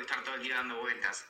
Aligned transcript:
que 0.00 0.06
estar 0.06 0.24
todo 0.24 0.34
el 0.36 0.42
día 0.42 0.56
dando 0.56 0.80
vueltas. 0.80 1.26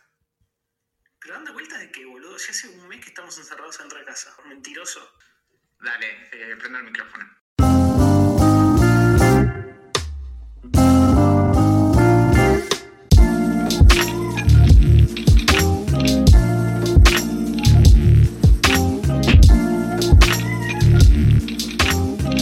Pero 1.20 1.34
dando 1.34 1.52
vueltas 1.52 1.80
de 1.80 1.91
qué, 1.91 2.05
boludo. 2.05 2.37
Ya 2.37 2.51
hace 2.51 2.69
un 2.69 2.88
mes 2.88 3.01
que 3.01 3.09
estamos 3.10 3.37
encerrados 3.37 3.79
dentro 3.79 3.98
de 3.98 4.05
casa. 4.05 4.34
Mentiroso. 4.46 5.12
Dale, 5.80 6.29
eh, 6.33 6.56
prendo 6.56 6.79
el 6.79 6.84
micrófono. 6.84 7.27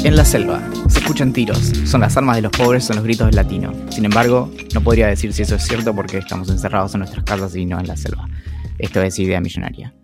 En 0.04 0.16
la 0.16 0.24
selva 0.24 0.60
se 0.60 0.77
escuchan 1.08 1.32
tiros, 1.32 1.72
son 1.86 2.02
las 2.02 2.18
armas 2.18 2.36
de 2.36 2.42
los 2.42 2.52
pobres, 2.52 2.84
son 2.84 2.96
los 2.96 3.02
gritos 3.02 3.28
del 3.28 3.36
latino. 3.36 3.72
Sin 3.88 4.04
embargo, 4.04 4.52
no 4.74 4.82
podría 4.82 5.06
decir 5.06 5.32
si 5.32 5.40
eso 5.40 5.54
es 5.54 5.62
cierto 5.62 5.94
porque 5.94 6.18
estamos 6.18 6.50
encerrados 6.50 6.92
en 6.92 6.98
nuestras 6.98 7.24
casas 7.24 7.56
y 7.56 7.64
no 7.64 7.80
en 7.80 7.86
la 7.86 7.96
selva. 7.96 8.28
Esto 8.78 9.00
es 9.00 9.18
idea 9.18 9.40
millonaria. 9.40 9.94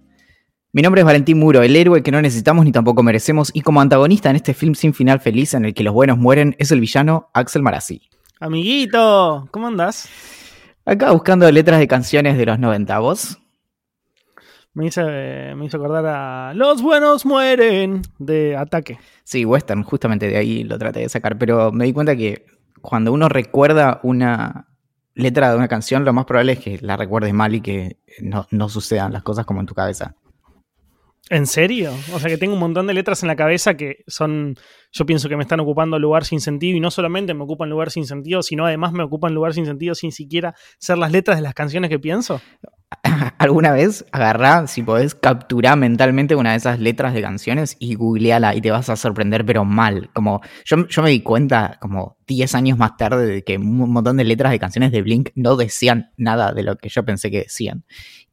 Mi 0.73 0.81
nombre 0.81 1.03
es 1.03 1.05
Valentín 1.05 1.39
Muro, 1.39 1.63
el 1.63 1.77
héroe 1.77 2.03
que 2.03 2.11
no 2.11 2.23
necesitamos 2.23 2.65
ni 2.65 2.73
tampoco 2.73 3.03
merecemos, 3.03 3.51
y 3.53 3.61
como 3.61 3.83
antagonista 3.83 4.31
en 4.31 4.37
este 4.37 4.55
film 4.55 4.75
sin 4.75 4.95
final 4.95 5.21
feliz 5.21 5.53
en 5.53 5.67
el 5.67 5.75
que 5.75 5.83
los 5.83 5.93
buenos 5.93 6.17
mueren, 6.17 6.57
es 6.59 6.73
el 6.73 6.81
villano 6.81 7.29
Axel 7.35 7.61
Marazzi. 7.61 8.09
Amiguito, 8.41 9.47
¿cómo 9.51 9.67
andás? 9.67 10.09
Acá 10.87 11.13
buscando 11.13 11.51
letras 11.53 11.81
de 11.81 11.87
canciones 11.87 12.39
de 12.39 12.47
los 12.47 12.59
90, 12.59 12.99
¿vos? 13.01 13.39
Me 14.75 14.87
hizo, 14.87 15.03
me 15.07 15.65
hizo 15.65 15.77
acordar 15.77 16.05
a 16.07 16.53
Los 16.55 16.83
buenos 16.83 17.25
mueren 17.25 18.03
de 18.19 18.57
Ataque. 18.57 18.99
Sí, 19.23 19.45
western, 19.45 19.85
justamente 19.85 20.27
de 20.29 20.37
ahí 20.37 20.65
lo 20.65 20.79
traté 20.79 21.01
de 21.01 21.09
sacar, 21.09 21.39
pero 21.39 21.71
me 21.71 21.85
di 21.85 21.93
cuenta 21.93 22.17
que 22.17 22.45
cuando 22.81 23.13
uno 23.13 23.29
recuerda 23.29 24.01
una 24.03 24.69
letra 25.15 25.51
de 25.51 25.57
una 25.57 25.69
canción, 25.69 26.05
lo 26.05 26.13
más 26.13 26.25
probable 26.25 26.53
es 26.53 26.59
que 26.59 26.79
la 26.81 26.97
recuerdes 26.97 27.33
mal 27.33 27.55
y 27.55 27.61
que 27.61 27.99
no, 28.21 28.47
no 28.51 28.69
sucedan 28.69 29.13
las 29.13 29.23
cosas 29.23 29.47
como 29.47 29.61
en 29.61 29.67
tu 29.67 29.75
cabeza. 29.75 30.17
¿En 31.31 31.47
serio? 31.47 31.93
O 32.13 32.19
sea 32.19 32.29
que 32.29 32.37
tengo 32.37 32.53
un 32.53 32.61
montón 32.61 32.87
de 32.87 32.93
letras 32.93 33.23
en 33.23 33.29
la 33.29 33.37
cabeza 33.37 33.75
que 33.79 34.05
son, 34.07 34.57
yo 34.93 35.07
pienso 35.07 35.29
que 35.31 35.37
me 35.37 35.43
están 35.43 35.59
ocupando 35.59 35.99
lugar 35.99 36.27
sin 36.27 36.41
sentido 36.41 36.77
y 36.77 36.81
no 36.81 36.91
solamente 36.91 37.33
me 37.33 37.45
ocupan 37.45 37.71
lugar 37.71 37.91
sin 37.91 38.05
sentido, 38.07 38.43
sino 38.43 38.67
además 38.67 38.93
me 38.93 39.03
ocupan 39.03 39.33
lugar 39.33 39.55
sin 39.55 39.65
sentido 39.65 39.95
sin 39.95 40.13
siquiera 40.13 40.55
ser 40.79 40.99
las 40.99 41.13
letras 41.13 41.39
de 41.39 41.43
las 41.43 41.55
canciones 41.55 41.89
que 41.89 41.99
pienso. 41.99 42.43
¿Alguna 43.45 43.73
vez 43.73 44.07
agarrá, 44.11 44.67
si 44.67 44.83
podés, 44.83 45.15
capturar 45.15 45.77
mentalmente 45.77 46.35
una 46.35 46.53
de 46.53 46.57
esas 46.57 46.81
letras 46.81 47.13
de 47.13 47.21
canciones 47.21 47.77
y 47.79 47.95
googleala 47.95 48.55
y 48.55 48.63
te 48.63 48.71
vas 48.71 48.89
a 48.89 48.97
sorprender, 48.97 49.45
pero 49.45 49.67
mal? 49.67 50.09
Como 50.15 50.41
yo, 50.65 50.89
yo 50.89 51.03
me 51.03 51.11
di 51.11 51.21
cuenta 51.21 51.77
como 51.79 52.17
10 52.27 52.55
años 52.55 52.79
más 52.79 52.97
tarde 52.97 53.27
de 53.27 53.45
que 53.45 53.59
un 53.59 53.93
montón 53.93 54.17
de 54.17 54.25
letras 54.25 54.51
de 54.51 54.59
canciones 54.59 54.93
de 54.93 55.03
Blink 55.03 55.29
no 55.35 55.57
decían 55.57 56.11
nada 56.17 56.55
de 56.55 56.63
lo 56.63 56.79
que 56.79 56.89
yo 56.89 57.05
pensé 57.05 57.31
que 57.31 57.41
decían. 57.41 57.85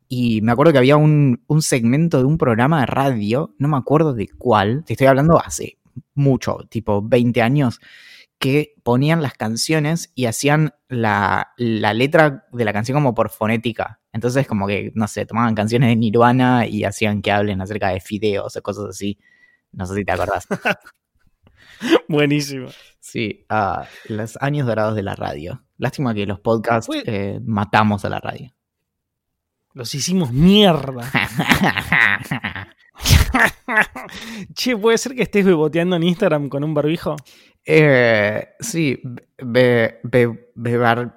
Y 0.07 0.39
me 0.43 0.53
acuerdo 0.53 0.71
que 0.71 0.77
había 0.77 0.95
un, 0.95 1.43
un 1.45 1.61
segmento 1.61 2.19
de 2.19 2.23
un 2.23 2.37
programa 2.37 2.79
de 2.79 2.85
radio, 2.85 3.53
no 3.57 3.67
me 3.67 3.75
acuerdo 3.75 4.13
de 4.13 4.29
cuál, 4.37 4.85
te 4.85 4.93
estoy 4.93 5.07
hablando 5.07 5.41
hace 5.41 5.77
mucho, 6.15 6.59
tipo 6.69 7.01
20 7.01 7.41
años, 7.41 7.81
que 8.41 8.73
ponían 8.81 9.21
las 9.21 9.35
canciones 9.35 10.11
y 10.15 10.25
hacían 10.25 10.73
la, 10.89 11.53
la, 11.57 11.93
letra 11.93 12.47
de 12.51 12.65
la 12.65 12.73
canción 12.73 12.95
como 12.95 13.13
por 13.13 13.29
fonética. 13.29 14.01
Entonces, 14.13 14.47
como 14.47 14.65
que, 14.65 14.91
no 14.95 15.07
sé, 15.07 15.27
tomaban 15.27 15.53
canciones 15.53 15.89
de 15.89 15.95
Nirvana 15.95 16.65
y 16.65 16.83
hacían 16.83 17.21
que 17.21 17.31
hablen 17.31 17.61
acerca 17.61 17.89
de 17.89 17.99
fideos 17.99 18.55
o 18.55 18.61
cosas 18.63 18.85
así. 18.89 19.19
No 19.71 19.85
sé 19.85 19.93
si 19.93 20.03
te 20.03 20.11
acordás. 20.11 20.47
Buenísimo. 22.09 22.69
Sí, 22.99 23.45
uh, 23.51 23.83
los 24.11 24.41
años 24.41 24.65
dorados 24.65 24.95
de 24.95 25.03
la 25.03 25.13
radio. 25.13 25.63
Lástima 25.77 26.15
que 26.15 26.25
los 26.25 26.39
podcasts 26.39 26.89
eh, 27.05 27.39
matamos 27.45 28.05
a 28.05 28.09
la 28.09 28.19
radio. 28.19 28.55
Los 29.75 29.93
hicimos 29.93 30.31
mierda. 30.31 31.11
che, 34.53 34.77
¿puede 34.77 34.97
ser 34.97 35.15
que 35.15 35.23
estés 35.23 35.45
beboteando 35.45 35.95
en 35.95 36.03
Instagram 36.03 36.49
con 36.49 36.63
un 36.63 36.73
barbijo? 36.73 37.15
Eh, 37.65 38.49
sí, 38.59 39.01
be, 39.37 39.99
be, 40.03 40.51
bebarbijo. 40.55 41.11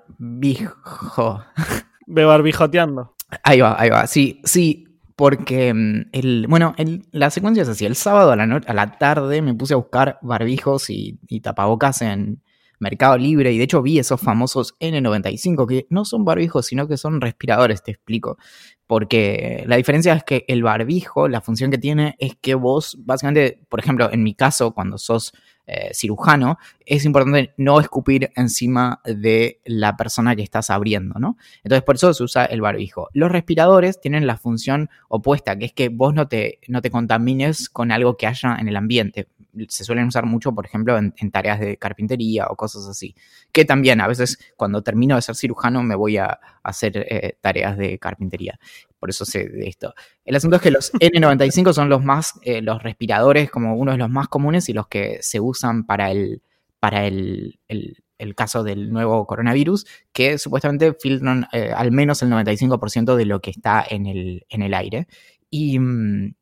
Bebarbijoteando. 2.07 3.15
Ahí 3.43 3.61
va, 3.61 3.81
ahí 3.81 3.91
va. 3.91 4.07
Sí, 4.07 4.41
sí, 4.45 4.85
porque 5.17 5.71
el, 6.13 6.47
bueno, 6.49 6.75
el, 6.77 7.07
la 7.13 7.31
secuencia 7.31 7.63
es 7.63 7.69
así. 7.69 7.87
El 7.87 7.97
sábado 7.97 8.33
a 8.33 8.37
la, 8.37 8.47
no, 8.47 8.61
a 8.67 8.75
la 8.75 8.99
tarde 8.99 9.43
me 9.43 9.55
puse 9.55 9.75
a 9.75 9.79
buscar 9.79 10.19
barbijos 10.23 10.91
y, 10.91 11.19
y 11.29 11.41
tapabocas 11.41 12.03
en 12.03 12.43
Mercado 12.79 13.17
Libre 13.17 13.53
y 13.53 13.59
de 13.59 13.65
hecho 13.65 13.83
vi 13.83 13.99
esos 13.99 14.21
famosos 14.21 14.77
N95 14.81 15.67
que 15.67 15.87
no 15.91 16.05
son 16.05 16.25
barbijos 16.25 16.67
sino 16.67 16.87
que 16.87 16.97
son 16.97 17.21
respiradores, 17.21 17.83
te 17.83 17.93
explico. 17.93 18.39
Porque 18.87 19.65
la 19.67 19.77
diferencia 19.77 20.13
es 20.13 20.25
que 20.25 20.45
el 20.47 20.63
barbijo, 20.63 21.29
la 21.29 21.41
función 21.41 21.71
que 21.71 21.79
tiene 21.79 22.17
es 22.19 22.37
que 22.37 22.55
vos, 22.55 22.99
básicamente, 23.01 23.61
por 23.71 23.81
ejemplo, 23.81 24.13
en 24.13 24.23
mi 24.23 24.35
caso, 24.35 24.75
cuando 24.75 24.99
sos 24.99 25.33
eh, 25.67 25.91
cirujano, 25.95 26.59
es 26.85 27.07
importante 27.07 27.55
no 27.57 27.81
escupir 27.81 28.31
encima 28.37 29.01
de 29.05 29.61
la 29.65 29.97
persona 29.97 30.37
que 30.37 30.43
estás 30.43 30.69
abriendo, 30.69 31.19
¿no? 31.19 31.39
Entonces, 31.63 31.83
por 31.83 31.95
eso 31.95 32.13
se 32.13 32.23
usa 32.23 32.45
el 32.45 32.61
barbijo. 32.61 33.09
Los 33.15 33.33
respiradores 33.33 34.01
tienen 34.01 34.27
la 34.27 34.37
función 34.37 34.91
opuesta, 35.09 35.57
que 35.57 35.65
es 35.65 35.73
que 35.73 35.89
vos 35.89 36.13
no 36.13 36.29
te, 36.29 36.59
no 36.69 36.83
te 36.83 36.91
contamines 36.91 37.71
con 37.71 37.93
algo 37.93 38.17
que 38.17 38.27
haya 38.27 38.57
en 38.59 38.69
el 38.69 38.77
ambiente. 38.77 39.29
Se 39.69 39.85
suelen 39.85 40.09
usar 40.09 40.27
mucho, 40.27 40.53
por 40.55 40.67
ejemplo, 40.67 40.99
en, 40.99 41.13
tareas 41.31 41.61
de 41.61 41.79
carpintería 41.79 42.47
o 42.49 42.57
cosas 42.57 42.87
así. 42.87 43.15
Que 43.51 43.65
también, 43.65 44.01
a 44.01 44.07
veces, 44.07 44.39
cuando 44.57 44.83
termino 44.83 45.17
de 45.17 45.23
ser 45.23 45.37
cirujano, 45.37 45.83
me 45.83 45.95
voy 45.95 46.19
a, 46.19 46.27
a 46.27 46.41
hacer 46.63 46.99
eh, 47.09 47.39
tareas 47.41 47.79
de 47.79 47.99
carpintería 47.99 48.59
por 49.05 49.11
eso 49.11 49.27
sé 49.27 49.51
de 49.51 49.69
esto. 49.69 49.93
El 50.25 50.35
asunto 50.35 50.57
es 50.57 50.63
que 50.63 50.71
los 50.71 50.91
N95 50.95 51.75
son 51.75 51.91
los 51.91 52.03
más, 52.03 52.41
eh, 52.41 52.63
los 52.63 52.83
respiradores 52.83 53.51
como 53.51 53.77
uno 53.77 53.93
de 53.93 53.99
los 53.99 54.09
más 54.09 54.29
comunes 54.29 54.71
y 54.71 54.73
los 54.73 54.89
que 54.89 55.19
se 55.21 55.41
usan 55.41 55.85
para 55.85 56.11
el, 56.11 56.41
para 56.81 57.05
el, 57.05 57.59
el, 57.69 58.35
caso 58.35 58.65
del 58.65 58.91
nuevo 58.91 59.27
coronavirus, 59.27 59.85
que 60.15 60.39
supuestamente 60.39 60.95
filtran 60.95 61.47
eh, 61.53 61.71
al 61.77 61.93
menos 61.93 62.23
el 62.23 62.31
95% 62.31 63.15
de 63.15 63.27
lo 63.27 63.43
que 63.43 63.51
está 63.51 63.85
en 63.87 64.07
el, 64.07 64.47
en 64.49 64.63
el 64.63 64.73
aire. 64.73 65.07
Y 65.51 65.79
mmm, 65.79 66.33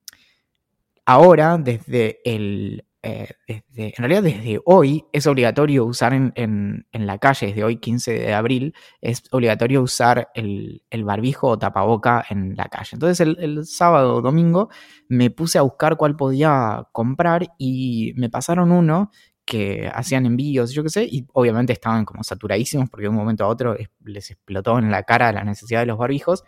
ahora, 1.04 1.58
desde 1.58 2.20
el 2.24 2.84
eh, 3.02 3.28
en 3.48 3.92
realidad 3.96 4.22
desde 4.22 4.60
hoy 4.64 5.04
es 5.12 5.26
obligatorio 5.26 5.84
usar 5.84 6.14
en, 6.14 6.32
en, 6.36 6.86
en, 6.92 7.06
la 7.06 7.18
calle, 7.18 7.48
desde 7.48 7.64
hoy 7.64 7.78
15 7.78 8.12
de 8.12 8.32
abril, 8.32 8.74
es 9.00 9.24
obligatorio 9.32 9.82
usar 9.82 10.28
el, 10.34 10.84
el 10.88 11.02
barbijo 11.02 11.48
o 11.48 11.58
tapaboca 11.58 12.24
en 12.30 12.54
la 12.56 12.66
calle. 12.66 12.90
Entonces 12.92 13.20
el, 13.20 13.36
el, 13.40 13.66
sábado 13.66 14.16
o 14.16 14.22
domingo 14.22 14.68
me 15.08 15.30
puse 15.30 15.58
a 15.58 15.62
buscar 15.62 15.96
cuál 15.96 16.16
podía 16.16 16.86
comprar 16.92 17.48
y 17.58 18.12
me 18.16 18.30
pasaron 18.30 18.70
uno 18.70 19.10
que 19.44 19.90
hacían 19.92 20.24
envíos, 20.26 20.72
yo 20.72 20.82
qué 20.84 20.88
sé, 20.88 21.04
y 21.04 21.26
obviamente 21.32 21.72
estaban 21.72 22.04
como 22.04 22.22
saturadísimos 22.22 22.88
porque 22.88 23.04
de 23.04 23.08
un 23.08 23.16
momento 23.16 23.44
a 23.44 23.49
otro 23.49 23.76
les 24.04 24.31
explotó 24.31 24.78
en 24.78 24.90
la 24.90 25.02
cara 25.02 25.32
la 25.32 25.44
necesidad 25.44 25.81
de 25.81 25.87
los 25.87 25.99
barbijos, 25.99 26.44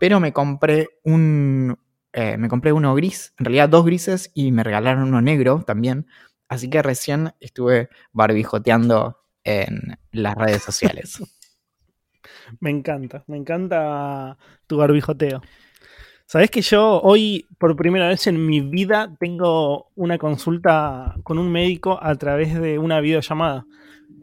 pero 0.00 0.18
me 0.18 0.32
compré 0.32 0.88
un, 1.04 1.78
eh, 2.12 2.36
me 2.36 2.48
compré 2.48 2.72
uno 2.72 2.94
gris, 2.94 3.32
en 3.38 3.46
realidad 3.46 3.68
dos 3.68 3.84
grises 3.84 4.30
y 4.34 4.52
me 4.52 4.64
regalaron 4.64 5.04
uno 5.04 5.22
negro 5.22 5.64
también. 5.66 6.06
Así 6.48 6.68
que 6.68 6.82
recién 6.82 7.32
estuve 7.40 7.88
barbijoteando 8.12 9.18
en 9.44 9.98
las 10.10 10.34
redes 10.34 10.62
sociales. 10.62 11.22
me 12.60 12.70
encanta, 12.70 13.24
me 13.26 13.38
encanta 13.38 14.36
tu 14.66 14.76
barbijoteo. 14.76 15.40
Sabes 16.26 16.50
que 16.50 16.62
yo 16.62 17.00
hoy, 17.02 17.46
por 17.58 17.76
primera 17.76 18.08
vez 18.08 18.26
en 18.26 18.46
mi 18.46 18.60
vida, 18.60 19.14
tengo 19.18 19.90
una 19.94 20.18
consulta 20.18 21.14
con 21.24 21.38
un 21.38 21.50
médico 21.50 21.98
a 22.02 22.14
través 22.16 22.58
de 22.58 22.78
una 22.78 23.00
videollamada. 23.00 23.66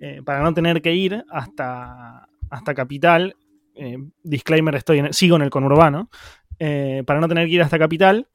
Eh, 0.02 0.22
para 0.24 0.42
no 0.42 0.54
tener 0.54 0.82
que 0.82 0.94
ir 0.94 1.24
hasta, 1.30 2.28
hasta 2.50 2.74
Capital. 2.74 3.36
Eh, 3.76 3.98
disclaimer, 4.24 4.76
estoy 4.76 5.02
sigo 5.12 5.36
en 5.36 5.44
el 5.44 5.50
conurbano 5.50 6.10
eh, 6.60 7.04
para 7.06 7.20
no 7.20 7.28
tener 7.28 7.48
que 7.48 7.54
ir 7.56 7.62
hasta 7.62 7.80
Capital, 7.80 8.28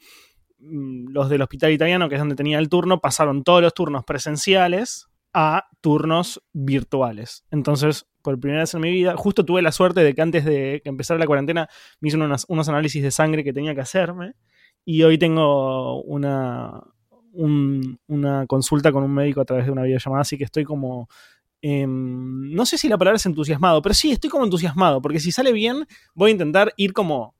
mm, 0.58 1.08
los 1.12 1.28
del 1.28 1.42
hospital 1.42 1.72
italiano, 1.72 2.08
que 2.08 2.14
es 2.16 2.20
donde 2.20 2.34
tenía 2.36 2.58
el 2.58 2.68
turno, 2.68 3.00
pasaron 3.00 3.44
todos 3.44 3.62
los 3.62 3.74
turnos 3.74 4.04
presenciales 4.04 5.06
a 5.32 5.64
turnos 5.80 6.42
virtuales. 6.52 7.44
Entonces, 7.50 8.06
por 8.22 8.38
primera 8.38 8.60
vez 8.62 8.72
en 8.74 8.80
mi 8.80 8.90
vida, 8.92 9.16
justo 9.16 9.44
tuve 9.44 9.62
la 9.62 9.72
suerte 9.72 10.00
de 10.00 10.14
que 10.14 10.22
antes 10.22 10.44
de 10.44 10.80
que 10.82 10.88
empezara 10.88 11.18
la 11.18 11.26
cuarentena 11.26 11.68
me 12.00 12.08
hizo 12.08 12.16
unos, 12.16 12.68
análisis 12.68 13.02
de 13.02 13.10
sangre 13.10 13.42
que 13.44 13.52
tenía 13.52 13.74
que 13.74 13.80
hacerme 13.80 14.34
y 14.84 15.02
hoy 15.02 15.18
tengo 15.18 16.02
una, 16.02 16.80
un- 17.32 17.98
una 18.06 18.46
consulta 18.46 18.92
con 18.92 19.02
un 19.02 19.12
médico 19.12 19.40
a 19.40 19.44
través 19.44 19.66
de 19.66 19.72
una 19.72 19.82
videollamada, 19.82 20.22
así 20.22 20.38
que 20.38 20.44
estoy 20.44 20.64
como... 20.64 21.08
em, 21.60 22.52
no 22.54 22.64
sé 22.66 22.78
si 22.78 22.88
la 22.88 22.96
palabra 22.98 23.16
es 23.16 23.26
entusiasmado, 23.26 23.82
pero 23.82 23.94
sí, 23.94 24.12
estoy 24.12 24.30
como 24.30 24.44
entusiasmado, 24.44 25.00
porque 25.02 25.18
si 25.20 25.32
sale 25.32 25.52
bien, 25.52 25.86
voy 26.14 26.30
a 26.30 26.32
intentar 26.32 26.72
ir 26.76 26.92
como... 26.92 27.34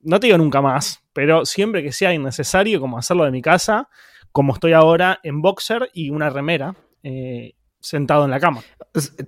No 0.00 0.20
te 0.20 0.26
digo 0.28 0.38
nunca 0.38 0.60
más, 0.62 1.02
pero 1.12 1.44
siempre 1.44 1.82
que 1.82 1.92
sea 1.92 2.14
innecesario, 2.14 2.80
como 2.80 2.98
hacerlo 2.98 3.24
de 3.24 3.30
mi 3.30 3.42
casa, 3.42 3.88
como 4.32 4.52
estoy 4.54 4.72
ahora 4.72 5.18
en 5.22 5.42
boxer 5.42 5.90
y 5.92 6.10
una 6.10 6.30
remera, 6.30 6.74
eh, 7.02 7.54
sentado 7.80 8.24
en 8.24 8.30
la 8.30 8.40
cama. 8.40 8.62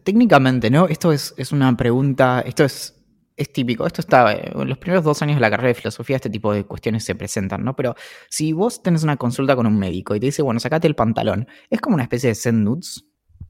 Técnicamente, 0.04 0.70
¿no? 0.70 0.86
Esto 0.88 1.12
es, 1.12 1.34
es 1.36 1.52
una 1.52 1.76
pregunta, 1.76 2.42
esto 2.46 2.64
es, 2.64 2.96
es 3.36 3.52
típico, 3.52 3.86
esto 3.86 4.00
está, 4.00 4.32
eh, 4.32 4.52
en 4.54 4.68
los 4.68 4.78
primeros 4.78 5.02
dos 5.04 5.20
años 5.22 5.36
de 5.36 5.40
la 5.40 5.50
carrera 5.50 5.68
de 5.68 5.74
filosofía 5.74 6.16
este 6.16 6.30
tipo 6.30 6.52
de 6.52 6.64
cuestiones 6.64 7.04
se 7.04 7.14
presentan, 7.14 7.64
¿no? 7.64 7.74
Pero 7.74 7.94
si 8.28 8.52
vos 8.52 8.82
tenés 8.82 9.02
una 9.02 9.16
consulta 9.16 9.56
con 9.56 9.66
un 9.66 9.78
médico 9.78 10.14
y 10.14 10.20
te 10.20 10.26
dice, 10.26 10.42
bueno, 10.42 10.60
sacate 10.60 10.86
el 10.86 10.94
pantalón, 10.94 11.48
es 11.68 11.80
como 11.80 11.94
una 11.94 12.04
especie 12.04 12.28
de 12.30 12.34
send 12.34 12.64
nudes. 12.64 13.04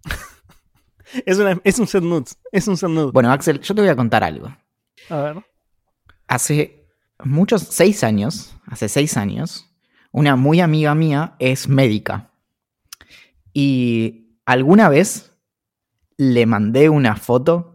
Es, 1.26 1.38
una- 1.38 1.60
es 1.64 1.76
un 1.80 1.88
set 1.88 2.04
nudes, 2.04 2.38
es 2.52 2.68
un 2.68 2.76
set 2.76 2.88
nude. 2.88 3.10
Bueno, 3.12 3.32
Axel, 3.32 3.60
yo 3.60 3.74
te 3.74 3.80
voy 3.80 3.90
a 3.90 3.96
contar 3.96 4.22
algo. 4.22 4.46
A 5.08 5.16
ver. 5.20 5.44
Hace 6.28 6.79
muchos, 7.24 7.62
seis 7.62 8.04
años, 8.04 8.56
hace 8.66 8.88
seis 8.88 9.16
años, 9.16 9.70
una 10.12 10.36
muy 10.36 10.60
amiga 10.60 10.94
mía 10.94 11.34
es 11.38 11.68
médica. 11.68 12.30
Y 13.52 14.36
alguna 14.44 14.88
vez 14.88 15.32
le 16.16 16.46
mandé 16.46 16.88
una 16.88 17.16
foto 17.16 17.70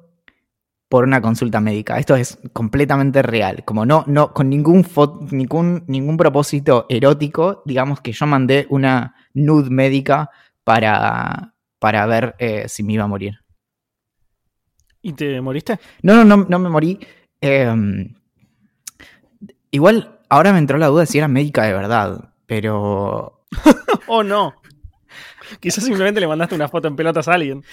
por 0.89 1.03
una 1.03 1.21
consulta 1.21 1.59
médica. 1.61 1.97
Esto 1.97 2.15
es 2.15 2.37
completamente 2.53 3.21
real. 3.21 3.63
Como 3.65 3.85
no, 3.85 4.03
no, 4.07 4.33
con 4.33 4.49
ningún, 4.49 4.85
ningún, 5.31 5.83
ningún 5.87 6.17
propósito 6.17 6.85
erótico, 6.89 7.63
digamos 7.65 8.01
que 8.01 8.11
yo 8.11 8.25
mandé 8.25 8.67
una 8.69 9.15
nude 9.33 9.69
médica 9.69 10.29
para, 10.63 11.53
para 11.79 12.05
ver 12.05 12.35
eh, 12.39 12.65
si 12.67 12.83
me 12.83 12.93
iba 12.93 13.03
a 13.03 13.07
morir. 13.07 13.39
¿Y 15.01 15.13
te 15.13 15.39
moriste? 15.41 15.79
No, 16.01 16.15
no, 16.15 16.23
no, 16.23 16.45
no 16.47 16.59
me 16.59 16.69
morí. 16.69 16.99
Eh, 17.41 17.73
igual, 19.75 20.19
ahora 20.29 20.51
me 20.53 20.59
entró 20.59 20.77
la 20.77 20.87
duda 20.87 21.01
de 21.01 21.07
si 21.07 21.17
era 21.17 21.27
médica 21.27 21.63
de 21.63 21.73
verdad, 21.73 22.29
pero... 22.45 23.43
Oh, 24.07 24.23
no. 24.23 24.53
Quizás 25.59 25.83
simplemente 25.83 26.19
le 26.19 26.27
mandaste 26.27 26.55
una 26.55 26.67
foto 26.67 26.87
en 26.87 26.95
pelotas 26.95 27.27
a 27.27 27.33
alguien. 27.33 27.63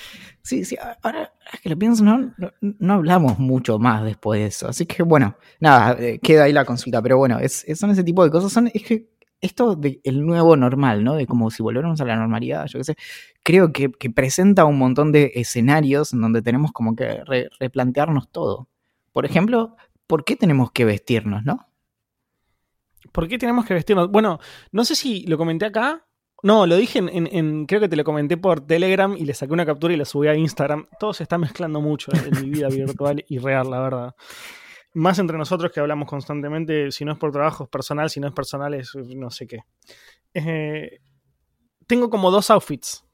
Sí, 0.43 0.65
sí, 0.65 0.77
ahora 1.03 1.33
que 1.63 1.69
lo 1.71 1.77
pienso, 1.79 2.05
no, 2.05 2.33
no, 2.37 2.51
no 2.61 2.95
hablamos 2.95 3.39
mucho 3.39 3.79
más 3.79 4.05
después 4.05 4.41
de 4.41 4.47
eso. 4.47 4.69
Así 4.69 4.87
que 4.87 5.03
bueno, 5.03 5.37
nada, 5.61 5.97
eh, 5.99 6.19
queda 6.23 6.45
ahí 6.45 6.53
la 6.53 6.65
consulta, 6.65 7.01
pero 7.03 7.17
bueno, 7.19 7.39
es, 7.39 7.65
es- 7.67 7.79
son 7.79 7.91
ese 7.91 8.05
tipo 8.05 8.25
de 8.25 8.31
cosas. 8.31 8.53
Son, 8.53 8.71
es 8.73 8.83
que 8.83 9.09
esto 9.41 9.75
del 9.75 10.01
nuevo 10.25 10.57
normal, 10.57 11.03
¿no? 11.03 11.15
De 11.17 11.27
como 11.27 11.51
si 11.51 11.63
volviéramos 11.63 12.01
a 12.01 12.05
la 12.05 12.17
normalidad, 12.17 12.67
yo 12.67 12.79
qué 12.79 12.85
sé, 12.85 12.97
creo 13.43 13.73
que, 13.73 13.91
que 13.91 14.11
presenta 14.11 14.65
un 14.65 14.79
montón 14.79 15.11
de 15.13 15.33
escenarios 15.35 16.13
en 16.13 16.21
donde 16.21 16.43
tenemos 16.43 16.73
como 16.73 16.95
que 16.95 17.25
re- 17.25 17.49
replantearnos 17.59 18.31
todo. 18.31 18.69
Por 19.13 19.25
ejemplo, 19.27 19.77
¿por 20.07 20.25
qué 20.25 20.37
tenemos 20.37 20.71
que 20.73 20.85
vestirnos, 20.85 21.45
no? 21.45 21.67
¿Por 23.13 23.29
qué 23.29 23.39
tenemos 23.39 23.65
que 23.65 23.75
vestirnos? 23.75 24.11
Bueno, 24.11 24.39
no 24.73 24.85
sé 24.85 24.95
si 24.95 25.25
lo 25.27 25.37
comenté 25.39 25.67
acá. 25.67 26.07
No, 26.43 26.67
lo 26.67 26.77
dije 26.77 26.99
en, 26.99 27.09
en- 27.09 27.29
en- 27.31 27.67
creo 27.67 27.81
que 27.81 27.89
te 27.89 27.95
lo 27.97 28.03
comenté 28.05 28.37
por 28.37 28.67
Telegram 28.67 29.15
y 29.17 29.25
le 29.25 29.35
saqué 29.35 29.53
una 29.53 29.65
captura 29.67 29.95
y 29.95 29.97
la 29.97 30.05
subí 30.05 30.27
a 30.29 30.35
Instagram. 30.35 30.89
Todo 30.99 31.13
se 31.15 31.23
está 31.23 31.39
mezclando 31.39 31.81
mucho 31.81 32.11
en 32.13 32.43
mi 32.43 32.51
vida 32.51 32.69
virtual 32.97 33.25
y 33.29 33.39
real, 33.39 33.71
la 33.71 33.81
verdad. 33.81 34.15
Más 34.95 35.19
entre 35.19 35.39
nosotros 35.39 35.71
que 35.73 35.81
hablamos 35.81 36.09
constantemente, 36.09 36.91
si 36.91 37.05
no 37.05 37.13
es 37.13 37.19
por 37.19 37.31
trabajo 37.33 37.65
es 37.65 37.71
personal, 37.71 38.11
si 38.11 38.19
no 38.21 38.27
es 38.29 38.35
personal 38.35 38.75
es 38.75 38.95
no 38.95 39.31
sé 39.31 39.47
qué. 39.47 39.61
Eh, 40.35 40.99
tengo 41.87 42.11
como 42.11 42.31
dos 42.31 42.51
outfits, 42.51 43.05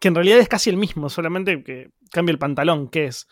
que 0.00 0.08
en 0.08 0.14
realidad 0.14 0.38
es 0.38 0.48
casi 0.48 0.68
el 0.70 0.76
mismo, 0.76 1.08
solamente 1.08 1.62
que 1.62 1.90
cambia 2.10 2.32
el 2.32 2.38
pantalón, 2.38 2.88
que 2.88 3.06
es 3.06 3.26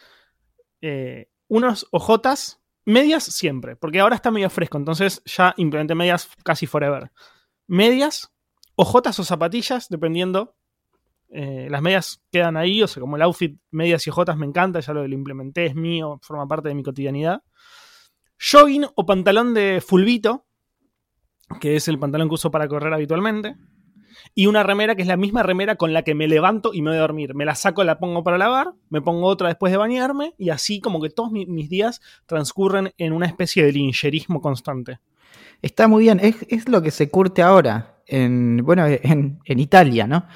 eh, 0.81 1.29
unos 1.49 1.87
ojotas, 1.91 2.61
medias 2.87 3.25
siempre, 3.25 3.77
porque 3.77 4.01
ahora 4.01 4.15
está 4.15 4.31
medio 4.31 4.49
fresco, 4.49 4.79
entonces 4.79 5.23
ya 5.27 5.53
implementé 5.59 5.95
medias 5.95 6.31
casi 6.43 6.67
forever. 6.67 7.11
Medias, 7.67 8.33
ojotas 8.77 9.19
o 9.19 9.25
zapatillas, 9.25 9.89
dependiendo. 9.89 10.57
Eh, 11.29 11.67
las 11.69 11.83
medias 11.83 12.25
quedan 12.31 12.57
ahí, 12.57 12.83
o 12.83 12.87
sea, 12.87 13.01
como 13.01 13.17
el 13.17 13.23
outfit 13.23 13.59
medias 13.73 14.07
y 14.07 14.11
ojotas 14.11 14.37
me 14.37 14.47
encanta, 14.47 14.79
ya 14.81 14.93
lo, 14.93 15.05
implementé, 15.05 15.67
es 15.67 15.75
mío, 15.75 16.21
forma 16.23 16.47
parte 16.47 16.69
de 16.69 16.77
mi 16.77 16.85
cotidianidad. 16.85 17.43
Jogging 18.39 18.87
o 18.95 19.05
pantalón 19.05 19.53
de 19.53 19.83
fulbito, 19.85 20.47
que 21.61 21.77
es 21.77 21.89
el 21.89 21.99
pantalón 21.99 22.29
que 22.29 22.35
uso 22.35 22.51
para 22.51 22.69
correr 22.69 22.95
habitualmente. 22.95 23.57
Y 24.39 24.47
una 24.49 24.63
remera 24.63 24.95
que 24.95 25.03
es 25.03 25.09
la 25.09 25.17
misma 25.17 25.43
remera 25.43 25.77
con 25.77 25.93
la 25.95 26.03
que 26.03 26.15
me 26.15 26.29
levanto 26.29 26.75
y 26.75 26.83
me 26.83 26.91
voy 26.91 26.99
a 26.99 27.01
dormir. 27.01 27.35
Me 27.35 27.47
la 27.47 27.55
saco, 27.55 27.83
la 27.85 27.99
pongo 27.99 28.23
para 28.23 28.37
lavar, 28.37 28.75
me 28.91 29.01
pongo 29.01 29.27
otra 29.27 29.49
después 29.49 29.73
de 29.73 29.79
bañarme 29.79 30.35
y 30.37 30.51
así 30.51 30.79
como 30.81 31.01
que 31.01 31.09
todos 31.09 31.33
mi- 31.33 31.47
mis 31.47 31.71
días 31.71 32.03
transcurren 32.27 32.93
en 32.99 33.15
una 33.15 33.25
especie 33.27 33.65
de 33.65 33.73
lincherismo 33.73 34.43
constante. 34.43 34.99
Está 35.63 35.89
muy 35.89 36.05
bien, 36.05 36.21
es, 36.23 36.37
es 36.51 36.69
lo 36.69 36.83
que 36.83 36.91
se 36.91 37.09
curte 37.09 37.41
ahora, 37.41 37.97
en, 38.07 38.59
bueno, 38.63 38.87
en, 38.87 39.39
en 39.43 39.59
Italia, 39.59 40.07
¿no? 40.07 40.27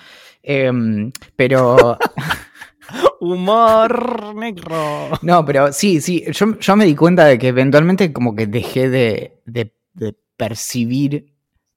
Em, 0.42 1.12
pero, 1.36 1.98
Humor 3.20 4.34
negro. 4.34 5.10
no, 5.22 5.44
pero 5.44 5.72
sí, 5.72 6.00
sí, 6.00 6.24
yo, 6.32 6.58
yo 6.58 6.76
me 6.76 6.86
di 6.86 6.94
cuenta 6.94 7.26
de 7.26 7.38
que 7.38 7.48
eventualmente 7.48 8.12
como 8.14 8.34
que 8.34 8.46
dejé 8.46 8.88
de, 8.88 9.40
de- 9.44 9.74
de 9.92 10.16
percibir 10.38 11.26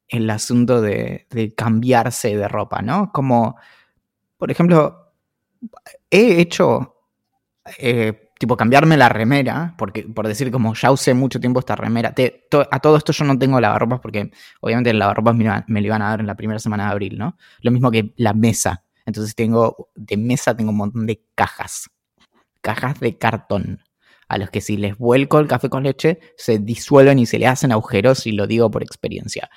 el 0.08 0.30
asunto 0.30 0.82
de, 0.82 1.28
de 1.30 1.54
cambiarse 1.54 2.36
de 2.36 2.48
ropa, 2.48 2.82
¿no? 2.82 3.12
Como, 3.12 3.58
por 4.38 4.52
ejemplo, 4.52 5.14
he 6.10 6.42
hecho, 6.42 6.96
eh, 7.80 8.30
tipo, 8.40 8.58
cambiarme 8.58 8.98
la 8.98 9.10
remera, 9.10 9.76
porque, 9.78 10.04
por 10.04 10.28
decir 10.28 10.52
como 10.52 10.74
ya 10.74 10.92
usé 10.92 11.14
mucho 11.14 11.40
tiempo 11.40 11.60
esta 11.60 11.76
remera. 11.76 12.14
A 12.72 12.80
todo 12.80 12.98
esto 12.98 13.14
yo 13.14 13.26
no 13.26 13.38
tengo 13.38 13.60
lavarropas 13.60 14.00
porque 14.00 14.32
obviamente 14.62 14.90
el 14.90 15.00
lavarropas 15.00 15.36
me, 15.36 15.64
me 15.68 15.82
lo 15.82 15.88
iban 15.88 16.02
a 16.02 16.10
dar 16.10 16.20
en 16.20 16.28
la 16.28 16.36
primera 16.36 16.60
semana 16.60 16.86
de 16.86 16.92
abril, 16.92 17.18
¿no? 17.18 17.38
Lo 17.62 17.72
mismo 17.72 17.92
que 17.92 18.14
la 18.18 18.34
mesa. 18.34 18.84
Entonces 19.06 19.36
tengo, 19.36 19.90
de 19.96 20.18
mesa 20.18 20.56
tengo 20.56 20.72
un 20.72 20.78
montón 20.78 21.06
de 21.06 21.24
cajas. 21.36 21.90
Cajas 22.62 23.00
de 23.00 23.18
cartón. 23.18 23.82
A 24.30 24.38
los 24.38 24.50
que 24.50 24.62
si 24.62 24.78
les 24.78 24.98
vuelco 24.98 25.40
el 25.40 25.48
café 25.48 25.70
con 25.70 25.84
leche, 25.84 26.20
se 26.38 26.58
disuelven 26.58 27.20
y 27.20 27.26
se 27.26 27.38
le 27.38 27.48
hacen 27.48 27.72
agujeros 27.72 28.26
y 28.26 28.32
lo 28.32 28.48
digo 28.48 28.72
por 28.72 28.82
experiencia. 28.82 29.50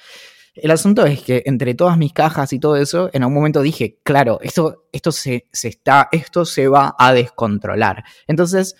El 0.56 0.70
asunto 0.70 1.04
es 1.04 1.22
que 1.22 1.42
entre 1.44 1.74
todas 1.74 1.98
mis 1.98 2.14
cajas 2.14 2.52
y 2.54 2.58
todo 2.58 2.76
eso, 2.76 3.10
en 3.12 3.22
algún 3.22 3.34
momento 3.34 3.60
dije, 3.60 4.00
claro, 4.02 4.38
esto, 4.40 4.88
esto 4.90 5.12
se, 5.12 5.44
está, 5.52 6.08
esto 6.10 6.46
se 6.46 6.66
va 6.68 6.94
a 6.98 7.12
descontrolar. 7.12 8.04
Entonces, 8.26 8.74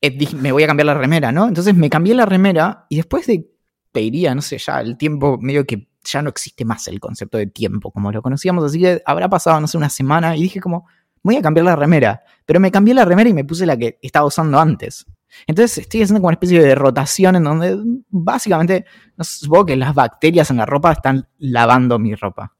eh, 0.00 0.16
me 0.36 0.52
voy 0.52 0.62
a 0.62 0.66
cambiar 0.66 0.86
la 0.86 0.94
remera, 0.94 1.30
¿no? 1.30 1.46
Entonces 1.46 1.74
me 1.74 1.90
cambié 1.90 2.14
la 2.14 2.24
remera 2.24 2.86
y 2.88 2.96
después 2.96 3.26
de, 3.26 3.46
te 3.92 4.00
diría, 4.00 4.34
no 4.34 4.40
sé, 4.40 4.56
ya 4.56 4.80
el 4.80 4.96
tiempo 4.96 5.38
medio 5.38 5.66
que 5.66 5.86
ya 6.02 6.22
no 6.22 6.30
existe 6.30 6.64
más 6.64 6.88
el 6.88 6.98
concepto 6.98 7.36
de 7.36 7.46
tiempo 7.46 7.92
como 7.92 8.10
lo 8.10 8.22
conocíamos, 8.22 8.64
así 8.64 8.80
que 8.80 9.02
habrá 9.04 9.28
pasado, 9.28 9.60
no 9.60 9.68
sé, 9.68 9.76
una 9.76 9.90
semana 9.90 10.34
y 10.34 10.42
dije 10.42 10.60
como, 10.60 10.86
voy 11.22 11.36
a 11.36 11.42
cambiar 11.42 11.66
la 11.66 11.76
remera. 11.76 12.22
Pero 12.46 12.58
me 12.58 12.70
cambié 12.70 12.94
la 12.94 13.04
remera 13.04 13.28
y 13.28 13.34
me 13.34 13.44
puse 13.44 13.66
la 13.66 13.76
que 13.76 13.98
estaba 14.02 14.26
usando 14.26 14.58
antes. 14.58 15.06
Entonces 15.46 15.78
estoy 15.78 16.02
haciendo 16.02 16.20
como 16.20 16.28
una 16.28 16.34
especie 16.34 16.60
de 16.60 16.74
rotación 16.74 17.36
en 17.36 17.44
donde 17.44 17.78
básicamente, 18.08 18.84
no 19.16 19.24
sé, 19.24 19.38
supongo 19.44 19.66
que 19.66 19.76
las 19.76 19.94
bacterias 19.94 20.50
en 20.50 20.58
la 20.58 20.66
ropa 20.66 20.92
están 20.92 21.28
lavando 21.38 21.98
mi 21.98 22.14
ropa. 22.14 22.54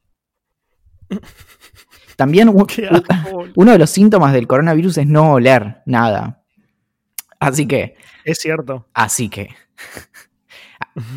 También 2.16 2.48
uno 2.48 3.72
de 3.72 3.78
los 3.78 3.90
síntomas 3.90 4.32
del 4.32 4.46
coronavirus 4.46 4.98
es 4.98 5.06
no 5.06 5.32
oler 5.32 5.82
nada. 5.86 6.42
Así 7.40 7.66
que, 7.66 7.96
Es 8.24 8.38
cierto. 8.38 8.88
así 8.94 9.28
que. 9.28 9.48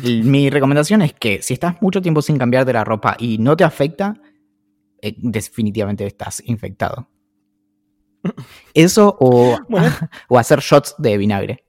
Mi 0.02 0.50
recomendación 0.50 1.02
es 1.02 1.12
que 1.12 1.42
si 1.42 1.54
estás 1.54 1.80
mucho 1.82 2.00
tiempo 2.00 2.22
sin 2.22 2.38
cambiarte 2.38 2.72
la 2.72 2.84
ropa 2.84 3.16
y 3.18 3.38
no 3.38 3.56
te 3.56 3.64
afecta, 3.64 4.14
eh, 5.02 5.14
definitivamente 5.18 6.06
estás 6.06 6.42
infectado. 6.46 7.08
Eso 8.74 9.16
o, 9.20 9.58
Bueno. 9.68 9.88
o 10.28 10.38
hacer 10.38 10.60
shots 10.60 10.94
de 10.98 11.18
vinagre. 11.18 11.64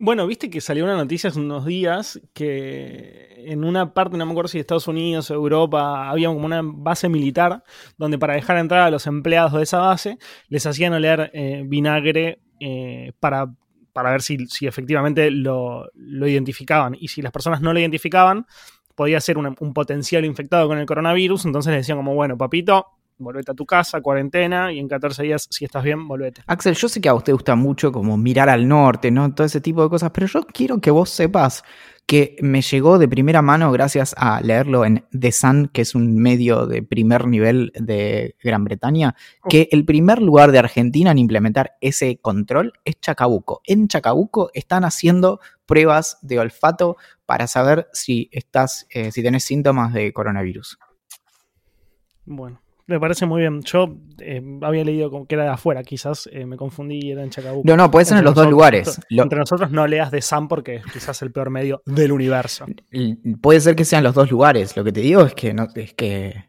Bueno, 0.00 0.28
viste 0.28 0.48
que 0.48 0.60
salió 0.60 0.84
una 0.84 0.96
noticia 0.96 1.28
hace 1.28 1.40
unos 1.40 1.66
días 1.66 2.20
que 2.32 3.34
en 3.46 3.64
una 3.64 3.94
parte, 3.94 4.16
no 4.16 4.26
me 4.26 4.30
acuerdo 4.30 4.46
si 4.46 4.58
de 4.58 4.60
Estados 4.60 4.86
Unidos 4.86 5.28
o 5.30 5.34
Europa, 5.34 6.08
había 6.08 6.28
como 6.28 6.46
una 6.46 6.60
base 6.62 7.08
militar 7.08 7.64
donde 7.96 8.16
para 8.16 8.34
dejar 8.34 8.58
entrar 8.58 8.82
a 8.82 8.90
los 8.92 9.08
empleados 9.08 9.54
de 9.54 9.64
esa 9.64 9.78
base 9.78 10.18
les 10.48 10.64
hacían 10.66 10.92
oler 10.92 11.32
eh, 11.34 11.64
vinagre 11.66 12.38
eh, 12.60 13.12
para, 13.18 13.52
para 13.92 14.12
ver 14.12 14.22
si, 14.22 14.46
si 14.46 14.68
efectivamente 14.68 15.32
lo, 15.32 15.90
lo 15.94 16.28
identificaban. 16.28 16.96
Y 17.00 17.08
si 17.08 17.20
las 17.20 17.32
personas 17.32 17.60
no 17.60 17.72
lo 17.72 17.80
identificaban, 17.80 18.46
podía 18.94 19.20
ser 19.20 19.36
un 19.38 19.74
potencial 19.74 20.24
infectado 20.24 20.68
con 20.68 20.78
el 20.78 20.86
coronavirus. 20.86 21.46
Entonces 21.46 21.70
le 21.72 21.78
decían 21.78 21.98
como, 21.98 22.14
bueno, 22.14 22.38
papito, 22.38 22.97
volvete 23.18 23.52
a 23.52 23.54
tu 23.54 23.66
casa, 23.66 24.00
cuarentena, 24.00 24.72
y 24.72 24.78
en 24.78 24.88
14 24.88 25.22
días, 25.22 25.46
si 25.50 25.64
estás 25.64 25.84
bien, 25.84 26.06
volvete. 26.06 26.42
Axel, 26.46 26.74
yo 26.74 26.88
sé 26.88 27.00
que 27.00 27.08
a 27.08 27.14
usted 27.14 27.32
gusta 27.32 27.54
mucho 27.54 27.92
como 27.92 28.16
mirar 28.16 28.48
al 28.48 28.66
norte, 28.66 29.10
¿no? 29.10 29.34
Todo 29.34 29.46
ese 29.46 29.60
tipo 29.60 29.82
de 29.82 29.88
cosas, 29.88 30.10
pero 30.10 30.26
yo 30.26 30.42
quiero 30.46 30.80
que 30.80 30.90
vos 30.90 31.10
sepas 31.10 31.64
que 32.08 32.36
me 32.40 32.62
llegó 32.62 32.98
de 32.98 33.06
primera 33.06 33.42
mano 33.42 33.70
gracias 33.70 34.14
a 34.16 34.40
leerlo 34.40 34.86
en 34.86 35.04
The 35.12 35.30
Sun, 35.30 35.68
que 35.70 35.82
es 35.82 35.94
un 35.94 36.16
medio 36.16 36.66
de 36.66 36.82
primer 36.82 37.26
nivel 37.26 37.70
de 37.74 38.34
Gran 38.42 38.64
Bretaña, 38.64 39.14
que 39.46 39.68
el 39.72 39.84
primer 39.84 40.22
lugar 40.22 40.50
de 40.50 40.58
Argentina 40.58 41.10
en 41.10 41.18
implementar 41.18 41.72
ese 41.82 42.16
control 42.16 42.72
es 42.86 42.98
Chacabuco. 42.98 43.60
En 43.64 43.88
Chacabuco 43.88 44.50
están 44.54 44.86
haciendo 44.86 45.40
pruebas 45.66 46.16
de 46.22 46.38
olfato 46.38 46.96
para 47.26 47.46
saber 47.46 47.88
si 47.92 48.30
estás, 48.32 48.86
eh, 48.88 49.12
si 49.12 49.22
tenés 49.22 49.44
síntomas 49.44 49.92
de 49.92 50.10
coronavirus. 50.14 50.78
Bueno, 52.24 52.62
me 52.88 52.98
parece 52.98 53.26
muy 53.26 53.42
bien. 53.42 53.62
Yo 53.62 53.96
eh, 54.18 54.42
había 54.62 54.82
leído 54.82 55.10
como 55.10 55.26
que 55.26 55.34
era 55.36 55.44
de 55.44 55.50
afuera, 55.50 55.82
quizás 55.84 56.28
eh, 56.32 56.44
me 56.46 56.56
confundí 56.56 56.98
y 57.00 57.10
era 57.12 57.22
en 57.22 57.30
Chacabuco. 57.30 57.62
No, 57.68 57.76
no, 57.76 57.90
puede 57.90 58.06
ser 58.06 58.18
en 58.18 58.24
los 58.24 58.34
dos 58.34 58.48
lugares. 58.48 59.00
Lo- 59.10 59.22
Entre 59.22 59.38
nosotros 59.38 59.70
no 59.70 59.86
leas 59.86 60.10
de 60.10 60.20
Sam 60.22 60.48
porque 60.48 60.76
es 60.76 60.84
quizás 60.86 61.22
el 61.22 61.30
peor 61.30 61.50
medio 61.50 61.82
del 61.86 62.10
universo. 62.10 62.66
puede 63.40 63.60
ser 63.60 63.76
que 63.76 63.84
sean 63.84 64.02
los 64.02 64.14
dos 64.14 64.30
lugares. 64.30 64.76
Lo 64.76 64.82
que 64.82 64.90
te 64.92 65.00
digo 65.00 65.22
es 65.22 65.34
que 65.34 65.54
no, 65.54 65.68
es 65.74 65.94
que. 65.94 66.48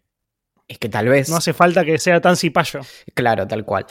Es 0.68 0.78
que 0.80 0.88
tal 0.90 1.08
vez. 1.10 1.30
No 1.30 1.36
hace 1.38 1.54
falta 1.54 1.84
que 1.84 1.98
sea 1.98 2.22
tan 2.22 2.36
cipayo. 2.36 2.80
Claro, 3.14 3.46
tal 3.48 3.66
cual. 3.66 3.86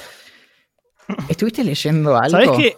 ¿Estuviste 1.29 1.65
leyendo 1.65 2.17
algo? 2.17 2.31
¿Sabes 2.31 2.51
qué? 2.57 2.77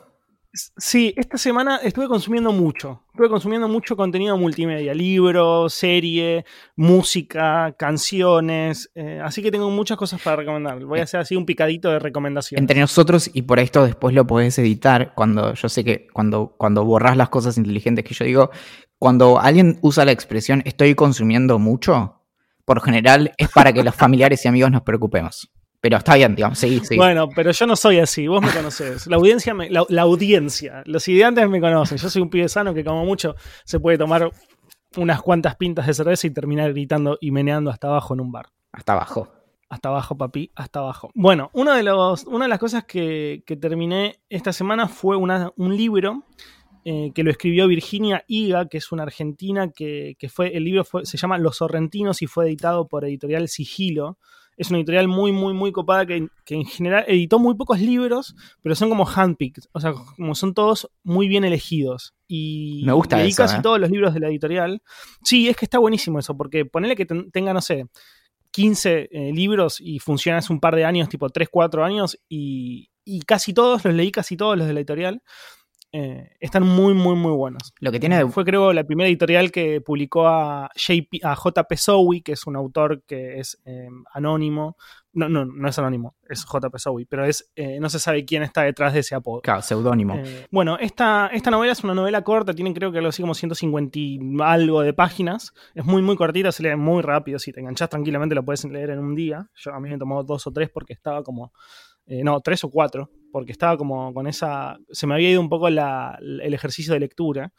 Sí, 0.52 1.14
esta 1.16 1.38
semana 1.38 1.76
estuve 1.76 2.08
consumiendo 2.08 2.50
mucho. 2.50 3.04
Estuve 3.12 3.28
consumiendo 3.28 3.68
mucho 3.68 3.96
contenido 3.96 4.36
multimedia, 4.36 4.92
libros, 4.92 5.72
serie, 5.72 6.44
música, 6.74 7.74
canciones. 7.78 8.90
eh, 8.96 9.20
así 9.22 9.42
que 9.42 9.52
tengo 9.52 9.70
muchas 9.70 9.96
cosas 9.96 10.20
para 10.20 10.36
recomendar. 10.36 10.84
Voy 10.84 10.98
a 10.98 11.04
hacer 11.04 11.20
así 11.20 11.36
un 11.36 11.46
picadito 11.46 11.90
de 11.90 12.00
recomendaciones. 12.00 12.60
Entre 12.62 12.80
nosotros, 12.80 13.30
y 13.32 13.42
por 13.42 13.60
esto 13.60 13.84
después 13.84 14.12
lo 14.12 14.26
podés 14.26 14.58
editar, 14.58 15.14
cuando 15.14 15.54
yo 15.54 15.68
sé 15.68 15.84
que 15.84 16.08
cuando, 16.12 16.56
cuando 16.58 16.84
borrás 16.84 17.16
las 17.16 17.28
cosas 17.28 17.56
inteligentes 17.56 18.04
que 18.04 18.14
yo 18.14 18.24
digo, 18.24 18.50
cuando 18.98 19.38
alguien 19.38 19.78
usa 19.82 20.04
la 20.04 20.12
expresión 20.12 20.62
estoy 20.64 20.96
consumiendo 20.96 21.60
mucho, 21.60 22.22
por 22.64 22.82
general 22.82 23.32
es 23.36 23.48
para 23.50 23.72
que 23.72 23.84
los 23.84 23.94
familiares 23.94 24.44
y 24.44 24.48
amigos 24.48 24.72
nos 24.72 24.82
preocupemos. 24.82 25.50
Pero 25.80 25.96
está 25.96 26.14
bien, 26.16 26.34
digamos, 26.34 26.58
seguí, 26.58 26.80
seguí. 26.80 26.98
Bueno, 26.98 27.28
pero 27.34 27.52
yo 27.52 27.66
no 27.66 27.74
soy 27.74 27.98
así, 28.00 28.26
vos 28.26 28.42
me 28.42 28.50
conocés. 28.52 29.06
La 29.06 29.16
audiencia, 29.16 29.54
me- 29.54 29.70
la, 29.70 29.84
la 29.88 30.02
audiencia, 30.02 30.82
los 30.84 31.08
ideantes 31.08 31.48
me 31.48 31.60
conocen. 31.60 31.96
Yo 31.96 32.10
soy 32.10 32.20
un 32.20 32.28
pibe 32.28 32.48
sano 32.48 32.74
que 32.74 32.84
como 32.84 33.04
mucho 33.06 33.34
se 33.64 33.80
puede 33.80 33.96
tomar 33.96 34.30
unas 34.96 35.22
cuantas 35.22 35.56
pintas 35.56 35.86
de 35.86 35.94
cerveza 35.94 36.26
y 36.26 36.30
terminar 36.30 36.72
gritando 36.72 37.16
y 37.20 37.30
meneando 37.30 37.70
hasta 37.70 37.88
abajo 37.88 38.12
en 38.14 38.20
un 38.20 38.30
bar. 38.32 38.46
Hasta 38.72 38.92
abajo. 38.92 39.32
Hasta 39.70 39.88
abajo, 39.88 40.16
papi, 40.18 40.50
hasta 40.56 40.80
abajo. 40.80 41.10
Bueno, 41.14 41.48
uno 41.54 41.72
de 41.74 41.82
los, 41.84 42.24
una 42.24 42.44
de 42.44 42.48
las 42.48 42.58
cosas 42.58 42.84
que, 42.84 43.42
que 43.46 43.56
terminé 43.56 44.20
esta 44.28 44.52
semana 44.52 44.88
fue 44.88 45.16
una- 45.16 45.52
un 45.56 45.76
libro 45.76 46.24
eh, 46.84 47.12
que 47.14 47.22
lo 47.22 47.30
escribió 47.30 47.68
Virginia 47.68 48.24
Higa, 48.26 48.66
que 48.68 48.78
es 48.78 48.90
una 48.90 49.04
argentina 49.04 49.70
que, 49.70 50.16
que 50.18 50.28
fue, 50.28 50.56
el 50.56 50.64
libro 50.64 50.84
fue- 50.84 51.06
se 51.06 51.16
llama 51.16 51.38
Los 51.38 51.58
Sorrentinos 51.58 52.20
y 52.20 52.26
fue 52.26 52.46
editado 52.46 52.86
por 52.88 53.04
Editorial 53.04 53.48
Sigilo. 53.48 54.18
Es 54.60 54.68
una 54.70 54.78
editorial 54.78 55.08
muy, 55.08 55.32
muy, 55.32 55.54
muy 55.54 55.72
copada 55.72 56.04
que, 56.04 56.28
que 56.44 56.54
en 56.54 56.64
general 56.66 57.04
editó 57.08 57.38
muy 57.38 57.54
pocos 57.54 57.80
libros, 57.80 58.34
pero 58.62 58.74
son 58.74 58.88
como 58.90 59.06
handpicked, 59.06 59.62
o 59.72 59.80
sea, 59.80 59.92
como 60.16 60.34
son 60.34 60.52
todos 60.54 60.90
muy 61.02 61.28
bien 61.28 61.44
elegidos. 61.44 62.14
Y 62.28 62.82
Me 62.84 62.92
gusta 62.92 63.16
leí 63.16 63.28
eso, 63.28 63.38
casi 63.42 63.56
¿eh? 63.56 63.60
todos 63.62 63.80
los 63.80 63.90
libros 63.90 64.12
de 64.12 64.20
la 64.20 64.28
editorial. 64.28 64.82
Sí, 65.24 65.48
es 65.48 65.56
que 65.56 65.64
está 65.64 65.78
buenísimo 65.78 66.18
eso, 66.18 66.36
porque 66.36 66.64
ponele 66.66 66.94
que 66.94 67.06
ten- 67.06 67.30
tenga, 67.30 67.54
no 67.54 67.60
sé, 67.62 67.86
15 68.52 69.08
eh, 69.10 69.32
libros 69.32 69.80
y 69.80 69.98
funciona 69.98 70.38
hace 70.38 70.52
un 70.52 70.60
par 70.60 70.74
de 70.76 70.84
años, 70.84 71.08
tipo 71.08 71.28
3, 71.30 71.48
4 71.50 71.84
años, 71.84 72.18
y, 72.28 72.90
y 73.04 73.20
casi 73.22 73.54
todos, 73.54 73.84
los 73.84 73.94
leí 73.94 74.10
casi 74.10 74.36
todos 74.36 74.58
los 74.58 74.66
de 74.66 74.74
la 74.74 74.80
editorial. 74.80 75.22
Eh, 75.92 76.30
están 76.40 76.62
muy, 76.62 76.94
muy, 76.94 77.16
muy 77.16 77.32
buenos. 77.32 77.72
Lo 77.80 77.90
que 77.90 77.98
tiene 77.98 78.18
de- 78.18 78.28
Fue, 78.30 78.44
creo, 78.44 78.72
la 78.72 78.84
primera 78.84 79.08
editorial 79.08 79.50
que 79.50 79.80
publicó 79.80 80.28
a, 80.28 80.70
JP, 80.76 81.20
a 81.24 81.34
JP 81.34 82.22
que 82.22 82.32
es 82.32 82.46
un 82.46 82.56
autor 82.56 83.02
que 83.06 83.38
es 83.40 83.60
eh, 83.64 83.88
anónimo. 84.12 84.76
No, 85.12 85.28
no, 85.28 85.44
no 85.44 85.68
es 85.68 85.76
anónimo, 85.76 86.14
es 86.28 86.44
JP 86.46 86.78
Sowi, 86.78 87.04
pero 87.04 87.24
es, 87.24 87.50
eh, 87.56 87.80
no 87.80 87.88
se 87.90 87.98
sabe 87.98 88.24
quién 88.24 88.44
está 88.44 88.62
detrás 88.62 88.94
de 88.94 89.00
ese 89.00 89.16
apodo. 89.16 89.40
Claro, 89.40 89.60
seudónimo. 89.60 90.14
Eh, 90.14 90.46
bueno, 90.52 90.78
esta, 90.78 91.26
esta 91.32 91.50
novela 91.50 91.72
es 91.72 91.82
una 91.82 91.94
novela 91.94 92.22
corta, 92.22 92.54
tiene 92.54 92.72
creo 92.72 92.92
que 92.92 92.98
algo 92.98 93.08
así 93.08 93.20
como 93.20 93.34
150 93.34 93.98
y 93.98 94.20
algo 94.40 94.82
de 94.82 94.92
páginas. 94.92 95.52
Es 95.74 95.84
muy, 95.84 96.00
muy 96.02 96.14
cortita, 96.14 96.52
se 96.52 96.62
lee 96.62 96.76
muy 96.76 97.02
rápido. 97.02 97.40
Si 97.40 97.50
te 97.52 97.58
enganchás 97.58 97.88
tranquilamente, 97.88 98.36
lo 98.36 98.44
puedes 98.44 98.64
leer 98.66 98.90
en 98.90 99.00
un 99.00 99.16
día. 99.16 99.48
Yo 99.56 99.74
a 99.74 99.80
mí 99.80 99.88
me 99.90 99.98
tomó 99.98 100.22
dos 100.22 100.46
o 100.46 100.52
tres 100.52 100.70
porque 100.70 100.92
estaba 100.92 101.24
como. 101.24 101.52
eh, 102.06 102.22
no, 102.22 102.40
tres 102.40 102.62
o 102.62 102.70
cuatro, 102.70 103.10
porque 103.32 103.52
estaba 103.52 103.76
como 103.76 104.12
con 104.14 104.26
esa. 104.26 104.78
Se 104.90 105.06
me 105.06 105.14
había 105.14 105.30
ido 105.30 105.40
un 105.40 105.48
poco 105.48 105.68
el 105.68 106.54
ejercicio 106.54 106.94
de 106.94 107.00
lectura. 107.00 107.52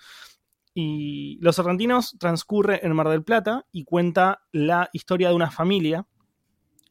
Y 0.74 1.38
Los 1.42 1.58
Sorrentinos 1.58 2.16
transcurre 2.18 2.86
en 2.86 2.96
Mar 2.96 3.10
del 3.10 3.24
Plata 3.24 3.66
y 3.72 3.84
cuenta 3.84 4.44
la 4.54 4.90
historia 4.94 5.30
de 5.30 5.36
una 5.36 5.52
familia 5.52 6.08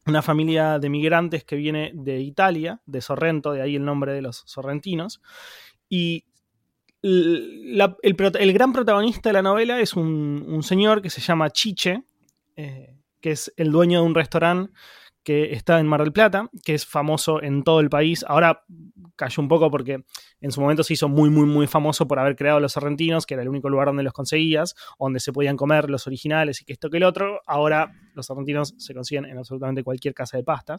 una 0.05 0.21
familia 0.21 0.79
de 0.79 0.89
migrantes 0.89 1.43
que 1.43 1.55
viene 1.55 1.91
de 1.93 2.19
Italia, 2.21 2.81
de 2.85 3.01
Sorrento, 3.01 3.51
de 3.51 3.61
ahí 3.61 3.75
el 3.75 3.85
nombre 3.85 4.13
de 4.13 4.21
los 4.21 4.43
sorrentinos. 4.45 5.21
Y 5.89 6.25
el, 7.01 7.77
gran 8.53 8.73
protagonista 8.73 9.29
de 9.29 9.33
la 9.33 9.41
novela 9.41 9.79
es 9.79 9.93
un, 9.95 10.43
un 10.47 10.63
señor 10.63 11.01
que 11.01 11.09
se 11.09 11.21
llama 11.21 11.51
Chiche, 11.51 12.03
eh, 12.55 12.95
que 13.19 13.31
es 13.31 13.53
el 13.57 13.71
dueño 13.71 14.01
de 14.01 14.07
un 14.07 14.15
restaurante 14.15 14.73
que 15.23 15.53
está 15.53 15.79
en 15.79 15.87
Mar 15.87 16.01
del 16.01 16.11
Plata, 16.11 16.49
que 16.65 16.73
es 16.73 16.85
famoso 16.85 17.41
en 17.43 17.63
todo 17.63 17.79
el 17.79 17.89
país. 17.89 18.25
Ahora 18.27 18.63
cayó 19.15 19.41
un 19.41 19.47
poco 19.47 19.69
porque 19.69 20.03
en 20.39 20.51
su 20.51 20.61
momento 20.61 20.83
se 20.83 20.93
hizo 20.93 21.07
muy, 21.09 21.29
muy, 21.29 21.45
muy 21.45 21.67
famoso 21.67 22.07
por 22.07 22.17
haber 22.19 22.35
creado 22.35 22.59
los 22.59 22.71
sorrentinos, 22.73 23.25
que 23.25 23.35
era 23.35 23.43
el 23.43 23.49
único 23.49 23.69
lugar 23.69 23.87
donde 23.87 24.01
los 24.03 24.13
conseguías, 24.13 24.75
donde 24.99 25.19
se 25.19 25.31
podían 25.31 25.57
comer 25.57 25.89
los 25.89 26.07
originales 26.07 26.61
y 26.61 26.65
que 26.65 26.73
esto 26.73 26.89
que 26.89 26.97
el 26.97 27.03
otro. 27.03 27.39
Ahora 27.45 27.91
los 28.15 28.25
sorrentinos 28.25 28.73
se 28.77 28.93
consiguen 28.93 29.25
en 29.25 29.37
absolutamente 29.37 29.83
cualquier 29.83 30.13
casa 30.13 30.37
de 30.37 30.43
pasta. 30.43 30.77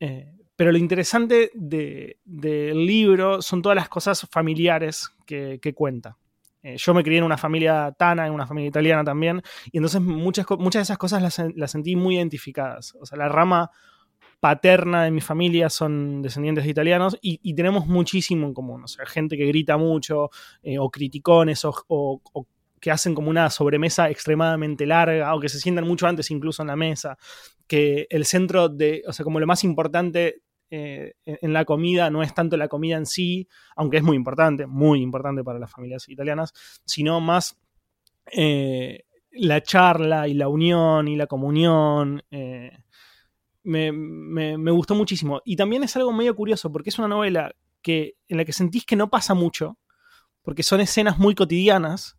Eh, 0.00 0.32
pero 0.56 0.72
lo 0.72 0.78
interesante 0.78 1.50
de- 1.54 2.18
del 2.24 2.84
libro 2.86 3.40
son 3.42 3.62
todas 3.62 3.76
las 3.76 3.88
cosas 3.88 4.26
familiares 4.30 5.08
que, 5.24 5.58
que 5.62 5.72
cuenta. 5.74 6.18
Eh, 6.62 6.76
yo 6.78 6.94
me 6.94 7.02
crié 7.02 7.18
en 7.18 7.24
una 7.24 7.36
familia 7.38 7.92
tana, 7.98 8.26
en 8.26 8.32
una 8.32 8.46
familia 8.46 8.68
italiana 8.68 9.04
también, 9.04 9.42
y 9.70 9.78
entonces 9.78 10.00
muchas, 10.00 10.46
muchas 10.58 10.80
de 10.80 10.84
esas 10.84 10.98
cosas 10.98 11.22
las, 11.22 11.40
las 11.56 11.70
sentí 11.70 11.96
muy 11.96 12.16
identificadas. 12.16 12.94
O 13.00 13.06
sea, 13.06 13.18
la 13.18 13.28
rama 13.28 13.70
paterna 14.40 15.04
de 15.04 15.10
mi 15.12 15.20
familia 15.20 15.70
son 15.70 16.20
descendientes 16.22 16.64
de 16.64 16.70
italianos 16.70 17.16
y, 17.22 17.38
y 17.42 17.54
tenemos 17.54 17.86
muchísimo 17.86 18.46
en 18.46 18.54
común. 18.54 18.84
O 18.84 18.88
sea, 18.88 19.06
gente 19.06 19.36
que 19.36 19.46
grita 19.46 19.76
mucho, 19.76 20.30
eh, 20.62 20.78
o 20.78 20.90
criticones, 20.90 21.64
o, 21.64 21.72
o- 21.88 22.20
o 22.32 22.46
que 22.80 22.90
hacen 22.90 23.14
como 23.14 23.30
una 23.30 23.48
sobremesa 23.50 24.10
extremadamente 24.10 24.86
larga, 24.86 25.32
o 25.36 25.40
que 25.40 25.48
se 25.48 25.60
sientan 25.60 25.86
mucho 25.86 26.08
antes 26.08 26.28
incluso 26.32 26.62
en 26.62 26.68
la 26.68 26.74
mesa, 26.76 27.16
que 27.68 28.08
el 28.10 28.24
centro 28.24 28.68
de, 28.68 29.04
o 29.06 29.12
sea, 29.12 29.22
como 29.22 29.38
lo 29.38 29.46
más 29.46 29.62
importante 29.62 30.42
eh, 30.72 31.14
en 31.42 31.52
la 31.52 31.64
comida 31.64 32.10
no 32.10 32.22
es 32.22 32.34
tanto 32.34 32.56
la 32.56 32.68
comida 32.68 32.96
en 32.96 33.06
sí, 33.06 33.48
aunque 33.76 33.98
es 33.98 34.02
muy 34.02 34.16
importante, 34.16 34.66
muy 34.66 35.02
importante 35.02 35.44
para 35.44 35.58
las 35.58 35.70
familias 35.72 36.08
italianas, 36.08 36.52
sino 36.86 37.20
más 37.20 37.58
eh, 38.32 39.04
la 39.32 39.62
charla 39.62 40.28
y 40.28 40.34
la 40.34 40.48
unión 40.48 41.08
y 41.08 41.16
la 41.16 41.26
comunión. 41.26 42.22
eh, 42.30 42.72
me, 43.64 43.92
me- 43.92 44.58
me 44.58 44.70
gustó 44.70 44.94
muchísimo. 44.94 45.40
Y 45.44 45.56
también 45.56 45.82
es 45.84 45.96
algo 45.96 46.12
medio 46.12 46.34
curioso, 46.34 46.70
porque 46.72 46.90
es 46.90 46.98
una 46.98 47.08
novela 47.08 47.54
que, 47.82 48.14
en 48.28 48.36
la 48.36 48.44
que 48.44 48.52
sentís 48.52 48.84
que 48.84 48.96
no 48.96 49.10
pasa 49.10 49.34
mucho, 49.34 49.78
porque 50.42 50.62
son 50.64 50.80
escenas 50.80 51.18
muy 51.18 51.34
cotidianas, 51.34 52.18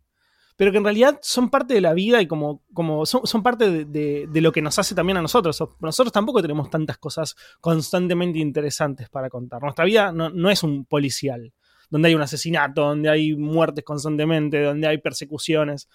pero 0.56 0.70
que 0.70 0.78
en 0.78 0.84
realidad 0.84 1.18
son 1.22 1.50
parte 1.50 1.74
de 1.74 1.80
la 1.80 1.94
vida 1.94 2.20
y 2.22 2.26
como, 2.26 2.62
como 2.72 3.04
son, 3.06 3.42
parte 3.42 3.84
de, 3.84 4.26
de- 4.28 4.40
lo 4.40 4.52
que 4.52 4.62
nos 4.62 4.78
hace 4.78 4.94
también 4.94 5.16
a 5.16 5.22
nosotros. 5.22 5.62
Nosotros 5.80 6.12
tampoco 6.12 6.40
tenemos 6.42 6.70
tantas 6.70 6.98
cosas 6.98 7.34
constantemente 7.60 8.38
interesantes 8.38 9.08
para 9.08 9.28
contar. 9.28 9.62
Nuestra 9.62 9.84
vida 9.84 10.12
no, 10.12 10.30
no 10.30 10.50
es 10.50 10.62
un 10.62 10.84
policial, 10.84 11.52
donde 11.90 12.08
hay 12.08 12.14
un 12.14 12.22
asesinato, 12.22 12.82
donde 12.82 13.08
hay 13.10 13.34
muertes 13.36 13.84
constantemente, 13.84 14.62
donde 14.62 14.86
hay 14.86 14.98
persecuciones. 14.98 15.88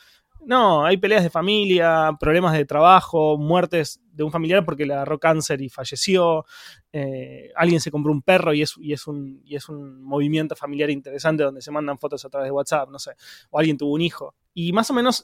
No, 0.45 0.85
hay 0.85 0.95
peleas 0.95 1.23
de 1.23 1.29
familia, 1.29 2.11
problemas 2.17 2.53
de 2.53 2.63
trabajo, 2.63 3.37
muertes 3.37 3.99
de 4.13 4.23
un 4.23 4.31
familiar 4.31 4.63
porque 4.63 4.85
le 4.85 4.93
agarró 4.93 5.19
cáncer 5.19 5.61
y 5.61 5.67
falleció. 5.67 6.45
eh, 6.93 7.51
alguien 7.55 7.81
se 7.81 7.91
compró 7.91 8.11
un 8.13 8.21
perro 8.21 8.53
y 8.53 8.61
es, 8.61 8.73
y, 8.79 8.93
es 8.93 9.05
un, 9.05 9.41
y 9.43 9.55
es 9.57 9.67
un 9.67 10.01
movimiento 10.01 10.55
familiar 10.55 10.89
interesante 10.89 11.43
donde 11.43 11.61
se 11.61 11.71
mandan 11.71 11.97
fotos 11.99 12.23
a 12.23 12.29
través 12.29 12.47
de 12.47 12.51
WhatsApp, 12.51 12.89
no 12.89 12.99
sé. 12.99 13.11
O 13.49 13.59
alguien 13.59 13.77
tuvo 13.77 13.93
un 13.93 14.01
hijo. 14.01 14.33
Y 14.61 14.73
más 14.73 14.91
o 14.91 14.93
menos 14.93 15.23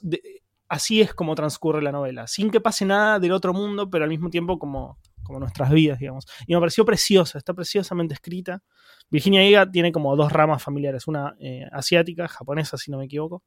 así 0.70 1.02
es 1.02 1.14
como 1.14 1.36
transcurre 1.36 1.82
la 1.82 1.92
novela, 1.92 2.26
sin 2.26 2.50
que 2.50 2.62
pase 2.62 2.86
nada 2.86 3.20
del 3.20 3.34
otro 3.34 3.54
mundo, 3.54 3.90
pero 3.90 4.06
al 4.06 4.10
mismo 4.10 4.30
tiempo 4.30 4.58
como, 4.58 4.98
como 5.24 5.42
nuestras 5.42 5.72
vidas, 5.72 6.00
digamos. 6.00 6.26
Y 6.48 6.54
me 6.54 6.60
pareció 6.62 6.86
preciosa, 6.86 7.38
está 7.38 7.54
preciosamente 7.54 8.14
escrita. 8.14 8.64
Virginia 9.12 9.46
Higa 9.46 9.70
tiene 9.70 9.92
como 9.92 10.16
dos 10.16 10.32
ramas 10.32 10.64
familiares, 10.64 11.06
una 11.08 11.36
eh, 11.42 11.68
asiática, 11.74 12.30
japonesa, 12.30 12.78
si 12.78 12.92
no 12.92 12.98
me 12.98 13.06
equivoco, 13.06 13.44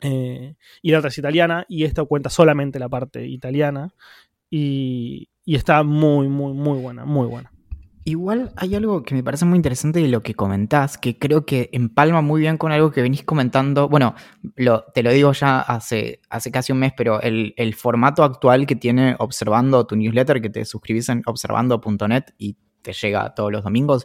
eh, 0.00 0.54
y 0.80 0.90
la 0.90 1.00
otra 1.00 1.08
es 1.08 1.18
italiana, 1.18 1.66
y 1.68 1.84
esto 1.84 2.06
cuenta 2.06 2.30
solamente 2.30 2.78
la 2.78 2.88
parte 2.88 3.26
italiana. 3.26 3.92
Y 4.48 5.28
está 5.44 5.82
muy, 5.82 6.28
muy, 6.28 6.54
muy 6.54 6.80
buena, 6.80 7.04
muy 7.04 7.26
buena. 7.26 7.53
Igual 8.06 8.52
hay 8.56 8.74
algo 8.74 9.02
que 9.02 9.14
me 9.14 9.22
parece 9.24 9.46
muy 9.46 9.56
interesante 9.56 9.98
de 10.00 10.08
lo 10.08 10.22
que 10.22 10.34
comentás, 10.34 10.98
que 10.98 11.18
creo 11.18 11.46
que 11.46 11.70
empalma 11.72 12.20
muy 12.20 12.42
bien 12.42 12.58
con 12.58 12.70
algo 12.70 12.90
que 12.90 13.00
venís 13.00 13.24
comentando. 13.24 13.88
Bueno, 13.88 14.14
lo, 14.56 14.84
te 14.92 15.02
lo 15.02 15.10
digo 15.10 15.32
ya 15.32 15.60
hace, 15.60 16.20
hace 16.28 16.50
casi 16.50 16.72
un 16.72 16.80
mes, 16.80 16.92
pero 16.94 17.22
el, 17.22 17.54
el 17.56 17.74
formato 17.74 18.22
actual 18.22 18.66
que 18.66 18.76
tiene 18.76 19.16
Observando 19.18 19.86
tu 19.86 19.96
newsletter, 19.96 20.42
que 20.42 20.50
te 20.50 20.66
suscribís 20.66 21.08
en 21.08 21.22
observando.net 21.24 22.24
y 22.36 22.58
te 22.82 22.92
llega 22.92 23.34
todos 23.34 23.50
los 23.50 23.64
domingos, 23.64 24.04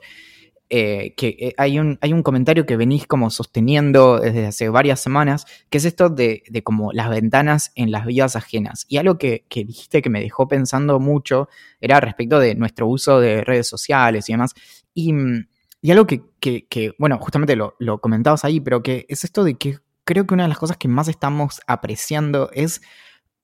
eh, 0.71 1.15
que 1.17 1.35
eh, 1.39 1.53
hay 1.57 1.79
un, 1.79 1.97
hay 2.01 2.13
un 2.13 2.21
comentario 2.21 2.67
que 2.67 2.77
venís 2.77 3.07
como 3.07 3.31
sosteniendo 3.31 4.19
desde 4.19 4.45
hace 4.45 4.69
varias 4.69 4.99
semanas, 4.99 5.47
que 5.69 5.79
es 5.79 5.85
esto 5.85 6.09
de, 6.09 6.43
de 6.47 6.63
como 6.63 6.93
las 6.93 7.09
ventanas 7.09 7.71
en 7.75 7.91
las 7.91 8.05
vidas 8.05 8.35
ajenas. 8.35 8.85
Y 8.87 8.97
algo 8.97 9.17
que, 9.17 9.45
que, 9.49 9.65
dijiste 9.65 10.01
que 10.03 10.09
me 10.09 10.21
dejó 10.21 10.47
pensando 10.47 10.99
mucho 10.99 11.49
era 11.81 11.99
respecto 11.99 12.39
de 12.39 12.53
nuestro 12.53 12.87
uso 12.87 13.19
de 13.19 13.43
redes 13.43 13.67
sociales 13.67 14.29
y 14.29 14.33
demás. 14.33 14.53
Y, 14.93 15.11
y 15.81 15.91
algo 15.91 16.05
que, 16.05 16.21
que, 16.39 16.67
que, 16.67 16.93
bueno, 16.99 17.17
justamente 17.19 17.55
lo, 17.55 17.75
lo 17.79 17.99
comentabas 17.99 18.45
ahí, 18.45 18.59
pero 18.59 18.83
que 18.83 19.07
es 19.09 19.23
esto 19.23 19.43
de 19.43 19.55
que 19.55 19.79
creo 20.03 20.27
que 20.27 20.33
una 20.33 20.43
de 20.43 20.49
las 20.49 20.59
cosas 20.59 20.77
que 20.77 20.87
más 20.87 21.07
estamos 21.07 21.61
apreciando 21.65 22.51
es 22.53 22.81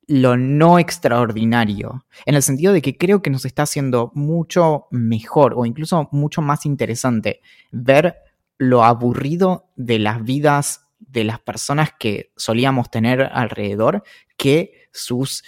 lo 0.07 0.37
no 0.37 0.79
extraordinario, 0.79 2.05
en 2.25 2.35
el 2.35 2.43
sentido 2.43 2.73
de 2.73 2.81
que 2.81 2.97
creo 2.97 3.21
que 3.21 3.29
nos 3.29 3.45
está 3.45 3.63
haciendo 3.63 4.11
mucho 4.13 4.85
mejor 4.91 5.53
o 5.55 5.65
incluso 5.65 6.07
mucho 6.11 6.41
más 6.41 6.65
interesante 6.65 7.41
ver 7.71 8.15
lo 8.57 8.83
aburrido 8.83 9.71
de 9.75 9.99
las 9.99 10.23
vidas 10.23 10.87
de 10.99 11.23
las 11.23 11.39
personas 11.39 11.91
que 11.97 12.31
solíamos 12.35 12.89
tener 12.89 13.29
alrededor 13.33 14.03
que 14.37 14.87
sus 14.91 15.43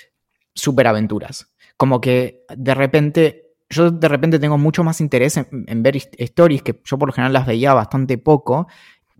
superaventuras. 0.53 1.51
Como 1.77 2.01
que 2.01 2.43
de 2.55 2.73
repente, 2.73 3.53
yo 3.69 3.91
de 3.91 4.07
repente 4.07 4.39
tengo 4.39 4.57
mucho 4.57 4.83
más 4.83 4.99
interés 5.01 5.37
en, 5.37 5.83
ver 5.83 5.97
stories 6.17 6.63
que 6.63 6.81
yo 6.83 6.97
por 6.97 7.09
lo 7.09 7.13
general 7.13 7.33
las 7.33 7.45
veía 7.45 7.73
bastante 7.73 8.17
poco 8.17 8.67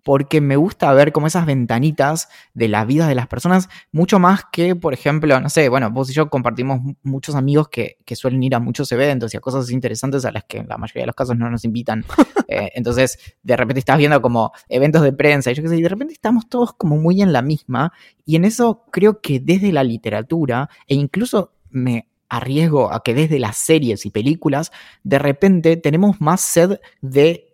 porque 0.08 0.40
me 0.40 0.56
gusta 0.56 0.94
ver 0.94 1.12
como 1.12 1.28
esas 1.28 1.46
ventanitas 1.46 2.30
de 2.54 2.70
la 2.70 2.86
vida 2.86 3.10
de 3.10 3.14
las 3.14 3.28
personas, 3.28 3.68
mucho 3.92 4.20
más 4.20 4.46
que, 4.50 4.74
por 4.74 4.94
ejemplo, 4.94 5.38
no 5.42 5.50
sé, 5.50 5.68
bueno, 5.68 5.92
vos 5.92 6.10
y 6.10 6.14
yo 6.14 6.30
compartimos 6.30 6.80
muchos 7.04 7.36
amigos 7.36 7.68
que, 7.68 7.98
que 8.06 8.16
suelen 8.16 8.42
ir 8.42 8.56
a 8.56 8.62
muchos 8.62 8.90
eventos 8.94 9.34
y 9.34 9.38
a 9.38 9.42
cosas 9.42 9.70
interesantes 9.70 10.24
a 10.24 10.32
las 10.32 10.46
que 10.46 10.60
en 10.60 10.70
la 10.70 10.78
mayoría 10.78 11.02
de 11.02 11.08
los 11.08 11.16
casos 11.16 11.38
no 11.38 11.50
nos 11.50 11.66
invitan. 11.66 12.06
eh, 12.48 12.72
entonces, 12.76 13.20
de 13.44 13.58
repente 13.58 13.80
estás 13.80 13.98
viendo 13.98 14.22
como 14.22 14.54
eventos 14.70 15.02
de 15.02 15.12
prensa 15.12 15.52
y 15.52 15.56
yo 15.56 15.64
qué 15.64 15.68
sé, 15.68 15.76
y 15.76 15.82
de 15.82 15.90
repente 15.90 16.14
estamos 16.14 16.48
todos 16.48 16.72
como 16.72 16.96
muy 16.96 17.22
en 17.22 17.34
la 17.34 17.42
misma. 17.42 17.92
Y 18.24 18.38
en 18.38 18.46
eso 18.46 18.86
creo 18.90 19.20
que 19.20 19.42
desde 19.42 19.74
la 19.74 19.84
literatura, 19.84 20.70
e 20.88 20.96
incluso 20.96 21.52
me 21.70 22.08
arriesgo 22.30 22.94
a 22.94 23.04
que 23.04 23.14
desde 23.14 23.40
las 23.40 23.58
series 23.58 24.06
y 24.06 24.10
películas, 24.10 24.72
de 25.04 25.20
repente 25.20 25.76
tenemos 25.76 26.22
más 26.22 26.40
sed 26.40 26.80
de 27.02 27.47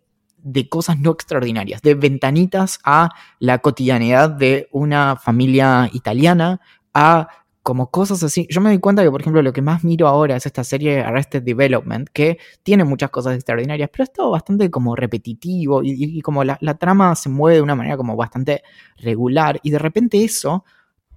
de 0.43 0.69
cosas 0.69 0.99
no 0.99 1.11
extraordinarias, 1.11 1.81
de 1.81 1.95
ventanitas 1.95 2.79
a 2.83 3.09
la 3.39 3.59
cotidianidad 3.59 4.29
de 4.29 4.67
una 4.71 5.15
familia 5.15 5.89
italiana, 5.93 6.59
a 6.93 7.27
como 7.63 7.89
cosas 7.89 8.21
así. 8.23 8.45
Yo 8.49 8.59
me 8.59 8.69
doy 8.69 8.79
cuenta 8.79 9.03
que, 9.03 9.09
por 9.09 9.21
ejemplo, 9.21 9.41
lo 9.41 9.53
que 9.53 9.61
más 9.61 9.85
miro 9.85 10.07
ahora 10.07 10.35
es 10.35 10.45
esta 10.45 10.65
serie 10.65 10.99
Arrested 10.99 11.43
Development, 11.43 12.09
que 12.09 12.37
tiene 12.61 12.83
muchas 12.83 13.09
cosas 13.09 13.35
extraordinarias, 13.35 13.89
pero 13.91 14.03
es 14.03 14.11
todo 14.11 14.31
bastante 14.31 14.69
como 14.69 14.95
repetitivo 14.95 15.81
y, 15.81 16.21
como 16.21 16.43
la, 16.43 16.57
trama 16.77 17.15
se 17.15 17.29
mueve 17.29 17.57
de 17.57 17.61
una 17.61 17.75
manera 17.75 17.95
como 17.95 18.17
bastante 18.17 18.63
regular 18.97 19.59
y 19.63 19.71
de 19.71 19.79
repente 19.79 20.23
eso 20.23 20.65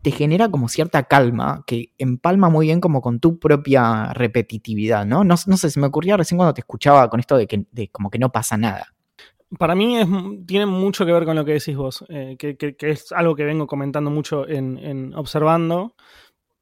te 0.03 0.13
genera 0.13 0.49
como 0.49 0.69
cierta 0.69 1.03
calma 1.03 1.65
que 1.67 1.93
empalma 1.99 2.49
muy 2.49 2.67
bien 2.67 2.81
como 2.81 3.01
con 3.03 3.19
tu 3.19 3.41
propia 3.41 4.13
repetitividad, 4.13 5.05
¿no? 5.05 5.25
No, 5.25 5.37
sé, 5.37 5.69
se 5.69 5.81
me 5.81 5.89
ocurría 5.89 6.17
recién 6.17 6.39
cuando 6.39 6.55
te 6.55 6.61
escuchaba 6.61 7.11
con 7.11 7.19
esto 7.19 7.37
de 7.37 7.49
que 7.49 7.67
como 7.91 8.09
que 8.09 8.21
no 8.21 8.31
pasa 8.31 8.57
nada 8.57 8.96
para 9.59 9.75
mí 9.75 9.99
es, 9.99 10.09
tiene 10.47 10.67
mucho 10.67 11.07
que 11.07 11.13
ver 11.13 11.25
con 11.25 11.37
lo 11.37 11.45
que 11.45 11.53
decís 11.53 11.77
vos, 11.77 12.05
eh, 12.09 12.37
que, 12.39 12.77
es 12.81 13.13
algo 13.13 13.37
que 13.37 13.45
vengo 13.45 13.67
comentando 13.67 14.11
mucho 14.11 14.49
en, 14.49 14.79
en 14.79 15.15
observando, 15.15 15.95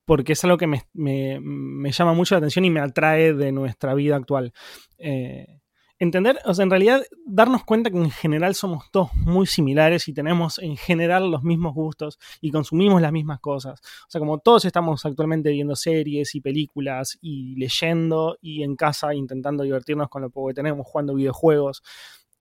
porque 0.05 0.33
es 0.33 0.45
algo 0.45 0.59
que 0.59 0.67
me, 0.67 1.91
llama 1.93 2.13
mucho 2.13 2.35
la 2.35 2.39
atención 2.39 2.65
y 2.65 2.71
me 2.71 2.81
atrae 2.81 3.33
de 3.35 3.53
nuestra 3.53 3.95
vida 3.95 4.17
actual. 4.17 4.53
Eh, 4.99 5.61
entender, 5.99 6.39
o 6.45 6.53
sea, 6.53 6.65
en 6.65 6.71
realidad 6.71 7.03
darnos 7.25 7.65
cuenta 7.65 7.91
que 7.91 7.97
en 7.97 8.11
general 8.11 8.55
somos 8.55 8.91
todos 8.91 9.15
muy 9.15 9.47
similares 9.47 10.09
y 10.09 10.13
tenemos 10.13 10.59
en 10.59 10.77
general 10.77 11.31
los 11.31 11.43
mismos 11.43 11.75
gustos 11.75 12.19
y 12.41 12.51
consumimos 12.51 13.01
las 13.01 13.13
mismas 13.13 13.41
cosas. 13.41 13.81
O 13.81 14.11
sea, 14.11 14.19
como 14.19 14.39
todos 14.39 14.65
estamos 14.65 15.05
actualmente 15.07 15.51
viendo 15.51 15.77
series 15.77 16.35
y 16.35 16.41
películas 16.41 17.19
y 17.21 17.57
leyendo 17.57 18.37
y 18.41 18.63
en 18.63 18.77
casa 18.77 19.15
intentando 19.15 19.63
divertirnos 19.63 20.09
con 20.09 20.23
lo 20.23 20.31
poco 20.31 20.49
que 20.49 20.55
tenemos, 20.55 20.87
jugando 20.87 21.15
videojuegos. 21.15 21.83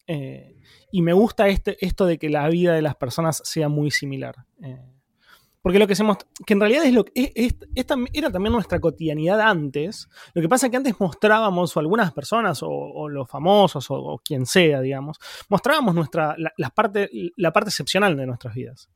Eh, 0.07 0.57
y 0.91 1.01
me 1.01 1.13
gusta 1.13 1.47
este, 1.47 1.83
esto 1.85 2.05
de 2.05 2.17
que 2.17 2.29
la 2.29 2.47
vida 2.49 2.73
de 2.73 2.81
las 2.81 2.95
personas 2.95 3.41
sea 3.43 3.69
muy 3.69 3.91
similar. 3.91 4.35
Eh, 4.61 4.79
porque 5.61 5.79
lo 5.79 5.87
que 5.87 5.93
hacemos, 5.93 6.17
que 6.45 6.53
en 6.53 6.59
realidad 6.59 6.83
es 6.83 6.93
lo 6.93 7.05
que 7.05 7.31
era 8.13 8.31
también 8.31 8.51
nuestra 8.51 8.81
cotidianidad 8.81 9.39
antes. 9.39 10.09
Lo 10.33 10.41
que 10.41 10.49
pasa 10.49 10.67
es 10.67 10.71
que 10.71 10.77
antes 10.77 10.99
mostrábamos, 10.99 11.75
o 11.75 11.79
algunas 11.79 12.11
personas, 12.11 12.59
o, 12.61 13.07
los 13.07 13.29
famosos, 13.29 13.85
o, 13.89 14.19
quien 14.23 14.45
sea, 14.45 14.81
digamos, 14.81 15.17
mostrábamos 15.47 15.95
nuestra, 15.95 16.35
la 16.37 16.69
parte 16.69 17.09
excepcional 17.69 18.17
de 18.17 18.25
nuestras 18.25 18.53
vidas. 18.53 18.89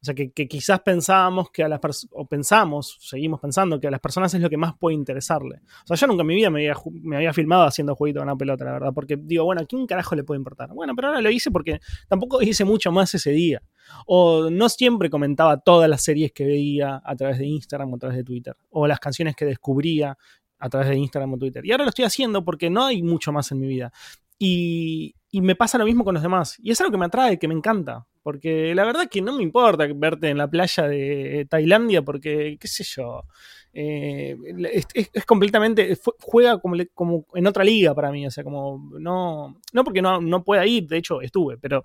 O 0.00 0.04
sea, 0.04 0.14
que, 0.14 0.30
quizás 0.30 0.80
pensábamos 0.80 1.50
que 1.50 1.64
a 1.64 1.68
las 1.68 1.80
personas, 1.80 2.12
o 2.14 2.24
pensamos, 2.26 2.98
seguimos 3.00 3.40
pensando 3.40 3.80
que 3.80 3.88
a 3.88 3.90
las 3.90 4.00
personas 4.00 4.32
es 4.32 4.40
lo 4.40 4.48
que 4.48 4.56
más 4.56 4.76
puede 4.78 4.94
interesarle. 4.94 5.60
O 5.84 5.86
sea, 5.86 5.96
yo 5.96 6.06
nunca 6.06 6.20
en 6.20 6.26
mi 6.28 6.36
vida 6.36 6.50
me 6.50 6.60
había, 6.60 6.80
me 7.02 7.16
había 7.16 7.32
filmado 7.32 7.64
haciendo 7.64 7.96
jueguito 7.96 8.20
con 8.20 8.28
una 8.28 8.36
pelota, 8.36 8.64
la 8.64 8.72
verdad, 8.72 8.92
porque 8.94 9.16
digo, 9.16 9.44
bueno, 9.44 9.62
¿a 9.62 9.66
quién 9.66 9.86
carajo 9.86 10.14
le 10.14 10.22
puede 10.22 10.38
importar? 10.38 10.72
Bueno, 10.72 10.94
pero 10.94 11.08
ahora 11.08 11.20
lo 11.20 11.30
hice 11.30 11.50
porque 11.50 11.80
tampoco 12.06 12.40
hice 12.42 12.64
mucho 12.64 12.92
más 12.92 13.12
ese 13.14 13.32
día. 13.32 13.60
O 14.06 14.50
no 14.50 14.68
siempre 14.68 15.10
comentaba 15.10 15.58
todas 15.58 15.90
las 15.90 16.02
series 16.02 16.32
que 16.32 16.44
veía 16.44 17.02
a 17.04 17.16
través 17.16 17.38
de 17.38 17.46
Instagram 17.46 17.92
o 17.92 17.96
a 17.96 17.98
través 17.98 18.18
de 18.18 18.24
Twitter. 18.24 18.54
O 18.70 18.86
las 18.86 19.00
canciones 19.00 19.34
que 19.34 19.46
descubría 19.46 20.16
a 20.58 20.68
través 20.68 20.88
de 20.88 20.96
Instagram 20.96 21.34
o 21.34 21.38
Twitter. 21.38 21.64
Y 21.64 21.72
ahora 21.72 21.84
lo 21.84 21.90
estoy 21.90 22.04
haciendo 22.04 22.44
porque 22.44 22.70
no 22.70 22.84
hay 22.84 23.02
mucho 23.02 23.32
más 23.32 23.50
en 23.50 23.60
mi 23.60 23.66
vida. 23.66 23.92
Y, 24.38 25.14
y 25.30 25.40
me 25.40 25.54
pasa 25.54 25.78
lo 25.78 25.84
mismo 25.84 26.04
con 26.04 26.14
los 26.14 26.22
demás. 26.22 26.56
Y 26.62 26.70
es 26.70 26.80
algo 26.80 26.92
que 26.92 26.98
me 26.98 27.06
atrae, 27.06 27.38
que 27.38 27.48
me 27.48 27.54
encanta. 27.54 28.06
Porque 28.22 28.74
la 28.74 28.84
verdad 28.84 29.08
que 29.10 29.22
no 29.22 29.36
me 29.36 29.42
importa 29.42 29.86
verte 29.94 30.28
en 30.28 30.38
la 30.38 30.48
playa 30.48 30.86
de 30.86 31.46
Tailandia, 31.48 32.02
porque, 32.02 32.56
qué 32.60 32.68
sé 32.68 32.84
yo, 32.84 33.24
eh, 33.72 34.36
es, 34.72 34.86
es, 34.94 35.10
es, 35.12 35.24
completamente, 35.24 35.96
juega 36.20 36.58
como, 36.58 36.76
como, 36.94 37.26
en 37.34 37.46
otra 37.46 37.64
liga 37.64 37.94
para 37.94 38.10
mí, 38.10 38.26
o 38.26 38.30
sea, 38.30 38.44
como, 38.44 38.90
no, 38.98 39.60
no 39.72 39.84
porque 39.84 40.02
no, 40.02 40.20
no 40.20 40.42
pueda 40.42 40.66
ir, 40.66 40.86
de 40.88 40.98
hecho 40.98 41.20
estuve, 41.20 41.58
pero 41.58 41.84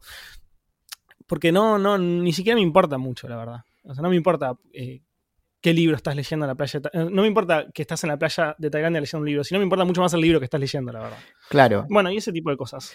porque 1.28 1.52
no, 1.52 1.78
no, 1.78 1.98
ni 1.98 2.34
siquiera 2.34 2.56
me 2.56 2.62
importa 2.62 2.98
mucho, 2.98 3.28
la 3.28 3.38
verdad. 3.38 3.62
O 3.84 3.94
sea, 3.94 4.02
no 4.02 4.10
me 4.10 4.16
importa 4.16 4.58
eh, 4.72 5.02
qué 5.62 5.74
libro 5.74 5.96
estás 5.96 6.16
leyendo 6.16 6.46
en 6.46 6.50
la 6.50 6.56
playa. 6.56 6.82
No 6.94 7.22
me 7.22 7.28
importa 7.28 7.68
que 7.74 7.82
estás 7.82 8.04
en 8.04 8.10
la 8.10 8.18
playa 8.18 8.56
de 8.58 8.70
Tailandia 8.70 9.02
leyendo 9.02 9.22
un 9.22 9.28
libro, 9.28 9.44
sino 9.44 9.60
me 9.60 9.64
importa 9.64 9.86
mucho 9.86 10.02
más 10.02 10.14
el 10.14 10.22
libro 10.22 10.40
que 10.40 10.46
estás 10.46 10.60
leyendo, 10.60 10.92
la 10.92 11.00
verdad. 11.00 11.18
Claro. 11.50 11.86
Bueno, 11.90 12.12
y 12.12 12.18
ese 12.18 12.32
tipo 12.32 12.50
de 12.50 12.58
cosas. 12.58 12.94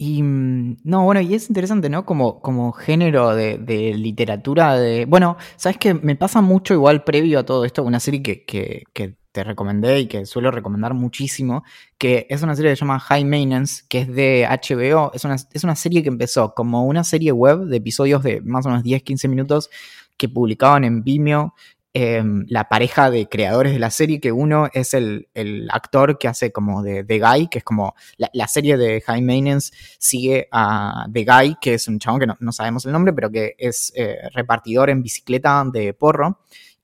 Y 0.00 0.22
no, 0.22 1.02
bueno, 1.02 1.20
y 1.20 1.34
es 1.34 1.48
interesante, 1.48 1.88
¿no? 1.90 2.06
Como, 2.06 2.40
como 2.40 2.72
género 2.72 3.34
de, 3.34 3.58
de, 3.58 3.94
literatura 3.94 4.76
de. 4.76 5.06
Bueno, 5.06 5.36
sabes 5.56 5.76
que 5.78 5.92
me 5.92 6.14
pasa 6.14 6.40
mucho 6.40 6.72
igual 6.72 7.02
previo 7.02 7.40
a 7.40 7.44
todo 7.44 7.64
esto, 7.64 7.82
una 7.82 7.98
serie 7.98 8.22
que, 8.22 8.44
que, 8.44 8.84
que, 8.92 9.16
te 9.32 9.44
recomendé 9.44 10.00
y 10.00 10.06
que 10.06 10.24
suelo 10.24 10.50
recomendar 10.50 10.94
muchísimo, 10.94 11.62
que 11.98 12.26
es 12.30 12.42
una 12.42 12.56
serie 12.56 12.72
que 12.72 12.76
se 12.76 12.80
llama 12.80 12.98
High 13.00 13.24
Maintenance, 13.24 13.84
que 13.88 14.00
es 14.00 14.08
de 14.08 14.46
HBO. 14.48 15.10
Es 15.14 15.24
una, 15.24 15.34
es 15.34 15.64
una 15.64 15.76
serie 15.76 16.02
que 16.02 16.08
empezó 16.08 16.54
como 16.54 16.84
una 16.86 17.04
serie 17.04 17.32
web 17.32 17.66
de 17.66 17.76
episodios 17.76 18.22
de 18.22 18.40
más 18.40 18.66
o 18.66 18.68
menos 18.70 18.84
10, 18.84 19.02
15 19.02 19.28
minutos 19.28 19.68
que 20.16 20.28
publicaban 20.28 20.84
en 20.84 21.02
Vimeo 21.02 21.54
eh, 21.94 22.22
la 22.48 22.68
pareja 22.68 23.10
de 23.10 23.28
creadores 23.28 23.72
de 23.72 23.78
la 23.78 23.90
serie, 23.90 24.20
que 24.20 24.30
uno 24.30 24.68
es 24.72 24.92
el, 24.92 25.28
el 25.32 25.68
actor 25.72 26.18
que 26.18 26.28
hace 26.28 26.52
como 26.52 26.82
de 26.82 27.02
The 27.02 27.18
Guy, 27.18 27.48
que 27.48 27.58
es 27.58 27.64
como 27.64 27.94
la, 28.18 28.28
la, 28.34 28.46
serie 28.46 28.76
de 28.76 29.00
High 29.00 29.22
Maintenance 29.22 29.72
sigue 29.98 30.48
a 30.52 31.06
The 31.12 31.24
Guy, 31.24 31.56
que 31.60 31.74
es 31.74 31.88
un 31.88 31.98
chabón 31.98 32.20
que 32.20 32.26
no, 32.26 32.36
no 32.40 32.52
sabemos 32.52 32.84
el 32.84 32.92
nombre, 32.92 33.12
pero 33.14 33.30
que 33.30 33.54
es 33.58 33.92
eh, 33.96 34.16
repartidor 34.34 34.90
en 34.90 35.02
bicicleta 35.02 35.64
de 35.72 35.94
porro. 35.94 36.40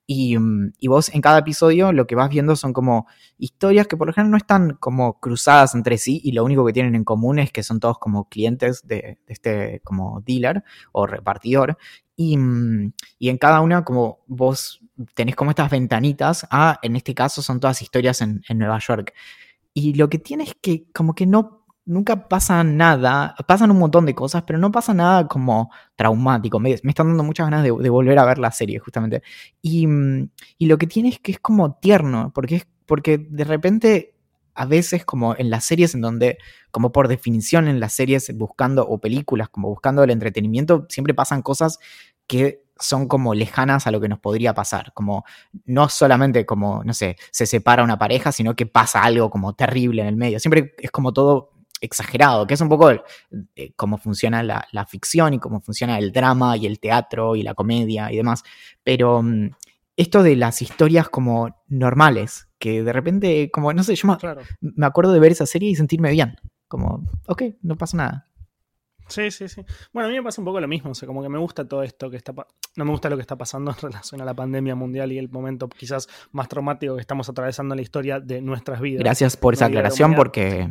Y, 0.07 0.37
y, 0.81 0.89
vos 0.89 1.09
en 1.15 1.23
cada 1.23 1.39
episodio 1.39 1.91
lo 1.91 2.07
que 2.07 2.15
vas 2.15 2.29
viendo 2.29 2.57
son 2.57 2.75
como 2.75 3.07
historias 3.39 3.87
que 3.87 3.97
por 3.97 4.07
lo 4.07 4.13
general 4.13 4.33
no 4.33 4.37
están 4.37 4.77
como 4.79 5.19
cruzadas 5.19 5.75
entre 5.75 5.97
sí 5.97 6.21
y 6.23 6.33
lo 6.33 6.45
único 6.45 6.67
que 6.67 6.75
tienen 6.75 6.95
en 6.95 7.05
común 7.05 7.39
es 7.39 7.51
que 7.51 7.63
son 7.63 7.81
todos 7.81 7.99
como 7.99 8.29
clientes 8.29 8.87
de, 8.87 9.19
de 9.27 9.33
este 9.33 9.81
como 9.83 10.21
dealer 10.21 10.63
o 10.93 11.07
repartidor 11.07 11.79
y, 12.17 12.39
y, 13.19 13.29
en 13.31 13.39
cada 13.39 13.63
una 13.63 13.83
como 13.83 14.21
vos 14.27 14.84
tenés 15.15 15.37
como 15.37 15.51
estas 15.51 15.71
ventanitas, 15.71 16.47
ah, 16.51 16.79
en 16.83 16.97
este 16.97 17.15
caso 17.15 17.43
son 17.43 17.61
todas 17.61 17.83
historias 17.83 18.21
en, 18.21 18.43
en, 18.49 18.59
Nueva 18.59 18.79
York. 18.79 19.13
Y 19.73 19.95
lo 19.95 20.09
que 20.09 20.19
tiene 20.19 20.45
es 20.45 20.55
que 20.61 20.87
como 20.93 21.15
que 21.15 21.27
no, 21.27 21.65
nunca 21.85 22.29
pasa 22.29 22.63
nada, 22.65 23.35
pasan 23.47 23.71
un 23.71 23.79
montón 23.79 24.07
de 24.07 24.15
cosas, 24.15 24.45
pero 24.47 24.59
no 24.59 24.71
pasa 24.71 24.95
nada 24.95 25.27
como 25.27 25.71
traumático. 25.97 26.61
Me, 26.61 26.77
me 26.83 26.91
están 26.91 27.09
dando 27.09 27.25
muchas 27.25 27.47
ganas 27.47 27.65
de, 27.65 27.71
volver 27.71 28.19
a 28.19 28.25
ver 28.25 28.39
la 28.39 28.53
serie, 28.53 28.79
justamente. 28.79 29.23
Y, 29.63 29.87
y, 30.59 30.67
lo 30.67 30.79
que 30.79 30.87
tiene 30.87 31.09
es 31.11 31.19
que 31.19 31.33
es 31.33 31.41
como 31.41 31.75
tierno, 31.77 32.33
porque 32.35 32.57
es 32.57 32.67
porque 32.87 33.19
de 33.19 33.45
repente 33.45 34.15
a 34.55 34.67
veces 34.67 35.05
como 35.05 35.35
en 35.37 35.51
las 35.51 35.65
series 35.65 35.95
en 35.95 36.01
donde, 36.01 36.39
como 36.71 36.93
por 36.93 37.09
definición 37.09 37.67
en 37.67 37.81
las 37.81 37.93
series 37.93 38.33
buscando, 38.37 38.87
o 38.87 38.99
películas 38.99 39.49
como 39.49 39.69
buscando 39.69 40.05
el 40.05 40.11
entretenimiento, 40.11 40.87
siempre 40.89 41.15
pasan 41.15 41.43
cosas 41.43 41.79
que 42.27 42.64
son 42.79 43.09
como 43.09 43.35
lejanas 43.35 43.87
a 43.87 43.91
lo 43.91 44.01
que 44.01 44.09
nos 44.09 44.19
podría 44.19 44.55
pasar, 44.55 44.93
como 44.95 45.25
no 45.65 45.89
solamente 45.89 46.45
como, 46.45 46.83
no 46.85 46.93
sé, 46.93 47.17
se 47.31 47.47
separa 47.47 47.85
una 47.85 47.99
pareja, 47.99 48.33
sino 48.33 48.55
que 48.57 48.67
pasa 48.67 49.03
algo 49.03 49.31
como 49.31 49.55
terrible 49.55 50.03
en 50.03 50.09
el 50.09 50.17
medio, 50.17 50.41
siempre 50.41 50.75
es 50.79 50.91
como 50.91 51.13
todo 51.13 51.53
exagerado, 51.81 52.47
que 52.47 52.55
es 52.55 52.61
un 52.61 52.69
poco 52.69 52.91
eh, 52.91 53.73
cómo 53.77 53.99
funciona 53.99 54.43
la, 54.43 54.67
la, 54.73 54.87
ficción 54.87 55.35
y 55.35 55.39
cómo 55.39 55.61
funciona 55.61 55.99
el 55.99 56.13
drama 56.13 56.57
y 56.57 56.67
el 56.67 56.81
teatro 56.81 57.37
y 57.37 57.43
la 57.43 57.55
comedia 57.55 58.11
y 58.11 58.17
demás, 58.17 58.43
pero 58.83 59.23
mm, 59.23 59.51
esto 59.97 60.23
de 60.23 60.37
las 60.37 60.63
historias 60.63 61.09
como 61.09 61.63
normales, 61.69 62.49
que 62.59 62.83
de 62.83 62.93
repente, 62.93 63.51
como, 63.53 63.73
no 63.73 63.85
sé, 63.85 63.95
yo 63.95 64.09
me, 64.09 64.17
me 64.61 64.87
acuerdo 64.87 65.13
de 65.13 65.21
ver 65.21 65.33
esa 65.33 65.47
serie 65.47 65.71
y 65.71 65.77
sentirme 65.77 66.11
bien, 66.11 66.37
como, 66.69 67.05
ok, 67.27 67.43
no 67.63 67.77
pasa 67.77 67.97
nada. 67.97 68.29
Sí, 69.09 69.31
sí, 69.31 69.49
sí. 69.49 69.63
Bueno, 69.93 70.09
a 70.09 70.11
mí 70.11 70.17
me 70.17 70.23
pasa 70.23 70.41
un 70.41 70.45
poco 70.45 70.61
lo 70.61 70.69
mismo, 70.69 70.91
o 70.91 70.95
sea, 70.95 71.07
como 71.07 71.23
que 71.23 71.29
me 71.29 71.39
gusta 71.39 71.67
todo 71.67 71.83
esto 71.83 72.11
que 72.11 72.17
está... 72.17 72.33
No 72.77 72.85
me 72.85 72.91
gusta 72.91 73.11
lo 73.11 73.17
que 73.17 73.23
está 73.23 73.37
pasando 73.37 73.71
en 73.71 73.77
relación 73.83 74.21
a 74.21 74.25
la 74.25 74.35
pandemia 74.35 74.75
mundial 74.75 75.13
y 75.13 75.19
el 75.19 75.29
momento 75.29 75.69
quizás 75.69 76.09
más 76.33 76.49
traumático 76.49 76.95
que 76.95 77.01
estamos 77.01 77.29
atravesando 77.29 77.75
en 77.75 77.77
la 77.77 77.83
historia 77.83 78.21
de 78.21 78.41
nuestras 78.41 78.81
vidas. 78.81 79.03
Gracias 79.03 79.37
por 79.37 79.55
esa 79.55 79.67
aclaración 79.67 80.15
porque... 80.15 80.69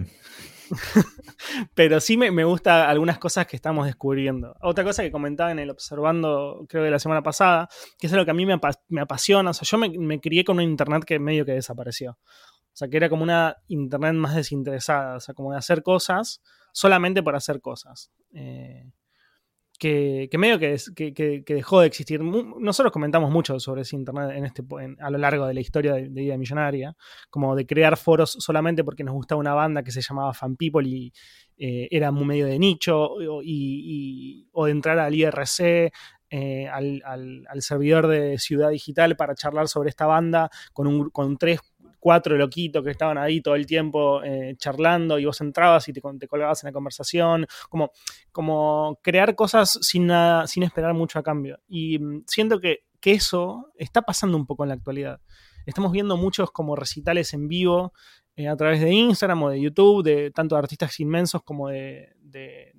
Pero 1.75 1.99
sí 1.99 2.17
me, 2.17 2.31
me 2.31 2.45
gusta 2.45 2.89
algunas 2.89 3.19
cosas 3.19 3.45
que 3.45 3.55
estamos 3.55 3.85
descubriendo. 3.85 4.55
Otra 4.61 4.83
cosa 4.83 5.03
que 5.03 5.11
comentaba 5.11 5.51
en 5.51 5.59
el 5.59 5.69
Observando, 5.69 6.65
creo 6.67 6.83
que 6.83 6.89
la 6.89 6.99
semana 6.99 7.21
pasada, 7.21 7.69
que 7.99 8.07
es 8.07 8.13
algo 8.13 8.25
que 8.25 8.31
a 8.31 8.33
mí 8.33 8.45
me, 8.45 8.59
me 8.87 9.01
apasiona. 9.01 9.51
O 9.51 9.53
sea, 9.53 9.67
yo 9.69 9.77
me, 9.77 9.89
me 9.89 10.19
crié 10.19 10.43
con 10.43 10.57
un 10.57 10.63
internet 10.63 11.03
que 11.05 11.19
medio 11.19 11.45
que 11.45 11.51
desapareció. 11.51 12.11
O 12.11 12.75
sea, 12.75 12.87
que 12.87 12.97
era 12.97 13.07
como 13.07 13.21
una 13.21 13.57
internet 13.67 14.15
más 14.15 14.35
desinteresada, 14.35 15.17
o 15.17 15.19
sea, 15.19 15.35
como 15.35 15.51
de 15.51 15.57
hacer 15.59 15.83
cosas 15.83 16.41
solamente 16.73 17.23
para 17.23 17.37
hacer 17.37 17.61
cosas. 17.61 18.11
Eh, 18.33 18.91
que, 19.79 20.29
medio 20.37 20.59
que, 20.59 20.77
que, 21.13 21.43
dejó 21.45 21.81
de 21.81 21.87
existir. 21.87 22.21
Nosotros 22.21 22.91
comentamos 22.93 23.31
mucho 23.31 23.59
sobre 23.59 23.81
ese 23.81 23.95
Internet 23.95 24.31
en 24.35 24.45
este, 24.45 24.63
a 24.99 25.09
lo 25.09 25.17
largo 25.17 25.45
de 25.45 25.53
la 25.53 25.59
historia 25.59 25.93
de, 25.93 26.07
Vida 26.07 26.37
Millonaria, 26.37 26.95
como 27.29 27.55
de 27.55 27.65
crear 27.65 27.97
foros 27.97 28.31
solamente 28.39 28.83
porque 28.83 29.03
nos 29.03 29.13
gustaba 29.13 29.39
una 29.39 29.53
banda 29.53 29.83
que 29.83 29.91
se 29.91 30.01
llamaba 30.01 30.33
Fan 30.33 30.55
People 30.55 30.87
y 30.87 31.11
eh, 31.57 31.87
era 31.91 32.11
muy 32.11 32.25
medio 32.25 32.45
de 32.45 32.59
nicho, 32.59 33.09
o 33.15 34.65
de 34.65 34.71
entrar 34.71 34.99
al 34.99 35.13
IRC, 35.13 35.91
eh, 36.29 36.67
al, 36.67 37.03
al, 37.05 37.61
servidor 37.61 38.07
de 38.07 38.39
Ciudad 38.39 38.71
Digital 38.71 39.15
para 39.15 39.35
charlar 39.35 39.67
sobre 39.67 39.89
esta 39.89 40.07
banda 40.07 40.49
con, 40.71 40.87
un, 40.87 41.11
con 41.11 41.37
tres, 41.37 41.59
cuatro 42.03 42.35
loquitos 42.35 42.83
que 42.83 42.91
estaban 42.91 43.17
ahí 43.17 43.39
todo 43.39 43.55
el 43.55 43.65
tiempo 43.65 44.21
eh, 44.23 44.55
charlando 44.57 45.17
y 45.17 45.23
vos 45.23 45.39
entrabas 45.39 45.87
y 45.87 45.93
te, 45.93 46.01
te, 46.19 46.27
colgabas 46.27 46.61
en 46.61 46.67
la 46.67 46.73
conversación, 46.73 47.47
como, 47.69 47.91
como 48.33 48.99
crear 49.01 49.35
cosas 49.35 49.79
sin, 49.81 50.07
nada, 50.07 50.45
sin 50.45 50.63
esperar 50.63 50.93
mucho 50.93 51.17
a 51.17 51.23
cambio. 51.23 51.59
Y 51.65 51.99
mm, 51.99 52.23
siento 52.27 52.59
que, 52.59 52.79
que 52.99 53.13
eso 53.13 53.71
está 53.77 54.01
pasando 54.01 54.35
un 54.35 54.45
poco 54.45 54.65
en 54.65 54.69
la 54.69 54.75
actualidad. 54.75 55.21
Estamos 55.65 55.93
viendo 55.93 56.17
muchos 56.17 56.51
como 56.51 56.75
recitales 56.75 57.33
en 57.33 57.47
vivo 57.47 57.93
eh, 58.35 58.47
a 58.47 58.55
través 58.55 58.81
de 58.81 58.91
Instagram 58.91 59.43
o 59.43 59.49
de 59.49 59.61
YouTube, 59.61 60.03
de 60.03 60.31
tanto 60.31 60.55
de 60.55 60.59
artistas 60.59 60.99
inmensos 60.99 61.43
como 61.43 61.69
de, 61.69 62.09
de, 62.21 62.73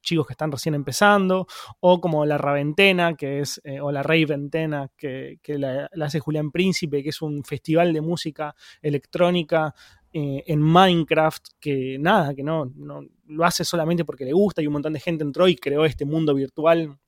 chicos 0.00 0.26
que 0.26 0.32
están 0.32 0.52
recién 0.52 0.74
empezando, 0.74 1.46
o 1.80 2.00
como 2.00 2.24
La 2.24 2.38
Raventena, 2.38 3.14
que 3.14 3.40
es, 3.40 3.60
eh, 3.64 3.80
o 3.80 3.90
La 3.90 4.02
Rey 4.02 4.24
Ventena, 4.24 4.90
que, 4.96 5.38
la, 5.46 5.88
hace 6.00 6.20
Julián 6.20 6.50
Príncipe, 6.50 7.02
que 7.02 7.08
es 7.08 7.20
un 7.20 7.44
festival 7.44 7.92
de 7.92 8.00
música 8.00 8.54
electrónica 8.80 9.74
eh, 10.12 10.44
en 10.46 10.60
Minecraft, 10.60 11.48
que 11.58 11.96
nada, 11.98 12.34
que 12.34 12.42
no, 12.44 12.66
no 12.76 13.02
lo 13.26 13.44
hace 13.44 13.64
solamente 13.64 14.04
porque 14.04 14.24
le 14.24 14.32
gusta 14.32 14.62
y 14.62 14.66
un 14.66 14.74
montón 14.74 14.92
de 14.92 15.00
gente 15.00 15.24
entró 15.24 15.48
y 15.48 15.56
creó 15.56 15.84
este 15.84 16.04
mundo 16.04 16.34
virtual 16.34 16.98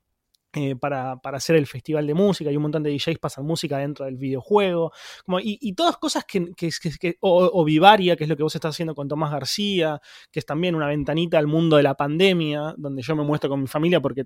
eh, 0.54 0.76
para, 0.76 1.20
hacer 1.24 1.56
el 1.56 1.66
festival 1.66 2.06
de 2.06 2.14
música 2.14 2.50
y 2.50 2.56
un 2.56 2.62
montón 2.62 2.82
de 2.82 2.90
DJs 2.90 3.18
pasan 3.18 3.44
música 3.44 3.78
dentro 3.78 4.04
del 4.04 4.16
videojuego. 4.16 4.92
Como, 5.24 5.38
y, 5.40 5.72
todas 5.74 5.96
cosas 5.96 6.24
que, 6.24 6.52
que, 6.54 7.16
o, 7.20 7.64
Vivaria, 7.64 8.16
que 8.16 8.24
es 8.24 8.30
lo 8.30 8.36
que 8.36 8.42
vos 8.42 8.54
estás 8.54 8.74
haciendo 8.74 8.94
con 8.94 9.08
Tomás 9.08 9.32
García, 9.32 10.00
que 10.30 10.38
es 10.38 10.46
también 10.46 10.74
una 10.74 10.86
ventanita 10.86 11.38
al 11.38 11.46
mundo 11.46 11.76
de 11.76 11.82
la 11.82 11.94
pandemia, 11.94 12.74
donde 12.76 13.02
yo 13.02 13.16
me 13.16 13.24
muestro 13.24 13.50
con 13.50 13.60
mi 13.60 13.66
familia 13.66 14.00
porque 14.00 14.24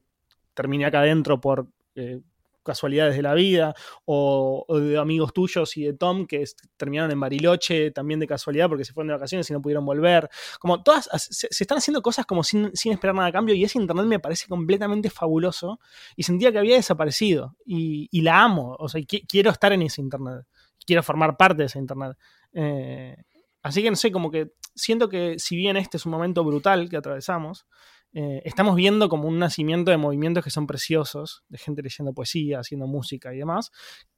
terminé 0.54 0.84
acá 0.84 1.00
adentro 1.00 1.40
por 1.40 1.68
eh, 1.94 2.20
casualidades 2.68 3.16
de 3.16 3.22
la 3.22 3.34
vida, 3.34 3.74
o, 4.04 4.64
de 4.68 4.98
amigos 4.98 5.32
tuyos 5.32 5.76
y 5.76 5.84
de 5.84 5.94
Tom 5.94 6.26
que 6.26 6.44
terminaron 6.76 7.10
en 7.10 7.18
Bariloche 7.18 7.90
también 7.90 8.20
de 8.20 8.26
casualidad 8.26 8.68
porque 8.68 8.84
se 8.84 8.92
fueron 8.92 9.08
de 9.08 9.14
vacaciones 9.14 9.48
y 9.50 9.52
no 9.54 9.62
pudieron 9.62 9.84
volver. 9.84 10.28
Como 10.60 10.82
todas, 10.82 11.08
se, 11.12 11.48
están 11.50 11.78
haciendo 11.78 12.02
cosas 12.02 12.26
como 12.26 12.44
sin, 12.44 12.70
esperar 12.74 13.14
nada 13.14 13.28
a 13.28 13.32
cambio 13.32 13.54
y 13.54 13.64
ese 13.64 13.78
internet 13.78 14.06
me 14.06 14.20
parece 14.20 14.46
completamente 14.46 15.10
fabuloso 15.10 15.80
y 16.14 16.22
sentía 16.22 16.52
que 16.52 16.58
había 16.58 16.76
desaparecido 16.76 17.56
y, 17.64 18.08
la 18.20 18.42
amo, 18.42 18.76
o 18.78 18.88
sea, 18.88 19.00
quiero 19.06 19.50
estar 19.50 19.72
en 19.72 19.82
ese 19.82 20.02
internet, 20.02 20.44
quiero 20.84 21.02
formar 21.02 21.36
parte 21.36 21.62
de 21.62 21.66
ese 21.66 21.78
internet. 21.78 22.16
Eh, 22.52 23.16
así 23.62 23.82
que 23.82 23.90
no 23.90 23.96
sé, 23.96 24.12
como 24.12 24.30
que 24.30 24.52
siento 24.74 25.08
que 25.08 25.38
si 25.38 25.56
bien 25.56 25.76
este 25.76 25.96
es 25.96 26.06
un 26.06 26.12
momento 26.12 26.44
brutal 26.44 26.88
que 26.88 26.96
atravesamos, 26.96 27.66
eh, 28.12 28.42
estamos 28.44 28.74
viendo 28.74 29.08
como 29.08 29.28
un 29.28 29.38
nacimiento 29.38 29.90
de 29.90 29.96
movimientos 29.96 30.42
que 30.42 30.50
son 30.50 30.66
preciosos, 30.66 31.44
de 31.48 31.58
gente 31.58 31.82
leyendo 31.82 32.14
poesía, 32.14 32.60
haciendo 32.60 32.86
música 32.86 33.34
y 33.34 33.38
demás, 33.38 33.70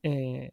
eh, 0.03 0.51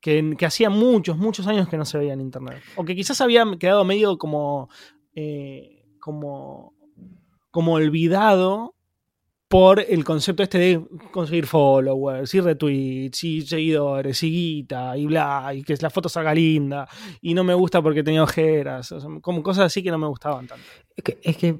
que, 0.00 0.36
hacía 0.46 0.70
muchos, 0.70 1.16
muchos 1.16 1.46
años 1.46 1.68
que 1.68 1.76
no 1.76 1.84
se 1.84 1.98
veía 1.98 2.12
en 2.12 2.20
Internet. 2.20 2.62
O 2.76 2.84
que 2.84 2.94
quizás 2.94 3.20
había 3.20 3.44
quedado 3.58 3.84
medio 3.84 4.16
como, 4.16 4.68
eh, 5.14 5.84
como, 5.98 6.74
como 7.50 7.74
olvidado 7.74 8.74
por 9.48 9.80
el 9.80 10.04
concepto 10.04 10.42
este 10.42 10.58
de 10.58 10.86
conseguir 11.10 11.46
followers 11.46 12.34
y 12.34 12.40
retweets 12.40 13.24
y 13.24 13.40
seguidores 13.40 14.22
y 14.22 14.30
guita 14.30 14.96
y 14.96 15.06
bla, 15.06 15.52
y 15.54 15.62
que 15.62 15.74
la 15.80 15.88
foto 15.88 16.08
salga 16.10 16.34
linda 16.34 16.86
y 17.22 17.32
no 17.32 17.44
me 17.44 17.54
gusta 17.54 17.80
porque 17.80 18.02
tenía 18.02 18.22
ojeras, 18.22 18.94
como 19.22 19.42
cosas 19.42 19.66
así 19.66 19.82
que 19.82 19.90
no 19.90 19.96
me 19.96 20.06
gustaban 20.06 20.46
tanto. 20.46 20.64
Que, 21.02 21.18
es 21.22 21.36
que 21.38 21.58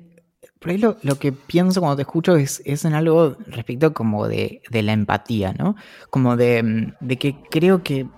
por 0.59 0.71
ahí 0.71 0.79
lo, 0.79 0.97
que 1.19 1.33
pienso 1.33 1.81
cuando 1.81 1.97
te 1.97 2.03
escucho 2.03 2.37
es, 2.37 2.63
es 2.65 2.85
en 2.85 2.95
algo 2.95 3.37
respecto 3.47 3.93
como 3.95 4.27
de, 4.27 4.61
la 4.71 4.93
empatía, 4.93 5.53
¿no? 5.53 5.77
Como 6.11 6.37
de, 6.37 6.95
de, 7.01 7.17
que 7.17 7.41
creo 7.51 7.83
que 7.83 8.09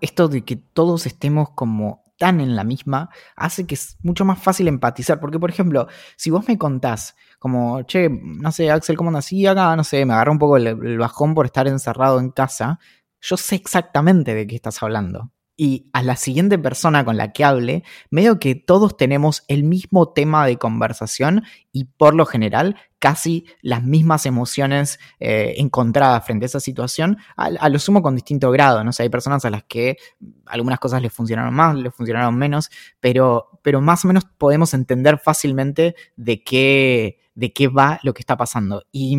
esto 0.00 0.28
de 0.28 0.42
que 0.42 0.56
todos 0.56 1.06
estemos 1.06 1.50
como 1.50 2.02
tan 2.18 2.40
en 2.40 2.54
la 2.54 2.64
misma 2.64 3.08
hace 3.34 3.66
que 3.66 3.74
es 3.74 3.96
mucho 4.02 4.26
más 4.26 4.38
fácil 4.38 4.68
empatizar. 4.68 5.20
Porque, 5.20 5.38
por 5.38 5.50
ejemplo, 5.50 5.88
si 6.16 6.30
vos 6.30 6.46
me 6.48 6.58
contás 6.58 7.16
como, 7.38 7.82
che, 7.84 8.10
no 8.10 8.52
sé, 8.52 8.70
Axel, 8.70 8.96
¿cómo? 8.96 9.22
Sí, 9.22 9.46
acá, 9.46 9.74
no 9.74 9.84
sé, 9.84 10.04
me 10.04 10.12
agarró 10.12 10.32
un 10.32 10.38
poco 10.38 10.58
el 10.58 10.98
bajón 10.98 11.34
por 11.34 11.46
estar 11.46 11.66
encerrado 11.66 12.20
en 12.20 12.30
casa, 12.30 12.78
yo 13.22 13.36
sé 13.36 13.54
exactamente 13.56 14.34
de 14.34 14.46
qué 14.46 14.56
estás 14.56 14.82
hablando 14.82 15.30
y 15.62 15.90
a 15.92 16.02
la 16.02 16.16
siguiente 16.16 16.58
persona 16.58 17.04
con 17.04 17.18
la 17.18 17.34
que 17.34 17.44
hable, 17.44 17.84
medio 18.08 18.40
que 18.40 18.54
todos 18.54 18.96
tenemos 18.96 19.44
el 19.46 19.62
mismo 19.62 20.08
tema 20.08 20.46
de 20.46 20.56
conversación 20.56 21.44
y 21.70 21.84
por 21.84 22.14
lo 22.14 22.24
general 22.24 22.76
casi 22.98 23.44
las 23.60 23.84
mismas 23.84 24.24
emociones 24.24 24.98
eh, 25.18 25.56
encontradas 25.58 26.24
frente 26.24 26.46
a 26.46 26.48
esa 26.48 26.60
situación, 26.60 27.18
a, 27.36 27.68
lo 27.68 27.78
sumo 27.78 28.00
con 28.00 28.14
distinto 28.14 28.50
grado, 28.50 28.82
¿no? 28.84 28.92
sé, 28.94 29.02
hay 29.02 29.10
personas 29.10 29.44
a 29.44 29.50
las 29.50 29.64
que 29.64 29.98
algunas 30.46 30.78
cosas 30.78 31.02
les 31.02 31.12
funcionaron 31.12 31.52
más, 31.52 31.76
les 31.76 31.94
funcionaron 31.94 32.38
menos, 32.38 32.70
pero, 32.98 33.60
pero 33.60 33.82
más 33.82 34.02
o 34.06 34.08
menos 34.08 34.24
podemos 34.24 34.72
entender 34.72 35.18
fácilmente 35.18 35.94
de 36.16 36.42
qué, 36.42 37.18
de 37.34 37.52
qué 37.52 37.68
va 37.68 38.00
lo 38.02 38.14
que 38.14 38.22
está 38.22 38.38
pasando. 38.38 38.84
Y, 38.92 39.18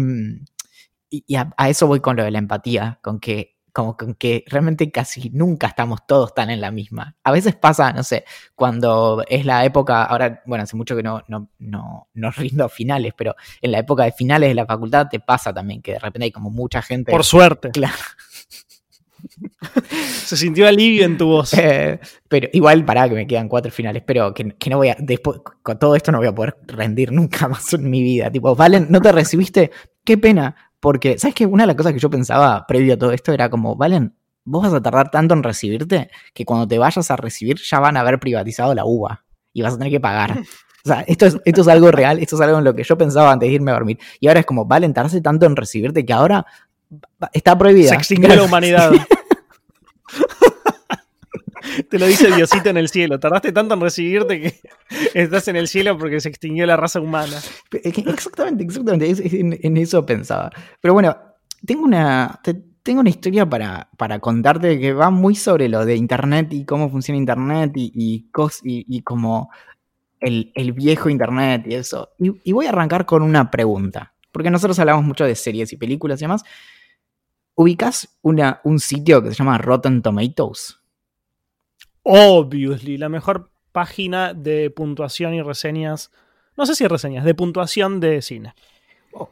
y 1.11 1.35
a, 1.35 1.51
a 1.55 1.69
eso 1.69 1.85
voy 1.85 1.99
con 1.99 2.15
lo 2.15 2.23
de 2.23 2.31
la 2.31 2.39
empatía, 2.39 2.97
con 3.03 3.19
que 3.19 3.60
como 3.73 3.95
que 3.95 4.43
realmente 4.47 4.91
casi 4.91 5.29
nunca 5.31 5.67
estamos 5.67 6.05
todos 6.05 6.33
tan 6.33 6.49
en 6.49 6.61
la 6.61 6.71
misma. 6.71 7.15
A 7.23 7.31
veces 7.31 7.55
pasa, 7.55 7.93
no 7.93 8.03
sé, 8.03 8.25
cuando 8.55 9.23
es 9.27 9.45
la 9.45 9.63
época, 9.65 10.03
ahora, 10.03 10.41
bueno, 10.45 10.63
hace 10.63 10.75
mucho 10.75 10.95
que 10.95 11.03
no, 11.03 11.23
no, 11.27 11.49
no, 11.59 12.07
no 12.13 12.31
rindo 12.31 12.67
finales, 12.69 13.13
pero 13.15 13.35
en 13.61 13.71
la 13.71 13.79
época 13.79 14.03
de 14.03 14.11
finales 14.11 14.49
de 14.49 14.55
la 14.55 14.65
facultad 14.65 15.07
te 15.09 15.19
pasa 15.19 15.53
también 15.53 15.81
que 15.81 15.93
de 15.93 15.99
repente 15.99 16.25
hay 16.25 16.31
como 16.31 16.49
mucha 16.49 16.81
gente. 16.81 17.11
Por 17.11 17.23
suerte. 17.23 17.71
Claro. 17.71 17.95
Se 20.25 20.37
sintió 20.37 20.67
alivio 20.67 21.05
en 21.05 21.17
tu 21.17 21.27
voz. 21.27 21.53
Eh, 21.61 21.99
pero 22.27 22.47
igual, 22.53 22.83
para 22.85 23.07
que 23.07 23.13
me 23.13 23.27
quedan 23.27 23.47
cuatro 23.47 23.71
finales, 23.71 24.01
pero 24.05 24.33
que, 24.33 24.55
que, 24.57 24.69
no 24.69 24.77
voy 24.77 24.89
a, 24.89 24.95
después, 24.97 25.41
con 25.61 25.77
todo 25.77 25.95
esto 25.95 26.11
no 26.11 26.17
voy 26.17 26.27
a 26.27 26.33
poder 26.33 26.57
rendir 26.65 27.11
nunca 27.11 27.47
más 27.49 27.73
en 27.73 27.89
mi 27.89 28.01
vida. 28.01 28.31
Tipo, 28.31 28.55
Valen, 28.55 28.87
¿no 28.89 28.99
te 28.99 29.11
recibiste? 29.11 29.71
Qué 30.03 30.17
pena, 30.17 30.70
porque, 30.81 31.17
¿sabes 31.17 31.35
qué? 31.35 31.45
Una 31.45 31.63
de 31.63 31.67
las 31.67 31.75
cosas 31.75 31.93
que 31.93 31.99
yo 31.99 32.09
pensaba 32.09 32.65
previo 32.67 32.95
a 32.95 32.97
todo 32.97 33.11
esto 33.11 33.31
era 33.31 33.49
como, 33.49 33.75
Valen, 33.75 34.13
vos 34.43 34.63
vas 34.63 34.73
a 34.73 34.81
tardar 34.81 35.11
tanto 35.11 35.33
en 35.33 35.43
recibirte 35.43 36.09
que 36.33 36.43
cuando 36.43 36.67
te 36.67 36.77
vayas 36.77 37.09
a 37.09 37.15
recibir 37.15 37.57
ya 37.61 37.79
van 37.79 37.95
a 37.95 38.01
haber 38.01 38.19
privatizado 38.19 38.73
la 38.73 38.83
uva 38.83 39.23
y 39.53 39.61
vas 39.61 39.75
a 39.75 39.77
tener 39.77 39.93
que 39.93 40.01
pagar. 40.01 40.41
O 40.83 40.89
sea, 40.89 41.01
esto 41.01 41.27
es, 41.27 41.37
esto 41.45 41.61
es 41.61 41.67
algo 41.67 41.91
real, 41.91 42.17
esto 42.17 42.35
es 42.35 42.41
algo 42.41 42.57
en 42.57 42.63
lo 42.63 42.73
que 42.73 42.83
yo 42.83 42.97
pensaba 42.97 43.31
antes 43.31 43.47
de 43.47 43.53
irme 43.53 43.69
a 43.69 43.75
dormir. 43.75 43.99
Y 44.19 44.27
ahora 44.27 44.39
es 44.39 44.47
como, 44.47 44.65
Valen, 44.65 44.95
tardarse 44.95 45.21
tanto 45.21 45.45
en 45.45 45.55
recibirte 45.55 46.03
que 46.03 46.11
ahora 46.11 46.43
está 47.33 47.55
prohibida. 47.55 47.89
Se 47.89 47.95
extingue 47.95 48.35
la 48.35 48.41
humanidad. 48.45 48.91
Te 51.89 51.99
lo 51.99 52.05
dice 52.05 52.33
Diosito 52.35 52.69
en 52.69 52.77
el 52.77 52.89
cielo. 52.89 53.19
Tardaste 53.19 53.51
tanto 53.51 53.73
en 53.73 53.81
recibirte 53.81 54.41
que 54.41 54.61
estás 55.13 55.47
en 55.47 55.55
el 55.55 55.67
cielo 55.67 55.97
porque 55.97 56.19
se 56.19 56.29
extinguió 56.29 56.65
la 56.65 56.77
raza 56.77 56.99
humana. 56.99 57.37
Exactamente, 57.71 58.63
exactamente. 58.63 59.13
En, 59.61 59.77
eso 59.77 60.05
pensaba. 60.05 60.51
Pero 60.79 60.93
bueno, 60.93 61.15
tengo 61.65 61.83
una, 61.83 62.39
tengo 62.83 63.01
una 63.01 63.09
historia 63.09 63.49
para, 63.49 63.89
para, 63.97 64.19
contarte 64.19 64.79
que 64.79 64.93
va 64.93 65.09
muy 65.09 65.35
sobre 65.35 65.69
lo 65.69 65.85
de 65.85 65.95
Internet 65.95 66.51
y 66.51 66.65
cómo 66.65 66.89
funciona 66.89 67.17
Internet 67.17 67.71
y, 67.75 67.91
y, 67.93 68.29
y, 68.63 69.01
como 69.01 69.49
el, 70.19 70.73
viejo 70.73 71.09
Internet 71.09 71.65
y 71.67 71.75
eso. 71.75 72.09
Y, 72.19 72.51
voy 72.51 72.65
a 72.65 72.69
arrancar 72.69 73.05
con 73.05 73.21
una 73.23 73.51
pregunta. 73.51 74.13
Porque 74.31 74.49
nosotros 74.49 74.79
hablamos 74.79 75.03
mucho 75.03 75.25
de 75.25 75.35
series 75.35 75.73
y 75.73 75.77
películas 75.77 76.21
y 76.21 76.25
demás. 76.25 76.43
¿Ubicas 77.55 78.17
una, 78.21 78.61
un 78.63 78.79
sitio 78.79 79.21
que 79.21 79.29
se 79.29 79.35
llama 79.35 79.57
Rotten 79.57 80.01
Tomatoes? 80.01 80.80
Obviously, 82.03 82.97
la 82.97 83.09
mejor 83.09 83.51
página 83.71 84.33
de 84.33 84.69
puntuación 84.69 85.33
y 85.33 85.41
reseñas. 85.41 86.11
No 86.57 86.65
sé 86.65 86.75
si 86.75 86.87
reseñas, 86.87 87.25
de 87.25 87.35
puntuación 87.35 87.99
de 87.99 88.21
cine. 88.21 88.53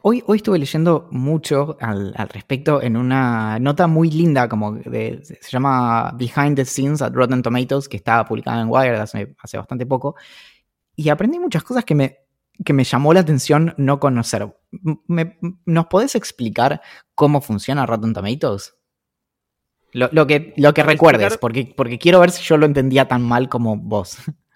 Hoy, 0.02 0.22
hoy 0.26 0.36
estuve 0.36 0.58
leyendo 0.58 1.08
mucho 1.10 1.76
al, 1.80 2.12
respecto 2.14 2.82
en 2.82 2.96
una 2.96 3.58
nota 3.58 3.86
muy 3.86 4.10
linda, 4.10 4.48
como 4.48 4.72
de, 4.72 5.22
se 5.24 5.50
llama 5.50 6.12
Behind 6.12 6.54
the 6.54 6.66
Scenes 6.66 7.00
at 7.00 7.14
Rotten 7.14 7.42
Tomatoes, 7.42 7.88
que 7.88 7.96
estaba 7.96 8.26
publicada 8.26 8.60
en 8.60 8.68
Wired 8.68 9.00
hace, 9.00 9.34
bastante 9.54 9.86
poco. 9.86 10.16
Y 10.96 11.08
aprendí 11.08 11.38
muchas 11.38 11.62
cosas 11.62 11.84
que 11.84 11.94
me, 11.94 12.18
que 12.62 12.74
me 12.74 12.84
llamó 12.84 13.14
la 13.14 13.20
atención 13.20 13.74
no 13.78 14.00
conocer. 14.00 14.54
¿Nos 15.64 15.86
podés 15.86 16.14
explicar 16.14 16.82
cómo 17.14 17.40
funciona 17.40 17.86
Rotten 17.86 18.12
Tomatoes? 18.12 18.74
Lo, 19.92 20.26
que, 20.26 20.54
lo 20.56 20.72
que 20.72 20.82
recuerdes, 20.82 21.36
porque, 21.38 21.72
porque 21.76 21.98
quiero 21.98 22.20
ver 22.20 22.30
si 22.30 22.42
yo 22.42 22.56
lo 22.56 22.66
entendía 22.66 23.08
tan 23.08 23.22
mal 23.22 23.48
como 23.48 23.76
vos. 23.76 24.16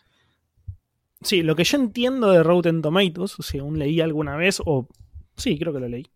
Sí, 1.25 1.43
lo 1.43 1.57
que 1.57 1.65
yo 1.65 1.79
entiendo 1.79 2.31
de 2.31 2.43
Rotten 2.43 2.83
Tomatoes, 2.83 3.37
si 3.41 3.57
aún 3.57 3.79
leí 3.79 4.03
alguna 4.03 4.37
vez, 4.37 4.61
o 4.63 4.89
sí, 5.37 5.59
creo 5.59 5.73
que 5.73 5.81
lo 5.81 5.89
leí, 5.89 6.07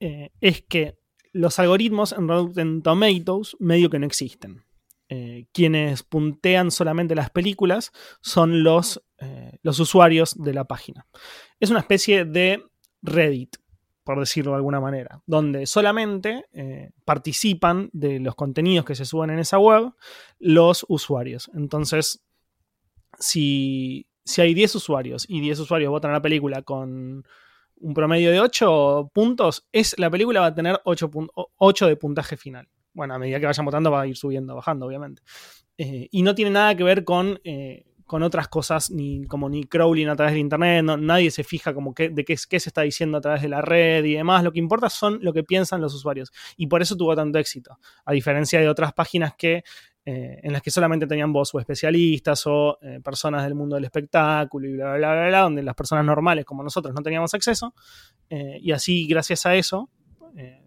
eh, 0.00 0.32
es 0.42 0.60
que 0.60 0.98
los 1.32 1.58
algoritmos 1.58 2.12
en 2.12 2.28
Rotten 2.28 2.82
Tomatoes 2.82 3.56
medio 3.58 3.88
que 3.88 3.98
no 3.98 4.04
existen. 4.04 4.62
Eh, 5.08 5.46
quienes 5.52 6.02
puntean 6.02 6.70
solamente 6.70 7.14
las 7.14 7.30
películas 7.30 7.90
son 8.20 8.62
los, 8.62 9.02
eh, 9.18 9.58
los 9.62 9.78
usuarios 9.80 10.34
de 10.36 10.52
la 10.52 10.64
página. 10.64 11.06
Es 11.58 11.70
una 11.70 11.80
especie 11.80 12.26
de 12.26 12.64
Reddit, 13.00 13.56
por 14.04 14.20
decirlo 14.20 14.52
de 14.52 14.58
alguna 14.58 14.80
manera, 14.80 15.20
donde 15.26 15.66
solamente 15.66 16.44
participan 17.04 17.90
de 17.92 18.20
los 18.20 18.34
contenidos 18.34 18.84
que 18.84 18.94
se 18.94 19.04
suben 19.04 19.30
en 19.30 19.38
esa 19.38 19.58
web 19.58 19.92
los 20.38 20.84
usuarios. 20.88 21.50
Entonces, 21.54 22.24
si, 23.18 24.06
si 24.24 24.40
hay 24.40 24.54
10 24.54 24.74
usuarios 24.74 25.24
y 25.28 25.40
10 25.40 25.60
usuarios 25.60 25.90
votan 25.90 26.10
a 26.10 26.14
la 26.14 26.22
película 26.22 26.62
con 26.62 27.24
un 27.76 27.94
promedio 27.94 28.30
de 28.30 28.40
8 28.40 29.10
puntos, 29.12 29.66
es, 29.72 29.98
la 29.98 30.10
película 30.10 30.40
va 30.40 30.46
a 30.46 30.54
tener 30.54 30.80
8, 30.84 31.10
8 31.56 31.86
de 31.86 31.96
puntaje 31.96 32.36
final. 32.36 32.68
Bueno, 32.92 33.14
a 33.14 33.18
medida 33.18 33.40
que 33.40 33.46
vayan 33.46 33.64
votando 33.64 33.90
va 33.90 34.02
a 34.02 34.06
ir 34.06 34.16
subiendo, 34.16 34.54
bajando, 34.54 34.86
obviamente. 34.86 35.22
Eh, 35.76 36.08
y 36.10 36.22
no 36.22 36.34
tiene 36.34 36.52
nada 36.52 36.76
que 36.76 36.84
ver 36.84 37.04
con, 37.04 37.40
eh, 37.44 37.84
con 38.06 38.22
otras 38.22 38.48
cosas, 38.48 38.90
ni 38.90 39.24
como 39.24 39.48
ni 39.48 39.64
crawling 39.64 40.08
a 40.08 40.16
través 40.16 40.34
de 40.34 40.40
internet, 40.40 40.84
nadie 40.84 41.30
se 41.30 41.42
fija 41.42 41.72
como 41.72 41.94
de 41.96 42.24
qué, 42.24 42.36
qué, 42.48 42.60
se 42.60 42.68
está 42.68 42.82
diciendo 42.82 43.18
a 43.18 43.20
través 43.20 43.42
de 43.42 43.48
la 43.48 43.62
red 43.62 44.04
y 44.04 44.14
demás. 44.14 44.44
Lo 44.44 44.52
que 44.52 44.58
importa 44.58 44.90
son 44.90 45.18
lo 45.22 45.32
que 45.32 45.42
piensan 45.42 45.80
los 45.80 45.94
usuarios. 45.94 46.32
Y 46.56 46.66
por 46.66 46.82
eso 46.82 46.96
tuvo 46.96 47.16
tanto 47.16 47.38
éxito. 47.38 47.78
A 48.04 48.12
diferencia 48.12 48.60
de 48.60 48.68
otras 48.68 48.92
páginas 48.92 49.34
que 49.36 49.64
eh, 50.06 50.38
en 50.42 50.52
las 50.52 50.60
que 50.60 50.70
solamente 50.70 51.06
tenían 51.06 51.32
voz 51.32 51.54
o 51.54 51.60
especialistas 51.60 52.46
o 52.46 52.78
eh, 52.82 53.00
personas 53.02 53.42
del 53.44 53.54
mundo 53.54 53.76
del 53.76 53.86
espectáculo 53.86 54.68
y 54.68 54.74
bla, 54.74 54.96
bla, 54.96 55.12
bla, 55.14 55.28
bla, 55.28 55.40
donde 55.40 55.62
las 55.62 55.74
personas 55.74 56.04
normales 56.04 56.44
como 56.44 56.62
nosotros 56.62 56.94
no 56.94 57.02
teníamos 57.02 57.32
acceso. 57.32 57.74
Eh, 58.28 58.58
y 58.60 58.72
así, 58.72 59.06
gracias 59.06 59.46
a 59.46 59.54
eso, 59.54 59.90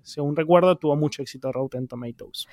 según 0.02 0.36
recuerdo, 0.36 0.78
tuvo 0.78 0.96
mucho 0.96 1.22
éxito 1.22 1.52
Rotten 1.52 1.90
Tomatoes. 1.90 2.48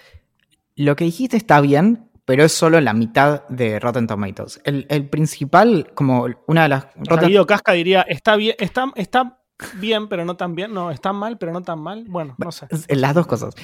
Lo 0.74 0.96
que 0.96 1.04
dijiste 1.04 1.36
está 1.36 1.60
bien, 1.60 2.10
pero 2.24 2.44
es 2.44 2.52
solo 2.52 2.80
la 2.80 2.94
mitad 2.94 3.46
de 3.48 3.78
Rotten 3.78 4.06
Tomatoes. 4.06 4.60
El, 4.64 5.08
principal, 5.08 5.90
como 5.94 6.26
una 6.46 6.64
de 6.64 6.68
las... 6.68 6.86
Rotten... 6.96 7.44
Casca 7.44 7.72
diría, 7.72 8.02
está 8.02 8.36
bien, 8.36 8.56
está, 8.58 8.90
está 8.96 9.44
bien, 9.78 10.08
pero 10.08 10.24
no 10.24 10.36
tan 10.36 10.54
bien. 10.54 10.72
No, 10.72 10.90
está 10.90 11.12
mal, 11.12 11.38
pero 11.38 11.52
no 11.52 11.62
tan 11.62 11.80
mal. 11.80 12.04
Bueno, 12.08 12.34
no 12.38 12.52
sé. 12.52 12.66
Las 12.88 13.14
dos 13.14 13.26
cosas. 13.26 13.54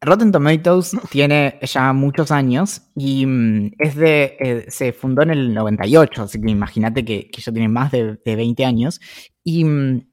Rotten 0.00 0.32
Tomatoes 0.32 0.96
tiene 1.10 1.58
ya 1.62 1.92
muchos 1.92 2.30
años 2.30 2.82
y 2.94 3.26
mm, 3.26 3.72
es 3.78 3.96
de, 3.96 4.36
eh, 4.38 4.66
se 4.68 4.92
fundó 4.92 5.22
en 5.22 5.30
el 5.30 5.54
98, 5.54 6.22
así 6.22 6.40
que 6.40 6.50
imagínate 6.50 7.04
que, 7.04 7.30
ya 7.36 7.52
tiene 7.52 7.68
más 7.68 7.92
de, 7.92 8.18
20 8.24 8.64
años. 8.64 9.00
Y 9.44 9.64
mm, 9.64 10.08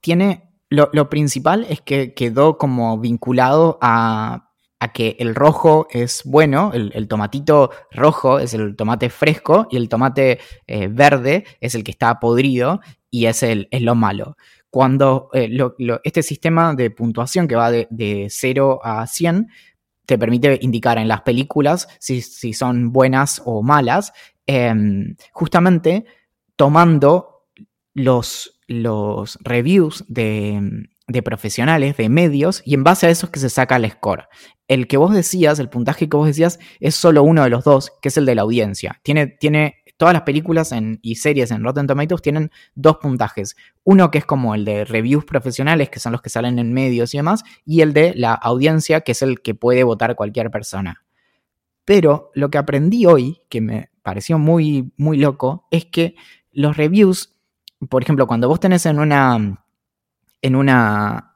tiene, 0.00 0.50
lo, 0.70 1.08
principal 1.08 1.66
es 1.68 1.80
que 1.80 2.14
quedó 2.14 2.58
como 2.58 2.98
vinculado 2.98 3.78
a, 3.80 4.47
que 4.86 5.16
el 5.18 5.34
rojo 5.34 5.88
es 5.90 6.22
bueno, 6.24 6.70
el, 6.72 7.08
tomatito 7.08 7.70
rojo 7.90 8.38
es 8.38 8.54
el 8.54 8.76
tomate 8.76 9.10
fresco 9.10 9.66
y 9.70 9.76
el 9.76 9.88
tomate 9.88 10.38
eh, 10.68 10.86
verde 10.88 11.44
es 11.60 11.74
el 11.74 11.82
que 11.82 11.90
está 11.90 12.20
podrido 12.20 12.80
y 13.10 13.26
es, 13.26 13.42
el, 13.42 13.66
es 13.72 13.82
lo 13.82 13.96
malo. 13.96 14.36
Cuando 14.70 15.30
eh, 15.32 15.50
este 16.04 16.22
sistema 16.22 16.74
de 16.74 16.90
puntuación 16.90 17.48
que 17.48 17.56
va 17.56 17.70
de, 17.72 18.28
0 18.30 18.80
a 18.84 19.06
100 19.06 19.48
te 20.06 20.16
permite 20.16 20.58
indicar 20.62 20.96
en 20.98 21.08
las 21.08 21.22
películas 21.22 21.88
si, 21.98 22.22
son 22.22 22.92
buenas 22.92 23.42
o 23.44 23.62
malas, 23.62 24.12
em, 24.46 25.16
justamente 25.32 26.04
tomando 26.54 27.46
los, 27.94 28.60
los 28.68 29.38
reviews 29.42 30.04
de, 30.08 30.88
de, 31.08 31.22
profesionales, 31.22 31.96
de 31.96 32.08
medios, 32.08 32.62
y 32.64 32.74
en 32.74 32.84
base 32.84 33.06
a 33.06 33.10
eso 33.10 33.26
es 33.26 33.32
que 33.32 33.40
se 33.40 33.50
saca 33.50 33.76
el 33.76 33.90
score. 33.90 34.28
El 34.68 34.86
que 34.86 34.96
vos 34.96 35.14
decías, 35.14 35.58
el 35.58 35.68
puntaje 35.68 36.08
que 36.08 36.16
vos 36.16 36.26
decías, 36.26 36.58
es 36.80 36.94
solo 36.94 37.22
uno 37.22 37.42
de 37.42 37.50
los 37.50 37.64
dos, 37.64 37.92
que 38.00 38.08
es 38.08 38.16
el 38.16 38.26
de 38.26 38.34
la 38.34 38.42
audiencia. 38.42 39.00
Tiene, 39.02 39.26
tiene 39.26 39.76
todas 39.98 40.14
las 40.14 40.22
películas 40.22 40.72
y 41.02 41.16
series 41.16 41.50
en 41.50 41.62
Rotten 41.62 41.86
Tomatoes 41.86 42.22
tienen 42.22 42.50
dos 42.74 42.96
puntajes. 42.98 43.56
Uno 43.84 44.10
que 44.10 44.18
es 44.18 44.24
como 44.24 44.54
el 44.54 44.64
de 44.64 44.84
reviews 44.84 45.24
profesionales, 45.24 45.90
que 45.90 46.00
son 46.00 46.12
los 46.12 46.22
que 46.22 46.30
salen 46.30 46.58
en 46.58 46.72
medios 46.72 47.12
y 47.12 47.18
demás, 47.18 47.42
y 47.66 47.82
el 47.82 47.92
de 47.92 48.14
la 48.14 48.32
audiencia, 48.32 49.02
que 49.02 49.12
es 49.12 49.22
el 49.22 49.42
que 49.42 49.54
puede 49.54 49.82
votar 49.82 50.14
cualquier 50.14 50.50
persona. 50.50 51.04
Pero 51.84 52.30
lo 52.34 52.48
que 52.48 52.58
aprendí 52.58 53.06
hoy, 53.06 53.42
que 53.48 53.60
me 53.60 53.90
pareció 54.02 54.38
muy, 54.38 54.92
muy 54.96 55.18
loco, 55.18 55.66
es 55.70 55.86
que 55.86 56.14
los 56.52 56.76
reviews, 56.76 57.34
por 57.90 58.02
ejemplo, 58.02 58.26
cuando 58.26 58.48
vos 58.48 58.60
tenés 58.60 58.86
en 58.86 59.00
una, 59.00 59.64
en 60.42 60.56
una 60.56 61.28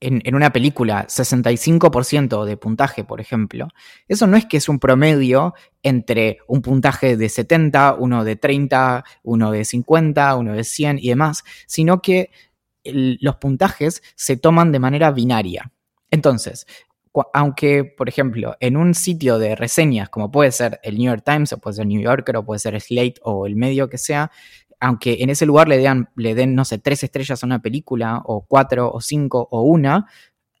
en, 0.00 0.34
una 0.34 0.52
película 0.52 1.06
65% 1.08 2.44
de 2.44 2.56
puntaje, 2.56 3.04
por 3.04 3.20
ejemplo, 3.20 3.68
eso 4.06 4.26
no 4.26 4.36
es 4.36 4.46
que 4.46 4.56
es 4.58 4.68
un 4.68 4.78
promedio 4.78 5.54
entre 5.82 6.38
un 6.46 6.62
puntaje 6.62 7.16
de 7.16 7.28
70, 7.28 7.94
uno 7.94 8.24
de 8.24 8.36
30, 8.36 9.04
uno 9.24 9.50
de 9.50 9.64
50, 9.64 10.36
uno 10.36 10.52
de 10.52 10.64
100 10.64 10.98
y 11.00 11.08
demás, 11.08 11.44
sino 11.66 12.00
que 12.00 12.30
los 12.84 13.36
puntajes 13.36 14.02
se 14.14 14.36
toman 14.36 14.72
de 14.72 14.78
manera 14.78 15.10
binaria. 15.10 15.72
Entonces, 16.10 16.66
aunque, 17.34 17.84
por 17.84 18.08
ejemplo, 18.08 18.56
en 18.60 18.76
un 18.76 18.94
sitio 18.94 19.38
de 19.38 19.56
reseñas, 19.56 20.08
como 20.08 20.30
puede 20.30 20.52
ser 20.52 20.78
el 20.82 20.96
New 20.96 21.10
York 21.10 21.22
Times, 21.24 21.52
o 21.52 21.58
puede 21.58 21.76
ser 21.76 21.86
New 21.86 22.00
Yorker, 22.00 22.36
o 22.36 22.44
puede 22.44 22.60
ser 22.60 22.80
Slate, 22.80 23.16
o 23.22 23.46
el 23.46 23.56
medio 23.56 23.88
que 23.88 23.98
sea, 23.98 24.30
aunque 24.80 25.18
en 25.20 25.30
ese 25.30 25.46
lugar 25.46 25.68
le 25.68 25.78
den, 25.78 26.54
no 26.54 26.64
sé, 26.64 26.78
tres 26.78 27.02
estrellas 27.02 27.42
a 27.42 27.46
una 27.46 27.60
película, 27.60 28.22
o 28.24 28.44
cuatro, 28.46 28.90
o 28.92 29.00
cinco, 29.00 29.48
o 29.50 29.62
una, 29.62 30.06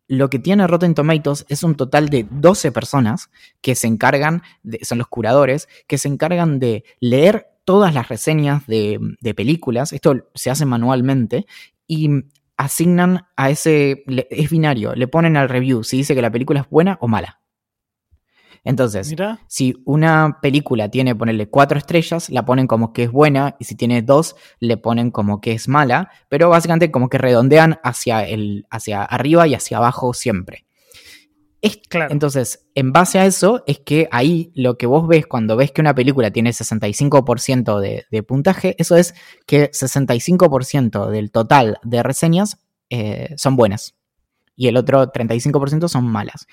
lo 0.08 0.30
que 0.30 0.38
tiene 0.38 0.66
Rotten 0.66 0.94
Tomatoes 0.94 1.44
es 1.48 1.62
un 1.62 1.74
total 1.74 2.08
de 2.08 2.26
12 2.30 2.72
personas 2.72 3.30
que 3.60 3.74
se 3.74 3.86
encargan, 3.86 4.42
son 4.82 4.98
los 4.98 5.08
curadores, 5.08 5.68
que 5.86 5.98
se 5.98 6.08
encargan 6.08 6.58
de 6.58 6.84
leer 6.98 7.46
todas 7.64 7.92
las 7.92 8.08
reseñas 8.08 8.66
de, 8.66 8.98
de 9.20 9.34
películas, 9.34 9.92
esto 9.92 10.14
se 10.34 10.50
hace 10.50 10.64
manualmente, 10.64 11.46
y 11.86 12.08
asignan 12.56 13.26
a 13.36 13.50
ese, 13.50 14.04
es 14.30 14.50
binario, 14.50 14.94
le 14.94 15.08
ponen 15.08 15.36
al 15.36 15.48
review 15.48 15.84
si 15.84 15.98
dice 15.98 16.14
que 16.14 16.22
la 16.22 16.30
película 16.30 16.60
es 16.60 16.68
buena 16.68 16.98
o 17.00 17.08
mala. 17.08 17.40
Entonces, 18.64 19.14
si 19.46 19.74
una 19.84 20.38
película 20.42 20.90
tiene, 20.90 21.14
ponerle 21.14 21.48
cuatro 21.48 21.78
estrellas, 21.78 22.30
la 22.30 22.44
ponen 22.44 22.66
como 22.66 22.92
que 22.92 23.04
es 23.04 23.12
buena, 23.12 23.56
y 23.58 23.64
si 23.64 23.74
tiene 23.74 24.02
dos, 24.02 24.36
le 24.60 24.76
ponen 24.76 25.10
como 25.10 25.40
que 25.40 25.52
es 25.52 25.68
mala, 25.68 26.10
pero 26.28 26.48
básicamente 26.48 26.90
como 26.90 27.08
que 27.08 27.18
redondean 27.18 27.78
hacia, 27.82 28.26
el, 28.26 28.66
hacia 28.70 29.02
arriba 29.02 29.46
y 29.46 29.54
hacia 29.54 29.78
abajo 29.78 30.14
siempre. 30.14 30.66
Entonces, 32.12 32.68
en 32.74 32.92
base 32.92 33.18
a 33.18 33.26
eso, 33.26 33.64
es 33.66 33.80
que 33.80 34.08
ahí 34.12 34.52
lo 34.54 34.78
que 34.78 34.86
vos 34.86 35.08
ves 35.08 35.26
cuando 35.26 35.56
ves 35.56 35.72
que 35.72 35.80
una 35.80 35.94
película 35.94 36.30
tiene 36.30 36.50
65% 36.50 37.80
de, 37.80 38.06
de, 38.10 38.22
puntaje, 38.22 38.76
eso 38.78 38.96
es 38.96 39.14
que 39.44 39.70
65% 39.72 41.10
del 41.10 41.32
total 41.32 41.78
de 41.82 42.02
reseñas 42.04 42.58
eh, 42.90 43.34
son 43.36 43.56
buenas 43.56 43.96
y 44.58 44.68
el 44.68 44.76
otro 44.76 45.12
35% 45.12 45.88
son 45.88 46.06
malas. 46.06 46.46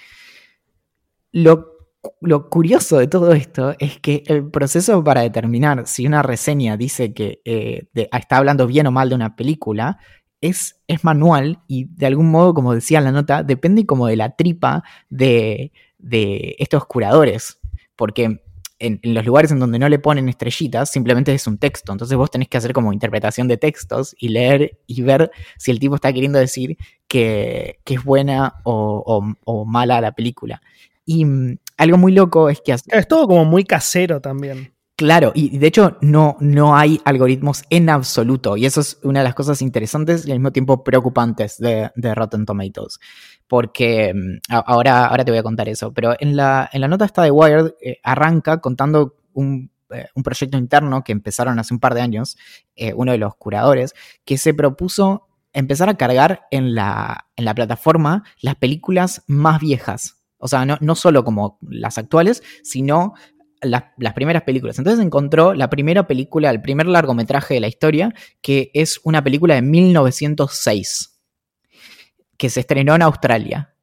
Lo 1.31 1.74
lo 2.21 2.49
curioso 2.49 2.97
de 2.97 3.07
todo 3.07 3.33
esto 3.33 3.75
es 3.79 3.99
que 3.99 4.23
el 4.27 4.49
proceso 4.49 5.03
para 5.03 5.21
determinar 5.21 5.87
si 5.87 6.05
una 6.07 6.21
reseña 6.23 6.77
dice 6.77 7.13
que 7.13 7.41
eh, 7.45 7.87
de- 7.93 8.09
está 8.11 8.37
hablando 8.37 8.67
bien 8.67 8.87
o 8.87 8.91
mal 8.91 9.09
de 9.09 9.15
una 9.15 9.35
película 9.35 9.97
es, 10.41 10.79
es 10.87 11.03
manual 11.03 11.59
y 11.67 11.85
de 11.85 12.05
algún 12.07 12.29
modo, 12.31 12.53
como 12.53 12.73
decía 12.73 12.99
en 12.99 13.05
la 13.05 13.11
nota, 13.11 13.43
depende 13.43 13.85
como 13.85 14.07
de 14.07 14.15
la 14.17 14.35
tripa 14.35 14.83
de, 15.09 15.71
de 15.97 16.55
estos 16.59 16.85
curadores. 16.85 17.59
Porque 17.95 18.41
en, 18.79 18.99
los 19.03 19.25
lugares 19.25 19.51
en 19.51 19.59
donde 19.59 19.79
no 19.79 19.87
le 19.89 19.97
ponen 19.99 20.27
estrellitas, 20.29 20.91
simplemente 20.91 21.33
es 21.33 21.47
un 21.47 21.57
texto. 21.57 21.91
Entonces 21.93 22.17
vos 22.17 22.29
tenés 22.29 22.49
que 22.49 22.57
hacer 22.57 22.73
como 22.73 22.91
interpretación 22.93 23.47
de 23.47 23.57
textos 23.57 24.15
y 24.19 24.29
leer 24.29 24.77
y 24.85 25.01
ver 25.01 25.31
si 25.57 25.71
el 25.71 25.79
tipo 25.79 25.95
está 25.95 26.11
queriendo 26.13 26.37
decir 26.39 26.77
que, 27.07 27.79
que 27.85 27.95
es 27.95 28.03
buena 28.03 28.55
o, 28.65 29.01
o- 29.05 29.33
o 29.45 29.65
mala 29.65 30.01
la 30.01 30.11
película. 30.11 30.61
Y 31.05 31.23
mm, 31.25 31.57
algo 31.77 31.97
muy 31.97 32.11
loco 32.13 32.49
es 32.49 32.61
que 32.61 32.73
hace- 32.73 32.89
Es 32.97 33.07
todo 33.07 33.27
como 33.27 33.45
muy 33.45 33.63
casero 33.65 34.21
también. 34.21 34.73
Claro, 34.97 35.33
y 35.35 35.57
de 35.57 35.67
hecho 35.67 35.97
no, 35.99 36.38
no 36.39 36.77
hay 36.77 37.01
algoritmos 37.03 37.63
en 37.69 37.89
absoluto, 37.89 38.55
y 38.55 38.65
eso 38.65 38.79
es 38.79 38.97
una 39.03 39.19
de 39.19 39.25
las 39.25 39.35
cosas 39.35 39.61
interesantes 39.61 40.25
y 40.25 40.31
al 40.31 40.39
mismo 40.39 40.51
tiempo 40.53 40.85
preocupantes 40.85 41.57
de, 41.57 41.91
de 41.95 42.15
Rotten 42.15 42.45
Tomatoes, 42.45 42.99
porque 43.47 44.13
mm, 44.13 44.53
ahora, 44.65 45.07
ahora 45.07 45.25
te 45.25 45.31
voy 45.31 45.39
a 45.39 45.43
contar 45.43 45.67
eso, 45.67 45.91
pero 45.93 46.15
en 46.17 46.38
la, 46.38 46.69
en 46.71 46.79
la 46.79 46.88
nota 46.88 47.03
esta 47.03 47.23
de 47.23 47.31
Wired 47.31 47.73
eh, 47.81 47.97
arranca 48.03 48.61
contando 48.61 49.17
un, 49.33 49.69
eh, 49.89 50.07
un 50.15 50.23
proyecto 50.23 50.57
interno 50.57 51.03
que 51.03 51.11
empezaron 51.11 51.59
hace 51.59 51.73
un 51.73 51.81
par 51.81 51.93
de 51.93 51.99
años, 51.99 52.38
eh, 52.77 52.93
uno 52.95 53.11
de 53.11 53.17
los 53.17 53.35
curadores, 53.35 53.93
que 54.23 54.38
se 54.38 54.53
propuso 54.53 55.27
empezar 55.51 55.89
a 55.89 55.95
cargar 55.97 56.47
en 56.51 56.73
la, 56.73 57.27
en 57.35 57.43
la 57.43 57.53
plataforma 57.53 58.23
las 58.39 58.55
películas 58.55 59.23
más 59.27 59.59
viejas. 59.59 60.21
O 60.45 60.47
sea, 60.47 60.63
no, 60.63 60.95
solo 60.95 61.23
como 61.23 61.58
las 61.62 61.97
actuales, 61.97 62.43
sino 62.62 63.15
las, 63.62 63.84
primeras 64.13 64.43
películas. 64.43 64.77
Entonces 64.77 65.03
encontró 65.03 65.55
la 65.55 65.71
primera 65.71 66.05
película, 66.05 66.51
el 66.51 66.62
primer 66.62 66.86
largometraje 66.86 67.55
de 67.55 67.62
la 67.62 67.67
historia, 67.67 68.13
que 68.43 68.69
es 68.75 69.01
una 69.03 69.23
película 69.23 69.55
de 69.55 69.63
1906, 69.63 71.19
que 72.38 72.49
se 72.51 72.60
estrenó 72.60 72.93
en 72.93 73.01
Australia. 73.01 73.73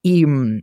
Y, 0.00 0.24
mm, 0.24 0.62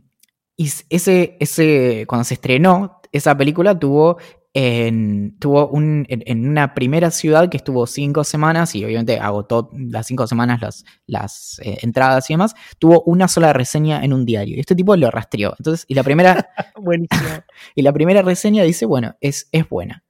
y 0.56 0.72
ese, 0.90 1.36
ese, 1.38 2.04
cuando 2.08 2.24
se 2.24 2.34
estrenó, 2.34 3.00
esa 3.12 3.36
película 3.36 3.78
tuvo 3.78 4.18
en, 4.60 5.36
tuvo 5.38 5.68
un, 5.68 6.04
en, 6.08 6.24
en 6.26 6.48
una 6.48 6.74
primera 6.74 7.12
ciudad 7.12 7.48
que 7.48 7.56
estuvo 7.58 7.86
cinco 7.86 8.24
semanas 8.24 8.74
y 8.74 8.84
obviamente 8.84 9.20
agotó 9.20 9.70
las 9.72 10.08
cinco 10.08 10.26
semanas 10.26 10.60
las, 10.60 10.84
las 11.06 11.60
eh, 11.64 11.78
entradas 11.82 12.28
y 12.28 12.32
demás, 12.32 12.54
tuvo 12.80 13.02
una 13.02 13.28
sola 13.28 13.52
reseña 13.52 14.02
en 14.04 14.12
un 14.12 14.26
diario. 14.26 14.56
Y 14.56 14.60
este 14.60 14.74
tipo 14.74 14.96
lo 14.96 15.12
rastreó. 15.12 15.54
Entonces, 15.58 15.84
y 15.86 15.94
la 15.94 16.02
primera, 16.02 16.48
y 17.76 17.82
la 17.82 17.92
primera 17.92 18.22
reseña 18.22 18.64
dice, 18.64 18.84
bueno, 18.84 19.14
es, 19.20 19.48
es 19.52 19.68
buena. 19.68 20.02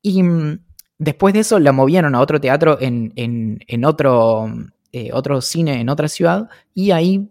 Y 0.00 0.22
mm, 0.22 0.60
después 0.98 1.34
de 1.34 1.40
eso 1.40 1.58
la 1.58 1.72
movieron 1.72 2.14
a 2.14 2.20
otro 2.20 2.40
teatro 2.40 2.78
en, 2.80 3.12
en- 3.16 3.58
en 3.66 3.84
otro, 3.84 4.46
eh, 4.92 5.10
otro 5.12 5.40
cine 5.40 5.80
en 5.80 5.88
otra 5.88 6.06
ciudad 6.08 6.48
y 6.72 6.92
ahí 6.92 7.28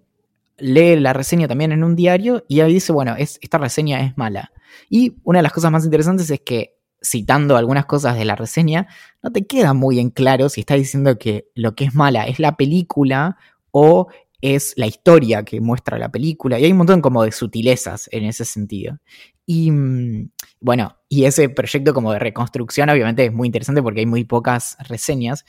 lee 0.57 0.97
la 0.97 1.13
reseña 1.13 1.47
también 1.47 1.71
en 1.71 1.83
un 1.83 1.95
diario 1.95 2.43
y 2.49 2.59
ahí 2.59 2.73
dice, 2.73 2.91
bueno, 2.91 3.15
es, 3.17 3.39
esta 3.41 3.57
reseña 3.57 4.01
es 4.01 4.17
mala. 4.17 4.51
Y 4.89 5.15
una 5.23 5.39
de 5.39 5.43
las 5.43 5.53
cosas 5.53 5.71
más 5.71 5.85
interesantes 5.85 6.29
es 6.29 6.41
que, 6.41 6.75
citando 7.01 7.57
algunas 7.57 7.85
cosas 7.85 8.17
de 8.17 8.25
la 8.25 8.35
reseña, 8.35 8.87
no 9.21 9.31
te 9.31 9.45
queda 9.45 9.73
muy 9.73 9.99
en 9.99 10.09
claro 10.09 10.49
si 10.49 10.61
está 10.61 10.75
diciendo 10.75 11.17
que 11.17 11.49
lo 11.53 11.75
que 11.75 11.85
es 11.85 11.95
mala 11.95 12.25
es 12.25 12.39
la 12.39 12.57
película 12.57 13.37
o 13.71 14.07
es 14.41 14.73
la 14.77 14.87
historia 14.87 15.43
que 15.43 15.61
muestra 15.61 15.97
la 15.97 16.09
película. 16.09 16.59
Y 16.59 16.65
hay 16.65 16.71
un 16.71 16.77
montón 16.77 17.01
como 17.01 17.23
de 17.23 17.31
sutilezas 17.31 18.09
en 18.11 18.23
ese 18.23 18.45
sentido. 18.45 18.99
Y 19.45 19.71
mm, 19.71 20.29
bueno, 20.59 20.97
y 21.09 21.25
ese 21.25 21.49
proyecto 21.49 21.93
como 21.93 22.11
de 22.13 22.19
reconstrucción 22.19 22.89
obviamente 22.89 23.25
es 23.25 23.33
muy 23.33 23.47
interesante 23.47 23.81
porque 23.81 24.01
hay 24.01 24.05
muy 24.05 24.23
pocas 24.23 24.77
reseñas, 24.87 25.45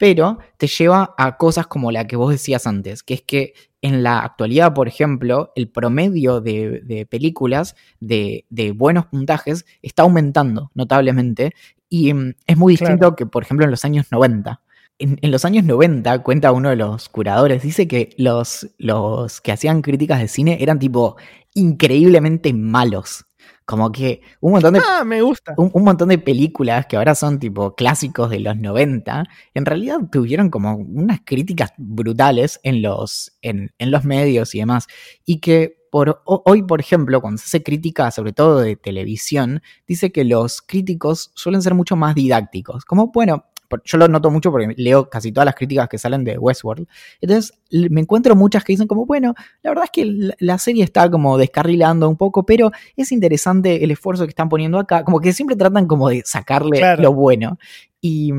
pero 0.00 0.38
te 0.56 0.66
lleva 0.66 1.14
a 1.18 1.36
cosas 1.36 1.66
como 1.66 1.92
la 1.92 2.06
que 2.06 2.16
vos 2.16 2.30
decías 2.32 2.66
antes, 2.66 3.02
que 3.02 3.12
es 3.12 3.20
que 3.22 3.52
en 3.82 4.02
la 4.02 4.20
actualidad, 4.20 4.72
por 4.72 4.88
ejemplo, 4.88 5.52
el 5.56 5.68
promedio 5.68 6.40
de, 6.40 6.80
de 6.80 7.04
películas 7.04 7.76
de, 8.00 8.46
de 8.48 8.72
buenos 8.72 9.04
puntajes 9.06 9.66
está 9.82 10.04
aumentando 10.04 10.70
notablemente 10.74 11.52
y 11.90 12.14
mm, 12.14 12.32
es 12.46 12.56
muy 12.56 12.78
Claro. 12.78 12.94
distinto 12.94 13.14
que, 13.14 13.26
por 13.26 13.42
ejemplo, 13.42 13.66
en 13.66 13.70
los 13.72 13.84
años 13.84 14.06
90. 14.10 14.62
En, 15.00 15.18
en 15.20 15.30
los 15.30 15.44
años 15.44 15.64
90, 15.64 16.22
cuenta 16.22 16.52
uno 16.52 16.70
de 16.70 16.76
los 16.76 17.10
curadores, 17.10 17.62
dice 17.62 17.86
que 17.86 18.14
los, 18.16 18.70
los 18.78 19.42
que 19.42 19.52
hacían 19.52 19.82
críticas 19.82 20.18
de 20.20 20.28
cine 20.28 20.58
eran 20.62 20.78
tipo 20.78 21.16
increíblemente 21.52 22.54
malos. 22.54 23.26
Como 23.70 23.92
que 23.92 24.20
un 24.40 24.50
montón 24.52 24.74
de 24.74 24.80
Ah, 24.84 25.04
me 25.04 25.22
gusta. 25.22 25.54
un, 25.56 25.70
un 25.72 25.84
montón 25.84 26.08
de 26.08 26.18
películas 26.18 26.86
que 26.86 26.96
ahora 26.96 27.14
son 27.14 27.38
tipo 27.38 27.76
clásicos 27.76 28.28
de 28.28 28.40
los 28.40 28.56
90, 28.56 29.24
en 29.54 29.64
realidad 29.64 29.98
tuvieron 30.10 30.50
como 30.50 30.74
unas 30.74 31.20
críticas 31.24 31.72
brutales 31.76 32.58
en 32.64 32.82
los, 32.82 33.32
en, 33.42 33.72
en 33.78 33.90
los 33.92 34.04
medios 34.04 34.54
y 34.56 34.58
demás. 34.58 34.88
Y 35.24 35.38
que 35.38 35.76
por, 35.92 36.20
ho- 36.24 36.42
hoy, 36.46 36.62
por 36.62 36.80
ejemplo, 36.80 37.20
cuando 37.20 37.38
se 37.38 37.44
hace 37.44 37.62
crítica, 37.62 38.10
sobre 38.10 38.32
todo 38.32 38.58
de 38.60 38.74
televisión, 38.76 39.62
dice 39.86 40.10
que 40.10 40.24
los 40.24 40.62
críticos 40.62 41.30
suelen 41.34 41.62
ser 41.62 41.74
mucho 41.74 41.94
más 41.94 42.14
didácticos. 42.16 42.84
Como, 42.84 43.12
bueno, 43.12 43.44
yo 43.84 43.98
lo 43.98 44.08
noto 44.08 44.30
mucho 44.30 44.50
porque 44.50 44.74
leo 44.76 45.08
casi 45.08 45.32
todas 45.32 45.46
las 45.46 45.54
críticas 45.54 45.88
que 45.88 45.98
salen 45.98 46.24
de 46.24 46.38
Westworld. 46.38 46.86
Entonces 47.20 47.52
me 47.70 48.00
encuentro 48.00 48.34
muchas 48.36 48.64
que 48.64 48.72
dicen 48.72 48.86
como, 48.88 49.06
bueno, 49.06 49.34
la 49.62 49.70
verdad 49.70 49.84
es 49.84 49.90
que 49.90 50.34
la- 50.38 50.58
serie 50.58 50.84
está 50.84 51.10
como 51.10 51.38
descarrilando 51.38 52.08
un 52.08 52.16
poco, 52.16 52.44
pero 52.44 52.70
es 52.96 53.12
interesante 53.12 53.82
el 53.84 53.90
esfuerzo 53.90 54.24
que 54.24 54.30
están 54.30 54.48
poniendo 54.48 54.78
acá. 54.78 55.04
Como 55.04 55.20
que 55.20 55.32
siempre 55.32 55.56
tratan 55.56 55.86
como 55.86 56.08
de 56.08 56.22
sacarle 56.24 56.78
Claro. 56.78 57.02
lo 57.02 57.12
bueno. 57.14 57.58
Y, 58.02 58.32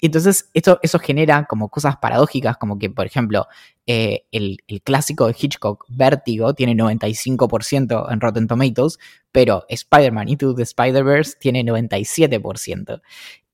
y 0.00 0.06
entonces 0.06 0.50
esto, 0.54 0.78
eso 0.82 0.98
genera 0.98 1.44
como 1.46 1.70
cosas 1.70 1.96
paradójicas, 1.96 2.56
como 2.58 2.78
que, 2.78 2.90
por 2.90 3.06
ejemplo, 3.06 3.46
eh, 3.86 4.24
el, 4.32 4.58
el 4.66 4.82
clásico 4.82 5.26
de 5.26 5.34
Hitchcock, 5.38 5.84
Vértigo, 5.88 6.52
tiene 6.54 6.74
95% 6.74 8.12
en 8.12 8.20
Rotten 8.20 8.46
Tomatoes, 8.46 8.98
pero 9.32 9.64
Spider-Man 9.68 10.28
Into 10.28 10.54
the 10.54 10.62
Spider-Verse 10.62 11.36
tiene 11.40 11.64
97%. 11.64 13.00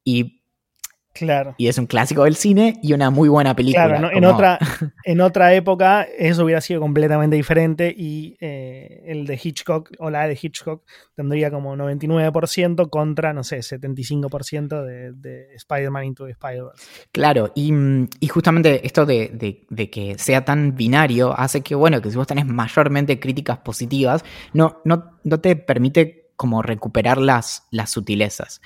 Y, 0.04 0.40
Claro. 1.14 1.54
y 1.58 1.68
es 1.68 1.78
un 1.78 1.86
clásico 1.86 2.24
del 2.24 2.34
cine 2.34 2.78
y 2.82 2.92
una 2.92 3.08
muy 3.10 3.28
buena 3.28 3.54
película. 3.54 3.86
Claro, 3.86 4.00
¿no? 4.00 4.08
en, 4.10 4.14
como- 4.24 4.34
otra, 4.34 4.58
en 5.04 5.20
otra 5.20 5.54
época 5.54 6.02
eso 6.02 6.44
hubiera 6.44 6.60
sido 6.60 6.80
completamente 6.80 7.36
diferente 7.36 7.94
y 7.96 8.36
eh, 8.40 9.02
el 9.06 9.24
de 9.24 9.40
Hitchcock 9.42 9.92
o 10.00 10.10
la 10.10 10.26
de 10.26 10.36
Hitchcock 10.40 10.82
tendría 11.14 11.52
como 11.52 11.76
99% 11.76 12.90
contra, 12.90 13.32
no 13.32 13.44
sé, 13.44 13.58
75% 13.62 14.82
de, 14.84 15.12
de 15.12 15.54
Spider-Man 15.54 16.04
Into 16.04 16.26
Spider-Verse. 16.26 16.84
Claro, 17.12 17.52
y, 17.54 17.70
mm, 17.72 18.08
y 18.20 18.26
justamente 18.28 18.84
esto 18.86 19.06
de, 19.06 19.30
de- 19.32 19.66
de 19.70 19.90
que 19.90 20.18
sea 20.18 20.44
tan 20.44 20.74
binario 20.74 21.32
hace 21.38 21.60
que, 21.60 21.74
bueno, 21.76 22.02
que 22.02 22.10
si 22.10 22.16
vos 22.16 22.26
tenés 22.26 22.46
mayormente 22.46 23.20
críticas 23.20 23.58
positivas, 23.58 24.24
no, 24.52 24.80
no, 24.84 25.18
no 25.22 25.40
te 25.40 25.54
permite 25.54 26.32
como 26.36 26.60
recuperar 26.62 27.18
las, 27.18 27.68
las 27.70 27.90
sutilezas. 27.92 28.60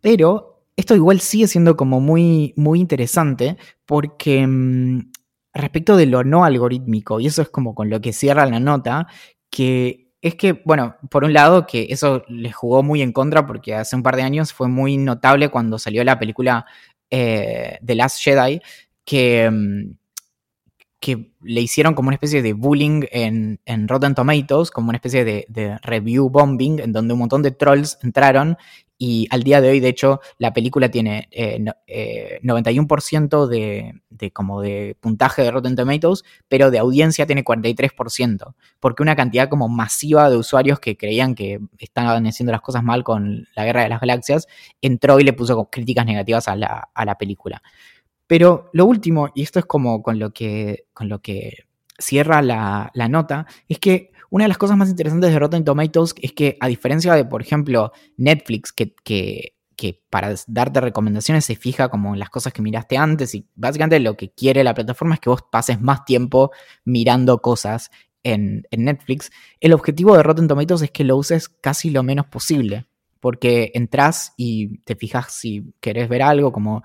Pero 0.00 0.51
esto 0.76 0.94
igual 0.94 1.20
sigue 1.20 1.46
siendo 1.48 1.76
como 1.76 2.00
muy, 2.00 2.54
muy 2.56 2.80
interesante 2.80 3.56
porque 3.86 4.46
mm, 4.46 5.12
respecto 5.54 5.96
de 5.96 6.06
lo 6.06 6.24
no 6.24 6.44
algorítmico, 6.44 7.20
y 7.20 7.26
eso 7.26 7.42
es 7.42 7.50
como 7.50 7.74
con 7.74 7.90
lo 7.90 8.00
que 8.00 8.12
cierra 8.12 8.46
la 8.46 8.60
nota, 8.60 9.06
que 9.50 10.12
es 10.22 10.36
que, 10.36 10.62
bueno, 10.64 10.96
por 11.10 11.24
un 11.24 11.32
lado 11.32 11.66
que 11.66 11.88
eso 11.90 12.22
le 12.28 12.52
jugó 12.52 12.82
muy 12.82 13.02
en 13.02 13.12
contra 13.12 13.44
porque 13.46 13.74
hace 13.74 13.96
un 13.96 14.02
par 14.02 14.16
de 14.16 14.22
años 14.22 14.52
fue 14.52 14.68
muy 14.68 14.96
notable 14.96 15.48
cuando 15.50 15.78
salió 15.78 16.04
la 16.04 16.18
película 16.18 16.64
eh, 17.10 17.78
The 17.84 17.94
Last 17.96 18.22
Jedi, 18.22 18.60
que, 19.04 19.50
mm, 19.50 20.01
que 21.02 21.32
le 21.42 21.60
hicieron 21.60 21.94
como 21.94 22.08
una 22.08 22.14
especie 22.14 22.42
de 22.42 22.52
bullying 22.52 23.02
en, 23.10 23.60
en 23.66 23.88
Rotten 23.88 24.14
Tomatoes, 24.14 24.70
como 24.70 24.88
una 24.90 24.96
especie 24.98 25.24
de, 25.24 25.44
de 25.48 25.76
review 25.82 26.30
bombing, 26.30 26.78
en 26.78 26.92
donde 26.92 27.12
un 27.12 27.18
montón 27.18 27.42
de 27.42 27.50
trolls 27.50 27.98
entraron 28.02 28.56
y 28.98 29.26
al 29.30 29.42
día 29.42 29.60
de 29.60 29.68
hoy, 29.70 29.80
de 29.80 29.88
hecho, 29.88 30.20
la 30.38 30.52
película 30.52 30.88
tiene 30.88 31.26
eh, 31.32 31.58
no- 31.58 31.74
eh, 31.88 32.38
91% 32.44 33.48
de, 33.48 34.00
de 34.10 34.30
como 34.30 34.60
de 34.60 34.96
puntaje 35.00 35.42
de 35.42 35.50
Rotten 35.50 35.74
Tomatoes, 35.74 36.22
pero 36.48 36.70
de 36.70 36.78
audiencia 36.78 37.26
tiene 37.26 37.42
43%, 37.42 38.54
porque 38.78 39.02
una 39.02 39.16
cantidad 39.16 39.48
como 39.48 39.68
masiva 39.68 40.30
de 40.30 40.36
usuarios 40.36 40.78
que 40.78 40.96
creían 40.96 41.34
que 41.34 41.58
estaban 41.78 42.24
haciendo 42.28 42.52
las 42.52 42.60
cosas 42.60 42.84
mal 42.84 43.02
con 43.02 43.48
la 43.56 43.64
Guerra 43.64 43.82
de 43.82 43.88
las 43.88 44.00
Galaxias, 44.00 44.46
entró 44.80 45.18
y 45.18 45.24
le 45.24 45.32
puso 45.32 45.68
críticas 45.68 46.06
negativas 46.06 46.46
a 46.46 46.54
la, 46.54 46.88
a 46.94 47.04
la 47.04 47.18
película. 47.18 47.60
Pero 48.32 48.70
lo 48.72 48.86
último, 48.86 49.28
y 49.34 49.42
esto 49.42 49.58
es 49.58 49.66
como 49.66 50.02
con 50.02 50.18
lo 50.18 50.30
que, 50.32 50.86
con 50.94 51.10
lo 51.10 51.20
que 51.20 51.66
cierra 51.98 52.40
la, 52.40 52.90
la 52.94 53.06
nota, 53.06 53.46
es 53.68 53.78
que 53.78 54.10
una 54.30 54.44
de 54.44 54.48
las 54.48 54.56
cosas 54.56 54.78
más 54.78 54.88
interesantes 54.88 55.30
de 55.30 55.38
Rotten 55.38 55.66
Tomatoes 55.66 56.14
es 56.18 56.32
que, 56.32 56.56
a 56.58 56.66
diferencia 56.66 57.12
de, 57.12 57.26
por 57.26 57.42
ejemplo, 57.42 57.92
Netflix, 58.16 58.72
que, 58.72 58.94
que, 59.04 59.56
que 59.76 60.00
para 60.08 60.34
darte 60.46 60.80
recomendaciones 60.80 61.44
se 61.44 61.56
fija 61.56 61.90
como 61.90 62.14
en 62.14 62.20
las 62.20 62.30
cosas 62.30 62.54
que 62.54 62.62
miraste 62.62 62.96
antes, 62.96 63.34
y 63.34 63.46
básicamente 63.54 64.00
lo 64.00 64.16
que 64.16 64.30
quiere 64.30 64.64
la 64.64 64.72
plataforma 64.72 65.16
es 65.16 65.20
que 65.20 65.28
vos 65.28 65.42
pases 65.52 65.82
más 65.82 66.06
tiempo 66.06 66.52
mirando 66.86 67.42
cosas 67.42 67.90
en, 68.22 68.62
en 68.70 68.84
Netflix, 68.84 69.30
el 69.60 69.74
objetivo 69.74 70.16
de 70.16 70.22
Rotten 70.22 70.48
Tomatoes 70.48 70.80
es 70.80 70.90
que 70.90 71.04
lo 71.04 71.18
uses 71.18 71.50
casi 71.50 71.90
lo 71.90 72.02
menos 72.02 72.28
posible. 72.28 72.86
Porque 73.20 73.70
entras 73.74 74.34
y 74.36 74.78
te 74.78 74.96
fijas 74.96 75.32
si 75.32 75.72
querés 75.78 76.08
ver 76.08 76.22
algo, 76.22 76.50
como 76.50 76.82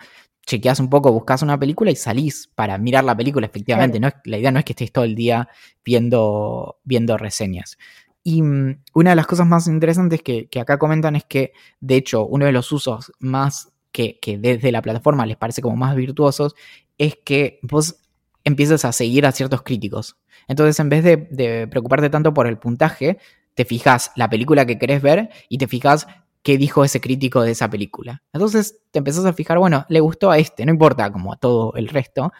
chequeas 0.48 0.80
un 0.80 0.90
poco, 0.90 1.12
buscas 1.12 1.42
una 1.42 1.60
película 1.60 1.92
y 1.92 1.96
salís 1.96 2.50
para 2.56 2.78
mirar 2.78 3.04
la 3.04 3.16
película, 3.16 3.46
efectivamente. 3.46 4.00
No 4.00 4.08
es, 4.08 4.16
la 4.24 4.38
idea 4.38 4.52
no 4.52 4.60
es 4.60 4.66
que 4.66 4.72
estés 4.72 4.92
todo 4.92 5.04
el 5.04 5.14
día 5.14 5.50
viendo, 5.84 6.80
viendo 6.84 7.18
reseñas. 7.18 7.78
Y 8.24 8.42
mm, 8.42 8.84
una 8.94 9.12
de 9.12 9.16
las 9.18 9.28
cosas 9.28 9.46
más 9.46 9.68
interesantes 9.68 10.24
que, 10.24 10.48
que 10.48 10.60
acá 10.60 10.80
comentan 10.80 11.18
es 11.18 11.26
que, 11.26 11.52
de 11.82 11.98
hecho, 11.98 12.26
uno 12.26 12.46
de 12.46 12.54
los 12.54 12.72
usos 12.72 13.12
más 13.20 13.74
que, 13.92 14.20
que 14.20 14.38
desde 14.38 14.72
la 14.72 14.82
plataforma 14.82 15.26
les 15.26 15.38
parece 15.38 15.62
como 15.62 15.76
más 15.76 15.96
virtuosos 15.96 16.56
es 16.98 17.18
que 17.24 17.60
vos 17.62 17.98
empieces 18.46 18.86
a 18.86 18.94
seguir 18.94 19.26
a 19.26 19.34
ciertos 19.34 19.64
críticos. 19.64 20.18
Entonces, 20.48 20.80
en 20.80 20.88
vez 20.88 21.04
de, 21.04 21.28
de, 21.30 21.68
preocuparte 21.68 22.10
tanto 22.10 22.34
por 22.34 22.48
el 22.48 22.58
puntaje, 22.58 23.18
te 23.54 23.66
fijas 23.66 24.12
la 24.16 24.30
película 24.30 24.66
que 24.66 24.80
querés 24.80 25.02
ver 25.02 25.30
y 25.50 25.58
te 25.58 25.68
fijas 25.68 26.08
qué 26.48 26.58
dijo 26.58 26.86
ese 26.86 27.02
crítico 27.02 27.42
de 27.42 27.52
esa 27.52 27.70
película. 27.70 28.24
Entonces 28.32 28.80
te 28.92 29.00
empezás 29.00 29.26
a 29.26 29.34
fijar, 29.34 29.58
bueno, 29.58 29.86
le 29.90 30.00
gustó 30.00 30.32
a 30.32 30.38
este, 30.38 30.66
no 30.66 30.72
importa 30.72 31.12
como 31.12 31.34
a 31.34 31.36
todo 31.36 31.74
el 31.76 31.90
resto, 31.90 32.32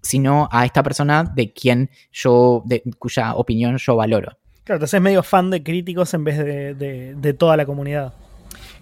sino 0.00 0.48
a 0.50 0.64
esta 0.64 0.82
persona 0.82 1.24
de 1.24 1.52
quien 1.52 1.90
yo, 2.10 2.62
de 2.64 2.82
cuya 2.98 3.34
opinión 3.34 3.76
yo 3.76 3.96
valoro. 3.96 4.30
Claro, 4.64 4.76
entonces 4.76 4.94
es 4.94 5.02
medio 5.02 5.22
fan 5.22 5.50
de 5.50 5.62
críticos 5.62 6.14
en 6.14 6.24
vez 6.24 6.38
de, 6.38 6.72
de, 6.72 7.14
de 7.14 7.34
toda 7.34 7.54
la 7.58 7.66
comunidad. 7.66 8.14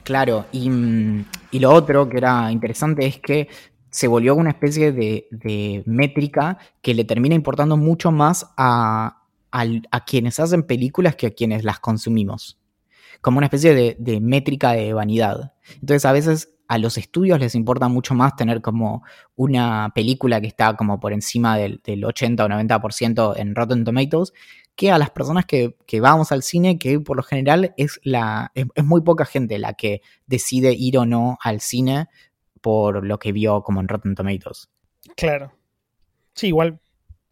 Claro, 0.05 0.47
y, 0.53 0.71
y, 1.51 1.59
lo 1.59 1.73
otro 1.73 2.09
que 2.09 2.19
era 2.19 2.53
interesante 2.53 3.05
es 3.05 3.19
que 3.19 3.49
se 3.91 4.07
volvió 4.07 4.37
una 4.37 4.51
especie 4.51 4.93
de, 4.93 5.27
de 5.33 5.83
métrica 5.87 6.57
que 6.83 6.95
le 6.95 7.03
termina 7.03 7.35
importando 7.35 7.77
mucho 7.77 8.13
más 8.13 8.47
a, 8.57 9.25
a, 9.51 9.65
a, 9.91 10.05
quienes 10.05 10.39
hacen 10.39 10.63
películas 10.63 11.17
que 11.17 11.27
a 11.27 11.31
quienes 11.33 11.65
las 11.65 11.81
consumimos. 11.81 12.59
Como 13.21 13.39
una 13.39 13.47
especie 13.47 13.75
de, 13.75 13.97
de 13.99 14.21
métrica 14.21 14.73
de 14.73 14.93
vanidad. 14.93 15.55
Entonces 15.75 16.05
a 16.05 16.13
veces 16.13 16.55
a 16.69 16.79
los 16.79 16.99
estudios 16.99 17.41
les 17.41 17.55
importa 17.55 17.89
mucho 17.89 18.15
más 18.15 18.37
tener 18.37 18.61
como 18.61 19.03
una 19.37 19.91
película 19.95 20.41
que 20.41 20.47
está 20.47 20.77
como 20.77 21.01
por 21.01 21.13
encima 21.13 21.57
del, 21.57 21.81
del 21.83 22.05
80 22.05 22.45
o 22.45 22.49
90% 22.49 23.35
en 23.37 23.55
Rotten 23.55 23.85
Tomatoes 23.85 24.33
que 24.77 24.93
a 24.93 24.99
las 24.99 25.11
personas 25.11 25.45
que, 25.45 25.75
que, 25.87 26.01
vamos 26.01 26.31
al 26.31 26.45
cine, 26.45 26.79
que 26.79 27.01
por 27.01 27.17
lo 27.17 27.25
general 27.25 27.75
es, 27.77 27.99
la, 28.05 28.53
es, 28.55 28.67
es, 28.77 28.85
muy 28.85 29.01
poca 29.01 29.25
gente 29.25 29.59
la 29.59 29.73
que 29.73 30.03
decide 30.27 30.73
ir 30.73 30.99
o 30.99 31.05
no 31.05 31.37
al 31.43 31.61
cine 31.61 32.07
por 32.61 33.05
lo 33.05 33.19
que 33.19 33.33
vio 33.33 33.63
como 33.63 33.81
en 33.81 33.89
Rotten 33.89 34.15
Tomatoes. 34.15 34.71
Claro. 35.17 35.53
Sí, 36.35 36.49
igual 36.49 36.79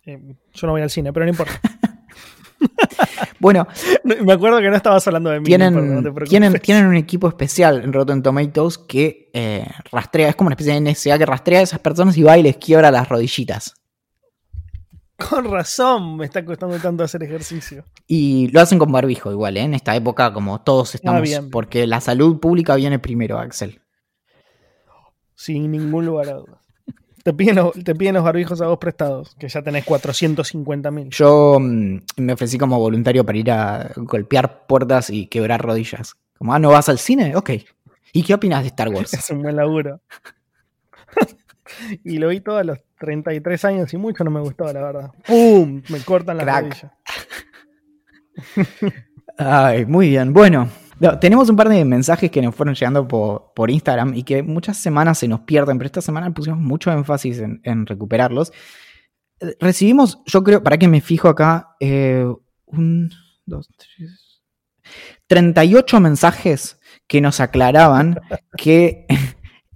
eh, 0.07 0.35
yo 0.55 0.67
no 0.67 0.73
voy 0.73 0.83
al 0.83 0.91
cine, 0.91 1.13
pero 1.13 1.25
no 1.25 1.31
importa. 1.31 1.61
bueno, 3.41 3.67
me 4.05 4.33
acuerdo 4.33 4.59
que 4.59 4.69
no 4.69 4.77
estabas 4.77 5.07
hablando 5.07 5.31
de 5.31 5.41
mí. 5.41 5.47
Tienen, 5.47 6.03
no 6.03 6.15
tienen, 6.25 6.59
tienen, 6.61 6.87
un 6.87 6.97
equipo 6.97 7.29
especial 7.29 7.83
en 7.83 7.93
Rotten 7.93 8.23
Tomatoes 8.23 8.79
que 8.79 9.31
eh, 9.33 9.67
rastrea, 9.91 10.29
es 10.29 10.37
como 10.37 10.49
una 10.49 10.55
especie 10.55 10.75
de 10.75 10.81
NSA 10.81 11.19
que 11.19 11.27
rastrea 11.27 11.61
a 11.61 11.63
esas 11.63 11.81
personas 11.81 12.17
y 12.17 12.23
va 12.23 12.39
y 12.39 12.43
les 12.43 12.57
quiebra 12.57 12.91
las 12.91 13.09
rodillitas. 13.09 13.75
Con 15.17 15.51
razón 15.51 16.19
me 16.19 16.27
está 16.27 16.45
costando 16.45 16.79
tanto 16.79 17.03
hacer 17.03 17.23
ejercicio. 17.23 17.85
Y 18.07 18.49
lo 18.49 18.61
hacen 18.61 18.79
con 18.79 18.93
barbijo 18.93 19.31
igual, 19.31 19.57
¿eh? 19.57 19.63
En 19.63 19.73
esta 19.73 19.97
época 19.97 20.33
como 20.33 20.61
todos 20.61 20.95
estamos... 20.95 21.21
Ah, 21.21 21.23
bien. 21.23 21.51
Porque 21.51 21.87
la 21.87 22.03
salud 22.03 22.39
pública 22.39 22.75
viene 22.75 22.99
primero, 22.99 23.39
Axel. 23.39 23.81
Sin 25.35 25.71
ningún 25.71 26.05
lugar 26.05 26.29
a 26.29 26.35
dudas. 26.35 26.66
Te 27.27 27.33
piden, 27.33 27.57
los, 27.57 27.73
te 27.73 27.93
piden 27.97 28.15
los 28.15 28.23
barbijos 28.23 28.61
a 28.61 28.69
vos 28.69 28.79
prestados, 28.79 29.35
que 29.35 29.49
ya 29.49 29.61
tenés 29.61 29.85
450 29.85 30.93
mil. 30.93 31.11
Yo 31.11 31.59
mmm, 31.59 31.99
me 32.19 32.33
ofrecí 32.35 32.57
como 32.57 32.79
voluntario 32.79 33.27
para 33.27 33.37
ir 33.37 33.51
a 33.51 33.91
golpear 33.97 34.65
puertas 34.69 35.11
y 35.11 35.27
quebrar 35.27 35.61
rodillas. 35.61 36.15
Como, 36.39 36.55
ah, 36.55 36.61
¿no 36.61 36.71
vas 36.71 36.89
al 36.89 37.01
cine? 37.01 37.35
Ok. 37.35 37.51
¿Y 38.13 38.23
qué 38.23 38.33
opinas 38.33 38.63
de 38.63 38.69
Star 38.69 38.91
Wars? 38.91 39.13
Es 39.15 39.29
un 39.31 39.43
buen 39.43 39.57
laburo. 39.57 40.01
y 42.05 42.19
lo 42.19 42.29
vi 42.29 42.39
todo 42.39 42.59
a 42.59 42.63
los 42.63 42.79
33 43.01 43.65
años 43.65 43.93
y 43.93 43.97
mucho 43.97 44.23
no 44.23 44.31
me 44.31 44.39
gustó, 44.39 44.73
la 44.73 44.81
verdad. 44.81 45.11
¡Pum! 45.27 45.83
Me 45.89 45.99
cortan 46.03 46.37
las 46.37 46.47
rodillas. 46.47 46.93
Ay, 49.37 49.85
muy 49.85 50.11
bien. 50.11 50.33
Bueno, 50.33 50.69
no, 51.01 51.19
tenemos 51.19 51.49
un 51.49 51.57
par 51.57 51.69
de 51.69 51.85
mensajes 51.85 52.31
que 52.31 52.43
nos 52.43 52.55
fueron 52.55 52.75
llegando 52.75 53.07
por, 53.07 53.53
por, 53.55 53.71
Instagram 53.71 54.15
y 54.15 54.23
que 54.23 54.43
muchas 54.43 54.77
semanas 54.77 55.19
se 55.19 55.29
nos 55.29 55.41
pierden, 55.41 55.79
pero 55.79 55.87
esta 55.87 56.01
semana 56.01 56.33
pusimos 56.33 56.59
mucho 56.59 56.91
énfasis 56.91 57.39
en, 57.39 57.61
en 57.65 57.87
recuperarlos. 57.87 58.53
Recibimos, 59.61 60.21
yo 60.25 60.43
creo, 60.43 60.63
para 60.63 60.79
que 60.79 60.89
me 60.89 61.01
fijo 61.01 61.29
acá, 61.29 61.77
eh, 61.81 62.27
un, 62.67 63.11
dos, 63.45 63.69
tres, 63.77 64.43
38 65.27 66.01
mensajes 66.01 66.79
que 67.07 67.21
nos 67.21 67.41
aclaraban 67.41 68.21
que 68.57 69.07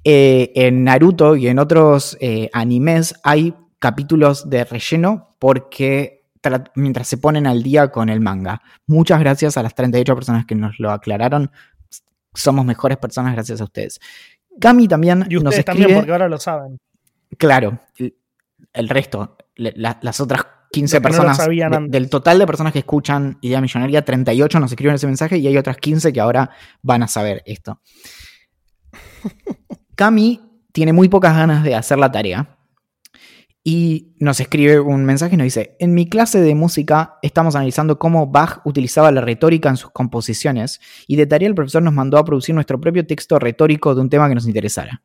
eh, 0.04 0.52
en 0.54 0.84
Naruto 0.84 1.36
y 1.36 1.48
en 1.48 1.58
otros 1.58 2.16
eh, 2.20 2.48
animes 2.52 3.14
hay 3.22 3.54
capítulos 3.78 4.48
de 4.48 4.64
relleno 4.64 5.36
porque 5.38 6.19
mientras 6.74 7.08
se 7.08 7.18
ponen 7.18 7.46
al 7.46 7.62
día 7.62 7.90
con 7.90 8.08
el 8.08 8.20
manga. 8.20 8.62
Muchas 8.86 9.20
gracias 9.20 9.56
a 9.56 9.62
las 9.62 9.74
38 9.74 10.14
personas 10.14 10.46
que 10.46 10.54
nos 10.54 10.78
lo 10.78 10.90
aclararon. 10.90 11.50
Somos 12.34 12.64
mejores 12.64 12.98
personas 12.98 13.34
gracias 13.34 13.60
a 13.60 13.64
ustedes. 13.64 14.00
Cami 14.60 14.88
también 14.88 15.26
y 15.28 15.36
ustedes 15.36 15.42
nos 15.42 15.58
escribe, 15.58 15.80
también 15.80 15.98
porque 15.98 16.12
ahora 16.12 16.28
lo 16.28 16.38
saben. 16.38 16.78
Claro, 17.38 17.80
el, 17.96 18.16
el 18.72 18.88
resto, 18.88 19.36
la, 19.56 19.98
las 20.02 20.20
otras 20.20 20.46
15 20.72 21.00
personas 21.00 21.38
no 21.38 21.46
de, 21.46 21.88
del 21.88 22.08
total 22.08 22.38
de 22.38 22.46
personas 22.46 22.72
que 22.72 22.80
escuchan 22.80 23.38
Idea 23.40 23.60
Millonaria, 23.60 24.04
38 24.04 24.60
nos 24.60 24.70
escriben 24.70 24.94
ese 24.94 25.06
mensaje 25.06 25.38
y 25.38 25.46
hay 25.46 25.56
otras 25.56 25.76
15 25.76 26.12
que 26.12 26.20
ahora 26.20 26.50
van 26.82 27.02
a 27.02 27.08
saber 27.08 27.42
esto. 27.44 27.80
Cami 29.96 30.40
tiene 30.72 30.92
muy 30.92 31.08
pocas 31.08 31.34
ganas 31.36 31.62
de 31.64 31.74
hacer 31.74 31.98
la 31.98 32.12
tarea 32.12 32.59
y 33.62 34.14
nos 34.18 34.40
escribe 34.40 34.80
un 34.80 35.04
mensaje 35.04 35.34
y 35.34 35.36
nos 35.36 35.44
dice, 35.44 35.76
en 35.78 35.92
mi 35.92 36.08
clase 36.08 36.40
de 36.40 36.54
música 36.54 37.18
estamos 37.20 37.54
analizando 37.54 37.98
cómo 37.98 38.26
Bach 38.26 38.60
utilizaba 38.64 39.10
la 39.12 39.20
retórica 39.20 39.68
en 39.68 39.76
sus 39.76 39.90
composiciones 39.90 40.80
y 41.06 41.16
de 41.16 41.26
tarea 41.26 41.48
el 41.48 41.54
profesor 41.54 41.82
nos 41.82 41.92
mandó 41.92 42.16
a 42.16 42.24
producir 42.24 42.54
nuestro 42.54 42.80
propio 42.80 43.06
texto 43.06 43.38
retórico 43.38 43.94
de 43.94 44.00
un 44.00 44.08
tema 44.08 44.28
que 44.28 44.34
nos 44.34 44.46
interesara. 44.46 45.02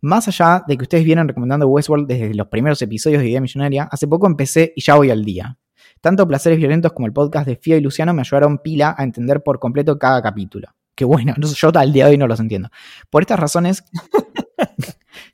Más 0.00 0.26
allá 0.26 0.64
de 0.66 0.76
que 0.76 0.82
ustedes 0.82 1.04
vienen 1.04 1.28
recomendando 1.28 1.68
Westworld 1.68 2.08
desde 2.08 2.34
los 2.34 2.48
primeros 2.48 2.82
episodios 2.82 3.22
de 3.22 3.28
Idea 3.28 3.40
Millonaria, 3.40 3.88
hace 3.90 4.08
poco 4.08 4.26
empecé 4.26 4.72
y 4.74 4.82
ya 4.82 4.96
voy 4.96 5.10
al 5.10 5.24
día. 5.24 5.56
Tanto 6.00 6.26
Placeres 6.26 6.58
Violentos 6.58 6.92
como 6.92 7.06
el 7.06 7.12
podcast 7.12 7.46
de 7.46 7.54
Fia 7.54 7.76
y 7.76 7.80
Luciano 7.80 8.12
me 8.12 8.22
ayudaron 8.22 8.58
pila 8.58 8.96
a 8.98 9.04
entender 9.04 9.44
por 9.44 9.60
completo 9.60 10.00
cada 10.00 10.20
capítulo. 10.20 10.74
Qué 10.96 11.04
bueno, 11.04 11.34
yo 11.38 11.70
al 11.74 11.92
día 11.92 12.06
de 12.06 12.10
hoy 12.10 12.18
no 12.18 12.26
los 12.26 12.40
entiendo. 12.40 12.70
Por 13.08 13.22
estas 13.22 13.38
razones, 13.38 13.84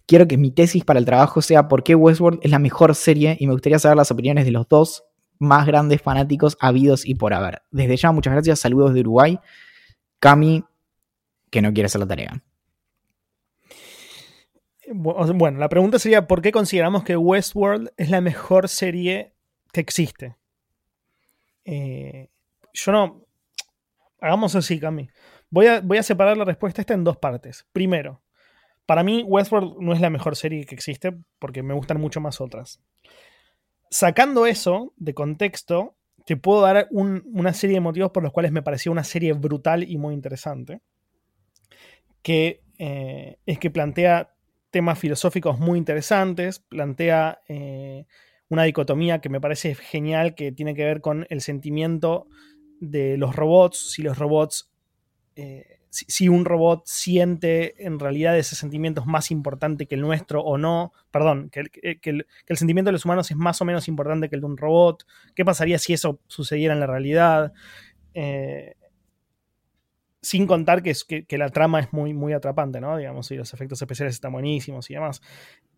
quiero 0.08 0.26
que 0.26 0.38
mi 0.38 0.50
tesis 0.50 0.84
para 0.84 0.98
el 0.98 1.04
trabajo 1.04 1.42
sea 1.42 1.68
por 1.68 1.84
qué 1.84 1.94
Westworld 1.94 2.40
es 2.42 2.50
la 2.50 2.58
mejor 2.58 2.94
serie 2.96 3.36
y 3.38 3.46
me 3.46 3.52
gustaría 3.52 3.78
saber 3.78 3.96
las 3.96 4.10
opiniones 4.10 4.46
de 4.46 4.50
los 4.50 4.66
dos 4.66 5.04
más 5.38 5.66
grandes 5.66 6.02
fanáticos 6.02 6.56
habidos 6.60 7.06
y 7.06 7.14
por 7.14 7.34
haber. 7.34 7.62
Desde 7.70 7.96
ya, 7.96 8.10
muchas 8.10 8.32
gracias. 8.32 8.58
Saludos 8.58 8.94
de 8.94 9.00
Uruguay. 9.00 9.38
Cami, 10.18 10.64
que 11.50 11.62
no 11.62 11.72
quiere 11.72 11.86
hacer 11.86 12.00
la 12.00 12.08
tarea. 12.08 12.42
Bueno, 14.90 15.58
la 15.58 15.68
pregunta 15.68 15.98
sería: 15.98 16.26
¿por 16.26 16.40
qué 16.40 16.50
consideramos 16.50 17.04
que 17.04 17.16
Westworld 17.16 17.90
es 17.98 18.08
la 18.08 18.22
mejor 18.22 18.68
serie 18.68 19.34
que 19.72 19.80
existe? 19.80 20.36
Eh, 21.64 22.30
yo 22.72 22.92
no. 22.92 23.24
Hagamos 24.20 24.56
así, 24.56 24.80
Cami. 24.80 25.08
Voy 25.50 25.66
a, 25.66 25.80
voy 25.80 25.98
a 25.98 26.02
separar 26.02 26.36
la 26.36 26.44
respuesta 26.44 26.80
esta 26.80 26.94
en 26.94 27.04
dos 27.04 27.18
partes. 27.18 27.66
Primero, 27.72 28.22
para 28.88 29.02
mí 29.02 29.22
Westworld 29.22 29.76
no 29.80 29.92
es 29.92 30.00
la 30.00 30.08
mejor 30.08 30.34
serie 30.34 30.64
que 30.64 30.74
existe 30.74 31.14
porque 31.38 31.62
me 31.62 31.74
gustan 31.74 32.00
mucho 32.00 32.22
más 32.22 32.40
otras. 32.40 32.80
Sacando 33.90 34.46
eso 34.46 34.94
de 34.96 35.12
contexto, 35.12 35.94
te 36.24 36.38
puedo 36.38 36.62
dar 36.62 36.88
un, 36.90 37.22
una 37.34 37.52
serie 37.52 37.74
de 37.74 37.80
motivos 37.82 38.12
por 38.12 38.22
los 38.22 38.32
cuales 38.32 38.50
me 38.50 38.62
pareció 38.62 38.90
una 38.90 39.04
serie 39.04 39.34
brutal 39.34 39.82
y 39.82 39.98
muy 39.98 40.14
interesante. 40.14 40.80
Que 42.22 42.62
eh, 42.78 43.36
es 43.44 43.58
que 43.58 43.70
plantea 43.70 44.34
temas 44.70 44.98
filosóficos 44.98 45.58
muy 45.58 45.76
interesantes, 45.76 46.58
plantea 46.58 47.42
eh, 47.46 48.06
una 48.48 48.62
dicotomía 48.62 49.20
que 49.20 49.28
me 49.28 49.38
parece 49.40 49.74
genial, 49.74 50.34
que 50.34 50.50
tiene 50.50 50.74
que 50.74 50.86
ver 50.86 51.02
con 51.02 51.26
el 51.28 51.42
sentimiento 51.42 52.26
de 52.80 53.18
los 53.18 53.36
robots, 53.36 53.90
si 53.92 54.00
los 54.00 54.16
robots 54.16 54.70
eh, 55.36 55.77
si, 55.90 56.28
un 56.28 56.44
robot 56.44 56.82
siente 56.86 57.84
en 57.84 57.98
realidad 57.98 58.36
ese 58.36 58.54
sentimiento 58.56 59.00
es 59.00 59.06
más 59.06 59.30
importante 59.30 59.86
que 59.86 59.94
el 59.94 60.02
nuestro 60.02 60.42
o 60.42 60.58
no, 60.58 60.92
perdón, 61.10 61.50
que 61.50 61.60
el, 61.60 61.70
que, 61.70 61.80
el, 61.82 62.00
que 62.00 62.52
el, 62.52 62.56
sentimiento 62.56 62.88
de 62.88 62.92
los 62.92 63.04
humanos 63.04 63.30
es 63.30 63.36
más 63.36 63.60
o 63.60 63.64
menos 63.64 63.88
importante 63.88 64.28
que 64.28 64.36
el 64.36 64.40
de 64.40 64.46
un 64.46 64.56
robot, 64.56 65.06
qué 65.34 65.44
pasaría 65.44 65.78
si 65.78 65.92
eso 65.92 66.20
sucediera 66.26 66.74
en 66.74 66.80
la 66.80 66.86
realidad, 66.86 67.52
eh, 68.14 68.74
sin 70.20 70.46
contar 70.46 70.82
que, 70.82 70.94
que, 71.26 71.38
la 71.38 71.48
trama 71.48 71.80
es 71.80 71.92
muy, 71.92 72.12
muy 72.12 72.32
atrapante, 72.32 72.80
¿no? 72.80 72.96
Digamos, 72.96 73.30
y 73.30 73.36
los 73.36 73.54
efectos 73.54 73.80
especiales 73.80 74.14
están 74.14 74.32
buenísimos 74.32 74.90
y 74.90 74.94
demás. 74.94 75.22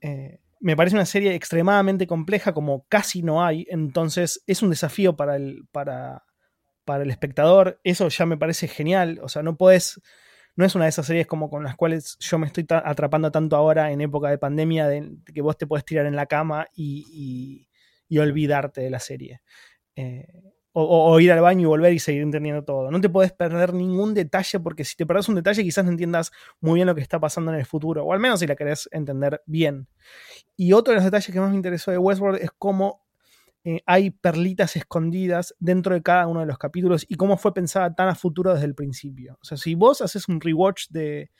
Eh, 0.00 0.38
me 0.61 0.76
parece 0.76 0.96
una 0.96 1.06
serie 1.06 1.34
extremadamente 1.34 2.06
compleja, 2.06 2.52
como 2.52 2.84
casi 2.88 3.22
no 3.22 3.44
hay, 3.44 3.66
entonces 3.70 4.42
es 4.46 4.62
un 4.62 4.70
desafío 4.70 5.16
para 5.16 5.36
el, 5.36 5.66
para, 5.72 6.24
para 6.91 7.05
el 7.05 7.11
espectador. 7.12 7.80
Eso 7.84 8.09
ya 8.09 8.26
me 8.26 8.36
parece 8.36 8.66
genial. 8.66 9.20
O 9.22 9.28
sea, 9.28 9.45
no 9.45 9.57
puedes. 9.57 10.01
No 10.57 10.64
es 10.64 10.74
una 10.74 10.86
de 10.86 10.88
esas 10.88 11.07
series 11.07 11.28
como 11.28 11.49
con 11.49 11.62
las 11.62 11.76
cuales 11.76 12.18
yo 12.18 12.36
me 12.36 12.49
estoy 12.49 12.66
atrapando 12.68 13.30
tanto 13.30 13.55
ahora 13.55 13.93
en 13.93 14.01
época 14.01 14.28
de 14.28 14.38
pandemia, 14.38 14.88
de, 14.88 15.18
que 15.32 15.41
vos 15.41 15.57
te 15.57 15.68
puedes 15.68 15.84
tirar 15.84 16.07
en 16.07 16.16
la 16.16 16.26
cama 16.26 16.66
y, 16.74 17.64
y, 18.09 18.18
olvidarte 18.18 18.80
de 18.80 18.91
la 18.91 18.99
serie. 18.99 19.41
Eh, 19.95 20.26
o, 20.72 21.20
ir 21.20 21.30
al 21.30 21.41
baño 21.41 21.62
y 21.62 21.66
volver 21.66 21.93
y 21.93 22.01
seguir 22.01 22.22
entendiendo 22.22 22.64
todo. 22.64 22.91
No 22.91 23.01
te 23.01 23.09
puedes 23.09 23.30
perder 23.30 23.72
ningún 23.72 24.12
detalle 24.12 24.59
porque 24.59 24.84
si 24.84 24.97
te 24.97 25.07
perdés 25.07 25.28
un 25.28 25.36
detalle 25.36 25.62
quizás 25.62 25.84
no 25.84 25.93
entiendas 25.93 26.32
muy 26.61 26.74
bien 26.74 26.88
lo 26.88 26.97
que 26.97 27.03
está 27.03 27.20
pasando 27.20 27.53
en 27.53 27.59
el 27.61 27.66
futuro, 27.66 28.05
o 28.05 28.12
al 28.12 28.18
menos 28.18 28.41
si 28.41 28.49
la 28.49 28.57
querés 28.57 28.88
entender 28.91 29.43
bien. 29.47 29.86
Y 30.57 30.72
otro 30.72 30.91
de 30.91 30.97
los 30.97 31.05
detalles 31.05 31.32
que 31.32 31.41
más 31.41 31.51
me 31.51 31.57
interesó 31.57 31.93
de 31.93 31.99
Westworld 31.99 32.43
es 32.43 32.51
cómo 32.59 33.07
eh, 33.64 33.82
hay 33.86 34.11
perlitas 34.11 34.76
escondidas 34.76 35.54
dentro 35.58 35.94
de 35.94 36.02
cada 36.02 36.26
uno 36.26 36.40
de 36.40 36.46
los 36.46 36.58
capítulos 36.58 37.04
y 37.08 37.16
cómo 37.16 37.36
fue 37.36 37.52
pensada 37.52 37.94
tan 37.94 38.08
a 38.08 38.14
futuro 38.14 38.54
desde 38.54 38.66
el 38.66 38.74
principio. 38.74 39.38
O 39.42 39.44
sea, 39.44 39.58
si 39.58 39.74
vos 39.74 40.00
haces 40.00 40.28
un 40.28 40.40
rewatch 40.40 40.88
de, 40.88 41.30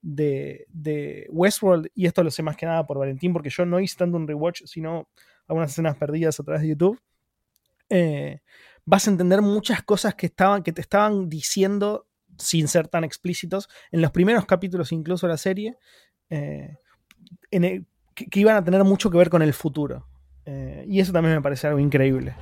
de, 0.00 1.26
Westworld, 1.30 1.88
y 1.94 2.06
esto 2.06 2.22
lo 2.22 2.30
sé 2.30 2.42
más 2.42 2.56
que 2.56 2.66
nada 2.66 2.86
por 2.86 2.98
Valentín, 2.98 3.32
porque 3.32 3.50
yo 3.50 3.64
no 3.64 3.80
hice 3.80 3.96
tanto 3.96 4.16
un 4.16 4.26
rewatch, 4.26 4.62
sino 4.64 5.08
algunas 5.46 5.70
escenas 5.70 5.96
perdidas 5.96 6.38
a 6.40 6.42
través 6.42 6.62
de 6.62 6.68
YouTube, 6.68 7.00
eh, 7.88 8.40
vas 8.84 9.06
a 9.06 9.10
entender 9.10 9.42
muchas 9.42 9.82
cosas 9.82 10.14
que, 10.14 10.26
estaban, 10.26 10.62
que 10.62 10.72
te 10.72 10.80
estaban 10.80 11.28
diciendo 11.28 12.06
sin 12.38 12.68
ser 12.68 12.88
tan 12.88 13.04
explícitos 13.04 13.68
en 13.90 14.00
los 14.00 14.12
primeros 14.12 14.46
capítulos 14.46 14.92
incluso 14.92 15.26
de 15.26 15.32
la 15.32 15.38
serie, 15.38 15.76
eh, 16.30 16.76
que, 17.50 18.40
iban 18.40 18.56
a 18.56 18.64
tener 18.64 18.84
mucho 18.84 19.10
que 19.10 19.18
ver 19.18 19.30
con 19.30 19.42
el 19.42 19.52
futuro. 19.52 20.06
Eh, 20.50 20.86
y 20.88 21.00
eso 21.00 21.12
también 21.12 21.34
me 21.34 21.42
parece 21.42 21.66
algo 21.66 21.78
increíble. 21.78 22.34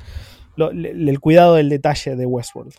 el 0.57 1.21
cuidado 1.21 1.57
del 1.57 1.69
detalle 1.69 2.15
de 2.15 2.25
Westworld. 2.25 2.75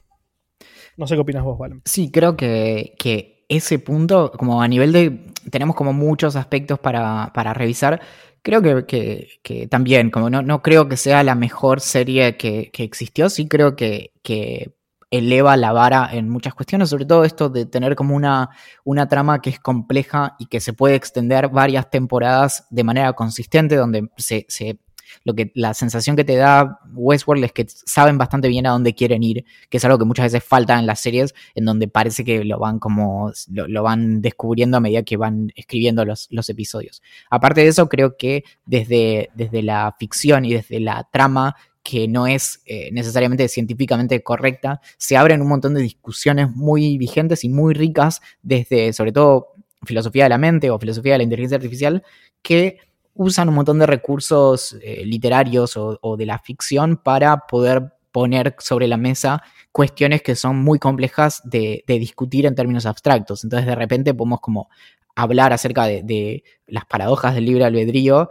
No 0.96 1.06
sé 1.06 1.16
qué 1.16 1.22
opinas 1.22 1.44
vos, 1.44 1.60
Valen. 1.60 1.82
Sí, 1.84 2.10
creo 2.12 2.38
que, 2.38 3.46
ese 3.50 3.80
punto, 3.80 4.32
como 4.32 4.62
a 4.62 4.68
nivel 4.68 4.94
de. 4.94 5.34
Tenemos 5.52 5.76
como 5.76 5.92
muchos 5.92 6.36
aspectos 6.38 6.80
para, 6.80 7.54
revisar. 7.54 8.02
Creo 8.42 8.62
que, 8.62 9.68
también, 9.70 10.12
como 10.12 10.30
no, 10.30 10.42
no 10.42 10.62
creo 10.62 10.88
que 10.88 10.96
sea 10.96 11.24
la 11.24 11.36
mejor 11.36 11.82
serie 11.82 12.38
que, 12.38 12.72
existió, 12.78 13.30
sí 13.30 13.50
creo 13.50 13.76
que, 13.76 14.14
eleva 15.10 15.56
la 15.56 15.72
vara 15.72 16.10
en 16.12 16.30
muchas 16.30 16.54
cuestiones, 16.54 16.90
sobre 16.90 17.06
todo 17.06 17.24
esto 17.24 17.48
de 17.50 17.66
tener 17.66 17.96
como 17.96 18.14
una, 18.14 18.50
una 18.84 19.08
trama 19.08 19.42
que 19.42 19.50
es 19.50 19.60
compleja 19.60 20.36
y 20.38 20.48
que 20.48 20.60
se 20.60 20.74
puede 20.74 20.96
extender 20.96 21.48
varias 21.48 21.90
temporadas 21.90 22.68
de 22.70 22.84
manera 22.84 23.14
consistente, 23.14 23.78
donde 23.78 24.10
se 24.18 24.80
lo 25.24 25.34
que 25.34 25.52
la 25.56 25.74
sensación 25.74 26.16
que 26.16 26.24
te 26.24 26.36
da 26.36 26.80
Westworld 26.94 27.44
es 27.46 27.52
que 27.52 27.66
saben 27.68 28.18
bastante 28.18 28.48
bien 28.48 28.66
a 28.66 28.72
dónde 28.72 28.94
quieren 28.94 29.24
ir, 29.24 29.46
que 29.70 29.78
es 29.78 29.86
algo 29.86 29.98
que 29.98 30.06
muchas 30.06 30.32
veces 30.32 30.44
falta 30.44 30.78
en 30.80 30.86
las 30.86 31.00
series, 31.00 31.34
en 31.56 31.66
donde 31.66 31.88
parece 31.88 32.24
que 32.24 32.44
lo 32.44 32.60
van 32.60 32.80
como 32.80 33.32
lo, 33.48 33.84
van 33.84 34.22
descubriendo 34.22 34.78
a 34.78 34.80
medida 34.80 35.04
que 35.04 35.18
van 35.18 35.52
escribiendo 35.56 36.06
los, 36.06 36.28
episodios. 36.50 37.02
Aparte 37.30 37.62
de 37.62 37.68
eso, 37.68 37.90
creo 37.90 38.16
que 38.18 38.44
desde, 38.66 39.30
desde 39.36 39.62
la 39.62 39.96
ficción 40.00 40.46
y 40.46 40.54
desde 40.54 40.80
la 40.80 41.08
trama 41.12 41.56
que 41.84 42.08
no 42.08 42.28
es 42.28 42.62
eh, 42.66 42.90
necesariamente 42.92 43.48
científicamente 43.48 44.22
correcta, 44.22 44.82
se 44.98 45.16
abren 45.16 45.42
un 45.42 45.48
montón 45.48 45.74
de 45.74 45.82
discusiones 45.82 46.50
muy 46.54 46.98
vigentes 46.98 47.46
y 47.46 47.50
muy 47.50 47.74
ricas 47.74 48.22
desde, 48.42 48.92
sobre 48.92 49.14
todo, 49.14 49.54
filosofía 49.86 50.24
de 50.24 50.30
la 50.30 50.38
mente 50.38 50.70
o 50.70 50.80
filosofía 50.80 51.14
de 51.14 51.20
la 51.20 51.24
inteligencia 51.24 51.56
artificial, 51.56 52.04
que 52.42 52.80
usan 53.18 53.50
un 53.50 53.56
montón 53.56 53.80
de 53.80 53.86
recursos 53.86 54.78
eh, 54.82 55.04
literarios 55.06 55.76
o, 55.76 56.18
de 56.18 56.26
la 56.26 56.40
ficción 56.40 56.98
para 56.98 57.46
poder 57.48 57.94
poner 58.12 58.56
sobre 58.60 58.88
la 58.88 58.98
mesa 58.98 59.44
cuestiones 59.72 60.22
que 60.22 60.36
son 60.36 60.58
muy 60.58 60.80
complejas 60.80 61.42
de, 61.44 61.84
discutir 61.88 62.46
en 62.46 62.56
términos 62.56 62.86
abstractos. 62.86 63.44
Entonces 63.44 63.68
de 63.68 63.76
repente 63.76 64.14
podemos 64.14 64.40
como 64.40 64.70
hablar 65.16 65.52
acerca 65.52 65.86
de, 65.86 66.44
las 66.68 66.86
paradojas 66.86 67.36
del 67.36 67.46
libre 67.46 67.66
albedrío 67.66 68.30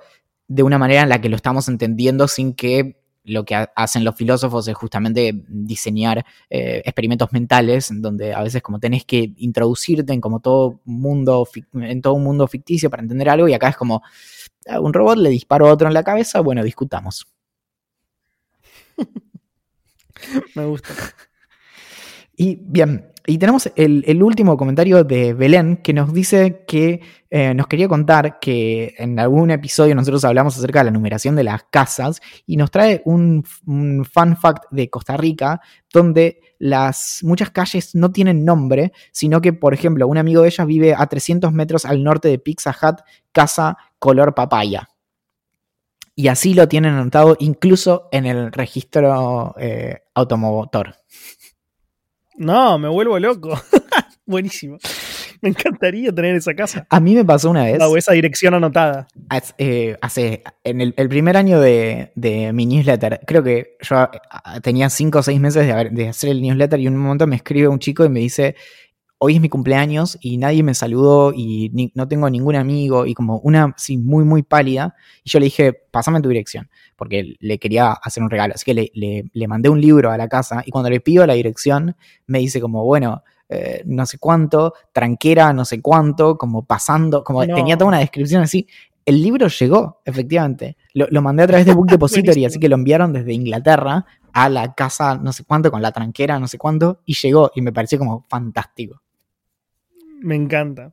de 0.49 0.63
una 0.63 0.79
manera 0.79 1.03
en 1.03 1.09
la 1.09 1.21
que 1.21 1.29
lo 1.29 1.37
estamos 1.37 1.69
entendiendo 1.69 2.29
sin 2.29 2.55
que 2.55 3.01
lo 3.25 3.45
que 3.45 3.57
hacen 3.75 4.05
los 4.05 4.15
filósofos 4.15 4.69
es 4.69 4.75
justamente 4.77 5.33
diseñar 5.49 6.25
eh, 6.49 6.83
experimentos 6.85 7.33
mentales, 7.33 7.91
donde 7.93 8.33
a 8.33 8.43
veces 8.43 8.63
como 8.63 8.79
tenés 8.79 9.05
que 9.05 9.33
introducirte 9.39 10.13
en 10.13 10.21
como 10.21 10.39
todo 10.39 10.81
mundo, 10.85 11.47
en 11.75 12.01
todo 12.01 12.15
un 12.15 12.23
mundo 12.23 12.47
ficticio 12.47 12.89
para 12.89 13.03
entender 13.03 13.29
algo, 13.29 13.49
y 13.49 13.55
acá 13.55 13.71
es 13.71 13.77
como, 13.77 14.03
un 14.81 14.93
robot 14.93 15.19
le 15.19 15.31
disparo 15.31 15.69
a 15.69 15.73
otro 15.73 15.89
en 15.89 15.95
la 15.95 16.05
cabeza, 16.05 16.41
bueno, 16.41 16.63
discutamos. 16.63 17.27
Me 20.55 20.65
gusta. 20.65 20.93
Y 22.39 22.57
bien, 22.57 23.15
y 23.27 23.39
tenemos 23.39 23.71
el, 23.75 24.23
último 24.23 24.57
comentario 24.57 25.03
de 25.03 25.33
Belén 25.35 25.79
que 25.79 25.93
nos 25.93 26.13
dice 26.13 26.65
que 26.69 27.01
eh, 27.31 27.55
nos 27.55 27.67
quería 27.67 27.89
contar 27.89 28.39
que 28.41 28.95
en 28.99 29.19
algún 29.19 29.51
episodio 29.51 29.95
nosotros 29.95 30.25
hablamos 30.25 30.57
acerca 30.57 30.81
de 30.81 30.85
la 30.85 30.91
numeración 30.93 31.35
de 31.35 31.43
las 31.43 31.65
casas 31.71 32.21
y 32.47 32.57
nos 32.57 32.71
trae 32.71 33.03
un, 33.05 33.43
un 33.67 34.05
fun 34.05 34.37
fact 34.37 34.65
de 34.71 34.91
Costa 34.91 35.17
Rica 35.17 35.61
donde 35.93 36.41
las, 36.59 37.21
muchas 37.23 37.51
calles 37.51 37.95
no 37.95 38.13
tienen 38.13 38.45
nombre, 38.45 38.93
sino 39.13 39.41
que, 39.41 39.53
por 39.53 39.75
ejemplo, 39.75 40.07
un 40.07 40.19
amigo 40.19 40.43
de 40.43 40.49
ellas 40.49 40.67
vive 40.67 40.95
a 40.95 41.07
300 41.07 41.53
metros 41.53 41.85
al 41.85 42.05
norte 42.05 42.29
de 42.29 42.39
Pizza 42.39 42.77
Hut, 42.81 43.01
casa 43.33 43.77
color 43.99 44.35
papaya. 44.35 44.89
Y 46.15 46.29
así 46.29 46.55
lo 46.55 46.67
tienen 46.67 46.95
anotado 46.95 47.37
incluso 47.41 48.09
en 48.11 48.25
el 48.25 48.51
registro 48.51 49.55
eh, 49.59 50.03
automotor. 50.15 50.97
No, 52.37 52.79
me 52.79 52.89
vuelvo 52.89 53.19
loco. 53.19 53.51
Buenísimo. 54.27 54.79
Me 55.41 55.51
encantaría 55.51 56.13
tener 56.13 56.35
esa 56.35 56.55
casa. 56.55 56.87
A 56.91 57.01
mí 57.01 57.15
me 57.15 57.25
pasó 57.25 57.51
una 57.51 57.65
vez. 57.65 57.81
O 57.83 57.97
esa 57.97 58.13
dirección 58.13 58.55
anotada. 58.55 59.07
Eh, 59.59 59.97
hace, 60.01 60.43
en 60.65 60.81
el, 60.81 60.95
primer 60.95 61.37
año 61.37 61.61
de, 61.61 62.11
mi 62.53 62.67
newsletter, 62.67 63.21
creo 63.27 63.43
que 63.43 63.77
yo 63.81 63.97
ah, 63.97 64.61
tenía 64.63 64.91
cinco 64.91 65.21
o 65.21 65.23
seis 65.23 65.41
meses 65.41 65.67
de, 65.67 66.09
hacer 66.09 66.31
el 66.31 66.43
newsletter 66.43 66.81
y 66.81 66.87
en 66.87 66.95
un 66.95 67.03
momento 67.03 67.27
me 67.27 67.37
escribe 67.37 67.69
un 67.69 67.79
chico 67.79 68.05
y 68.05 68.09
me 68.09 68.21
dice, 68.21 68.57
hoy 69.19 69.37
es 69.37 69.41
mi 69.41 69.49
cumpleaños 69.49 70.19
y 70.21 70.37
nadie 70.37 70.63
me 70.63 70.75
saludó 70.75 71.33
y 71.35 71.91
no 71.95 72.07
tengo 72.09 72.29
ningún 72.29 72.57
amigo 72.57 73.07
y 73.07 73.15
como 73.15 73.39
una, 73.39 73.75
sí, 73.77 73.97
muy, 73.97 74.25
muy 74.25 74.43
pálida. 74.43 74.95
Y 75.25 75.31
yo 75.31 75.39
le 75.39 75.47
dije, 75.47 75.73
pásame 75.91 76.21
tu 76.21 76.29
dirección, 76.29 76.69
porque 76.97 77.37
le 77.41 77.59
quería 77.59 77.93
hacer 77.93 78.23
un 78.23 78.31
regalo. 78.31 78.55
Así 78.55 78.65
que 78.65 78.75
le, 78.75 79.31
le 79.33 79.49
mandé 79.49 79.69
un 79.69 79.81
libro 79.81 80.11
a 80.11 80.17
la 80.17 80.29
casa 80.29 80.63
y 80.65 80.71
cuando 80.71 80.91
le 80.91 81.01
pido 81.01 81.27
la 81.27 81.35
dirección, 81.35 81.97
me 82.27 82.39
dice 82.41 82.61
como, 82.61 82.85
bueno, 82.85 83.23
eh, 83.49 83.83
no 83.87 84.07
sé 84.07 84.19
cuánto, 84.19 84.75
tranquera, 84.93 85.53
no 85.53 85.65
sé 85.65 85.81
cuánto, 85.81 86.37
como 86.37 86.65
pasando, 86.65 87.23
como 87.23 87.47
tenía 87.47 87.77
toda 87.77 87.89
una 87.89 87.99
descripción 88.01 88.43
así. 88.43 88.67
El 89.05 89.23
libro 89.23 89.47
llegó, 89.47 90.01
efectivamente. 90.05 90.77
Lo, 90.95 91.23
mandé 91.23 91.45
a 91.45 91.47
través 91.47 91.67
de 91.67 91.73
Book 91.73 91.87
Depository, 91.91 92.45
así 92.45 92.59
que 92.59 92.69
lo 92.69 92.75
enviaron 92.75 93.13
desde 93.13 93.33
Inglaterra 93.33 94.05
a 94.33 94.49
la 94.49 94.75
casa, 94.75 95.17
no 95.17 95.33
sé 95.33 95.45
cuánto, 95.45 95.71
con 95.71 95.81
la 95.81 95.93
tranquera, 95.93 96.41
no 96.41 96.49
sé 96.49 96.59
cuánto, 96.59 97.01
y 97.07 97.15
llegó, 97.15 97.53
y 97.55 97.63
me 97.63 97.73
pareció 97.73 97.99
como 97.99 98.27
fantástico. 98.29 99.01
Me 100.21 100.35
encanta. 100.35 100.93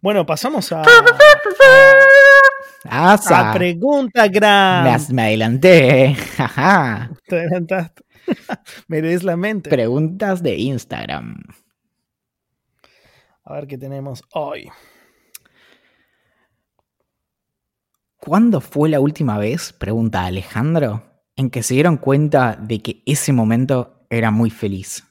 Bueno, 0.00 0.26
pasamos 0.26 0.72
a. 0.72 0.82
a, 2.90 3.52
pregunta 3.54 4.28
gran. 4.28 4.84
Me, 5.12 5.22
adelanté. 5.22 6.16
Te 7.26 7.36
adelantaste. 7.36 8.04
Me 8.88 9.02
des 9.02 9.22
la 9.22 9.36
mente. 9.36 9.70
Preguntas 9.70 10.42
de 10.42 10.56
Instagram. 10.56 11.36
A 13.44 13.54
ver 13.54 13.66
qué 13.66 13.78
tenemos 13.78 14.22
hoy. 14.32 14.68
¿Cuándo 18.16 18.60
fue 18.60 18.88
la 18.88 18.98
última 18.98 19.38
vez, 19.38 19.72
pregunta 19.72 20.24
Alejandro, 20.24 21.04
en 21.36 21.50
que 21.50 21.62
se 21.62 21.74
dieron 21.74 21.96
cuenta 21.96 22.56
de 22.56 22.82
que 22.82 23.02
ese 23.06 23.32
momento 23.32 24.04
era 24.10 24.32
muy 24.32 24.50
feliz? 24.50 25.04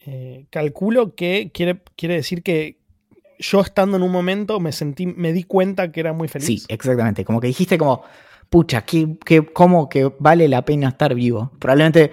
Eh, 0.00 0.46
calculo 0.50 1.14
que 1.14 1.50
quiere, 1.52 1.82
quiere 1.94 2.14
decir 2.14 2.42
que 2.42 2.80
yo 3.38 3.60
estando 3.60 3.96
en 3.96 4.02
un 4.02 4.12
momento 4.12 4.60
me 4.60 4.72
sentí, 4.72 5.06
me 5.06 5.32
di 5.32 5.44
cuenta 5.44 5.92
que 5.92 6.00
era 6.00 6.12
muy 6.12 6.28
feliz. 6.28 6.46
Sí, 6.46 6.62
exactamente. 6.68 7.24
Como 7.24 7.40
que 7.40 7.48
dijiste 7.48 7.76
como, 7.76 8.02
pucha, 8.48 8.82
que, 8.84 9.16
¿cómo 9.52 9.88
que 9.88 10.10
vale 10.18 10.48
la 10.48 10.64
pena 10.64 10.88
estar 10.88 11.14
vivo? 11.14 11.52
Probablemente 11.58 12.10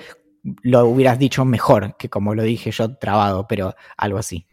lo 0.62 0.88
hubieras 0.88 1.20
dicho 1.20 1.44
mejor 1.46 1.98
que 1.98 2.10
como 2.10 2.34
lo 2.34 2.44
dije 2.44 2.72
yo 2.72 2.98
trabado, 2.98 3.48
pero 3.48 3.76
algo 3.98 4.18
así. 4.18 4.48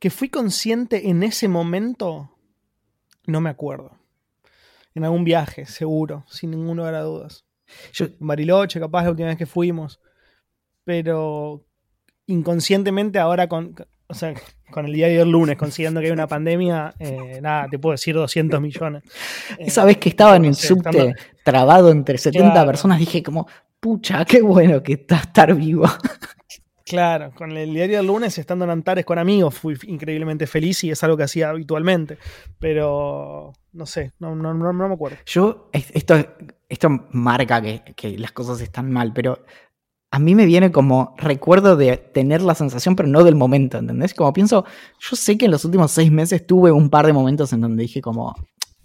Que 0.00 0.10
fui 0.10 0.28
consciente 0.28 1.10
en 1.10 1.22
ese 1.22 1.46
momento, 1.46 2.36
no 3.26 3.40
me 3.40 3.50
acuerdo. 3.50 4.01
En 4.94 5.04
algún 5.04 5.24
viaje, 5.24 5.64
seguro, 5.66 6.24
sin 6.28 6.50
ninguna 6.50 6.86
de 6.86 6.92
las 6.92 7.04
dudas. 7.04 7.44
Yo, 7.92 8.06
Mariloche, 8.20 8.78
capaz 8.80 9.04
la 9.04 9.10
última 9.10 9.28
vez 9.28 9.38
que 9.38 9.46
fuimos. 9.46 10.00
pero 10.84 11.64
inconscientemente 12.26 13.18
ahora 13.18 13.48
con, 13.48 13.74
o 14.06 14.14
sea, 14.14 14.34
con 14.70 14.86
el 14.86 14.92
diario 14.92 15.20
del 15.20 15.30
lunes, 15.30 15.56
considerando 15.56 16.00
que 16.00 16.06
hay 16.06 16.12
una 16.12 16.26
pandemia, 16.26 16.94
eh, 16.98 17.40
nada, 17.42 17.68
te 17.68 17.78
puedo 17.78 17.92
decir 17.92 18.14
200 18.14 18.60
millones. 18.60 19.02
Esa 19.58 19.84
vez 19.84 19.98
que 19.98 20.08
estaba 20.08 20.36
en 20.36 20.44
el 20.46 20.54
subte 20.54 20.88
estando- 20.90 21.14
trabado 21.44 21.90
entre 21.90 22.18
70 22.18 22.52
Claro. 22.52 22.66
personas, 22.66 22.98
dije 22.98 23.22
como, 23.22 23.46
pucha, 23.80 24.24
qué 24.24 24.40
bueno 24.42 24.82
que 24.82 24.94
está 24.94 25.16
estar 25.16 25.54
vivo. 25.54 25.84
Claro, 26.84 27.32
con 27.34 27.56
el 27.56 27.72
diario 27.72 27.98
del 27.98 28.06
lunes, 28.06 28.36
estando 28.38 28.64
en 28.66 28.70
Antares 28.72 29.04
con 29.06 29.16
amigos, 29.18 29.54
fui 29.54 29.78
increíblemente 29.86 30.46
feliz 30.46 30.82
y 30.84 30.90
es 30.90 31.02
algo 31.02 31.16
que 31.16 31.22
hacía 31.22 31.48
habitualmente. 31.48 32.18
Pero 32.58 33.52
no 33.72 33.86
sé, 33.86 34.12
no, 34.18 34.34
no, 34.34 34.52
no, 34.54 34.72
no 34.72 34.88
me 34.88 34.94
acuerdo. 34.94 35.16
Yo, 35.26 35.68
es- 35.72 35.90
esto, 35.94 36.14
esto 36.68 36.88
marca 37.12 37.60
que, 37.62 37.82
que 37.96 38.18
las 38.18 38.32
cosas 38.32 38.60
están 38.60 38.90
mal, 38.90 39.12
pero 39.12 39.44
a 40.10 40.18
mí 40.18 40.34
me 40.34 40.44
viene 40.46 40.70
como 40.70 41.14
recuerdo 41.16 41.76
de 41.76 41.96
tener 41.96 42.42
la 42.42 42.54
sensación, 42.54 42.96
pero 42.96 43.08
no 43.08 43.24
del 43.24 43.34
momento, 43.34 43.78
¿entendés? 43.78 44.12
Como 44.14 44.32
pienso, 44.32 44.64
yo 45.00 45.16
sé 45.16 45.38
que 45.38 45.46
en 45.46 45.50
los 45.50 45.64
últimos 45.64 45.90
seis 45.90 46.10
meses 46.12 46.46
tuve 46.46 46.70
un 46.70 46.90
par 46.90 47.06
de 47.06 47.12
momentos 47.14 47.52
en 47.54 47.62
donde 47.62 47.82
dije 47.82 48.02
como, 48.02 48.34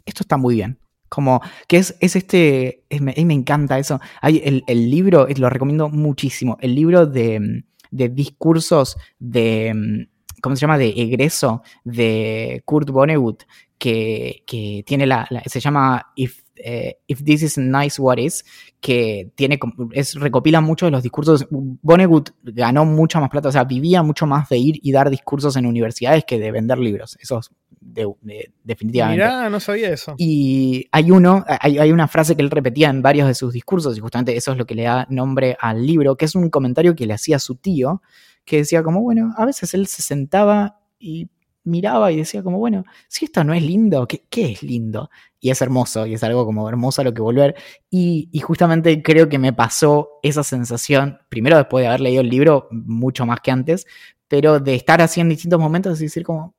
esto 0.06 0.24
está 0.24 0.38
muy 0.38 0.56
bien. 0.56 0.80
Como 1.10 1.42
que 1.68 1.78
es, 1.78 1.96
es 2.00 2.16
este, 2.16 2.86
es- 2.90 3.02
me, 3.02 3.14
me 3.26 3.34
encanta 3.34 3.78
eso. 3.80 4.00
Hay 4.22 4.42
el, 4.46 4.64
el 4.68 4.90
libro, 4.90 5.28
lo 5.38 5.50
recomiendo 5.50 5.90
muchísimo, 5.90 6.58
el 6.62 6.76
libro 6.76 7.06
de, 7.06 7.64
de 7.92 8.10
discursos 8.10 8.98
de, 9.20 10.08
¿cómo 10.42 10.56
se 10.56 10.62
llama? 10.62 10.78
De 10.78 10.90
egreso 10.96 11.62
de 11.84 12.62
Kurt 12.66 12.90
Vonnegut, 12.90 13.44
que, 13.78 14.44
que 14.48 14.84
tiene 14.86 15.06
la, 15.06 15.28
la- 15.30 15.44
se 15.46 15.60
llama 15.60 16.12
If, 16.16 16.42
eh, 16.56 16.98
If 17.06 17.24
This 17.24 17.44
Is 17.44 17.58
Nice, 17.58 18.02
What 18.02 18.18
Is, 18.18 18.44
que 18.82 19.32
tiene, 19.36 19.60
es, 19.92 20.16
recopila 20.16 20.62
muchos 20.62 20.88
de 20.88 20.92
los 20.92 21.04
discursos. 21.04 21.46
Vonnegut 21.50 22.32
ganó 22.44 22.86
mucha 22.86 23.20
más 23.20 23.30
plata, 23.30 23.50
o 23.50 23.52
sea, 23.52 23.64
vivía 23.64 24.02
mucho 24.04 24.26
más 24.26 24.50
de 24.50 24.58
ir 24.58 24.80
y 24.82 24.92
dar 24.92 25.10
discursos 25.10 25.56
en 25.56 25.66
universidades 25.68 26.26
que 26.26 26.40
de 26.40 26.52
vender 26.52 26.80
libros. 26.80 27.18
Eso 27.22 27.40
es 27.40 27.52
de- 27.80 28.12
de- 28.22 28.52
definitivamente. 28.64 29.24
Mirá, 29.24 29.50
no 29.50 29.60
sabía 29.60 29.90
eso. 29.94 30.16
Y 30.18 30.88
hay 30.92 31.12
uno, 31.12 31.46
hay, 31.48 31.78
hay 31.78 31.92
una 31.92 32.08
frase 32.08 32.36
que 32.36 32.42
él 32.42 32.50
repetía 32.50 32.90
en 32.90 33.02
varios 33.04 33.28
de 33.28 33.36
sus 33.36 33.54
discursos, 33.54 33.96
y 33.96 34.00
justamente 34.02 34.36
eso 34.36 34.52
es 34.52 34.58
lo 34.58 34.66
que 34.66 34.74
le 34.76 34.84
da 34.84 35.06
nombre 35.12 35.56
al 35.60 35.86
libro, 35.86 36.16
que 36.18 36.26
es 36.26 36.34
un 36.36 36.50
comentario 36.50 36.96
que 36.96 37.06
le 37.06 37.14
hacía 37.14 37.36
a 37.36 37.40
su 37.40 37.56
tío, 37.56 38.02
que 38.46 38.58
decía 38.58 38.82
como, 38.82 39.02
bueno, 39.02 39.34
a 39.38 39.46
veces 39.46 39.74
él 39.76 39.86
se 39.88 40.02
sentaba 40.02 40.80
y 41.00 41.28
miraba 41.68 42.12
y 42.12 42.18
decía 42.18 42.44
como, 42.44 42.58
bueno, 42.58 42.86
si 43.08 43.26
esto 43.26 43.44
no 43.44 43.54
es 43.54 43.64
lindo, 43.64 44.08
¿qué, 44.08 44.26
qué 44.30 44.52
es 44.52 44.64
lindo? 44.64 45.10
Y 45.40 45.50
es 45.50 45.62
hermoso, 45.62 46.06
y 46.06 46.14
es 46.14 46.24
algo 46.24 46.46
como 46.46 46.68
hermoso 46.68 47.02
a 47.02 47.04
lo 47.04 47.14
que 47.14 47.22
volver. 47.22 47.56
Y, 47.90 48.30
y 48.32 48.40
justamente 48.40 49.02
creo 49.04 49.30
que 49.30 49.40
me 49.40 49.54
pasó 49.54 50.20
esa 50.24 50.44
sensación, 50.44 51.20
primero 51.30 51.58
después 51.58 51.84
de 51.84 51.88
haber 51.88 52.02
leído 52.02 52.22
el 52.22 52.30
libro, 52.30 52.68
mucho 52.72 53.26
más 53.26 53.40
que 53.42 53.52
antes, 53.52 53.86
pero 54.28 54.60
de 54.60 54.76
estar 54.76 55.02
así 55.02 55.22
en 55.22 55.30
distintos 55.30 55.60
momentos 55.60 56.00
y 56.00 56.06
decir 56.06 56.24
como, 56.24 56.56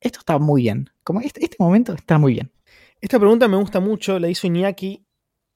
esto 0.00 0.20
está 0.20 0.38
muy 0.38 0.62
bien, 0.62 0.90
como 1.04 1.20
este, 1.20 1.44
este 1.44 1.56
momento 1.58 1.92
está 1.92 2.18
muy 2.18 2.34
bien. 2.34 2.52
Esta 3.00 3.18
pregunta 3.18 3.48
me 3.48 3.56
gusta 3.56 3.80
mucho, 3.80 4.18
la 4.18 4.28
hizo 4.28 4.46
Iñaki, 4.46 5.04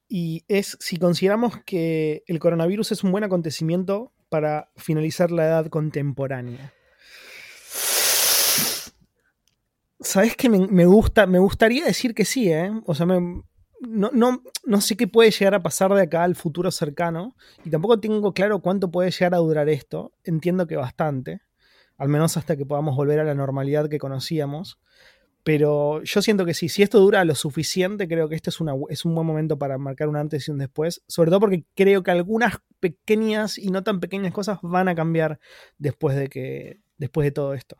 y 0.08 0.44
es 0.48 0.76
si 0.80 0.98
consideramos 0.98 1.58
que 1.64 2.22
el 2.26 2.38
coronavirus 2.38 2.92
es 2.92 3.04
un 3.04 3.12
buen 3.12 3.24
acontecimiento 3.24 4.12
para 4.28 4.70
finalizar 4.76 5.30
la 5.30 5.46
edad 5.46 5.66
contemporánea. 5.66 6.72
¿Sabes 10.06 10.36
que 10.36 10.48
me, 10.48 10.86
gusta? 10.86 11.26
Me 11.26 11.40
gustaría 11.40 11.84
decir 11.84 12.14
que 12.14 12.24
sí, 12.24 12.48
¿eh? 12.48 12.70
O 12.86 12.94
sea, 12.94 13.06
no, 13.06 13.42
no, 13.80 14.42
no 14.64 14.80
sé 14.80 14.96
qué 14.96 15.08
puede 15.08 15.32
llegar 15.32 15.54
a 15.56 15.64
pasar 15.64 15.92
de 15.92 16.02
acá 16.02 16.22
al 16.22 16.36
futuro 16.36 16.70
cercano, 16.70 17.34
y 17.64 17.70
tampoco 17.70 17.98
tengo 17.98 18.32
claro 18.32 18.60
cuánto 18.60 18.88
puede 18.92 19.10
llegar 19.10 19.34
a 19.34 19.38
durar 19.38 19.68
esto. 19.68 20.12
Entiendo 20.22 20.68
que 20.68 20.76
bastante, 20.76 21.40
al 21.98 22.08
menos 22.08 22.36
hasta 22.36 22.56
que 22.56 22.64
podamos 22.64 22.94
volver 22.94 23.18
a 23.18 23.24
la 23.24 23.34
normalidad 23.34 23.88
que 23.88 23.98
conocíamos. 23.98 24.78
Pero 25.42 26.04
yo 26.04 26.22
siento 26.22 26.44
que 26.46 26.54
sí, 26.54 26.68
si 26.68 26.84
esto 26.84 27.00
dura 27.00 27.24
lo 27.24 27.34
suficiente, 27.34 28.06
creo 28.06 28.28
que 28.28 28.36
este 28.36 28.50
es, 28.50 28.60
una, 28.60 28.74
es 28.88 29.04
un 29.04 29.12
buen 29.12 29.26
momento 29.26 29.58
para 29.58 29.76
marcar 29.76 30.08
un 30.08 30.16
antes 30.16 30.46
y 30.46 30.52
un 30.52 30.58
después. 30.58 31.02
Sobre 31.08 31.30
todo 31.30 31.40
porque 31.40 31.64
creo 31.74 32.04
que 32.04 32.12
algunas 32.12 32.58
pequeñas 32.78 33.58
y 33.58 33.70
no 33.70 33.82
tan 33.82 33.98
pequeñas 33.98 34.32
cosas 34.32 34.60
van 34.62 34.86
a 34.86 34.94
cambiar 34.94 35.40
después 35.78 36.16
de 36.16 36.28
que. 36.28 36.80
después 36.96 37.24
de 37.24 37.32
todo 37.32 37.54
esto. 37.54 37.76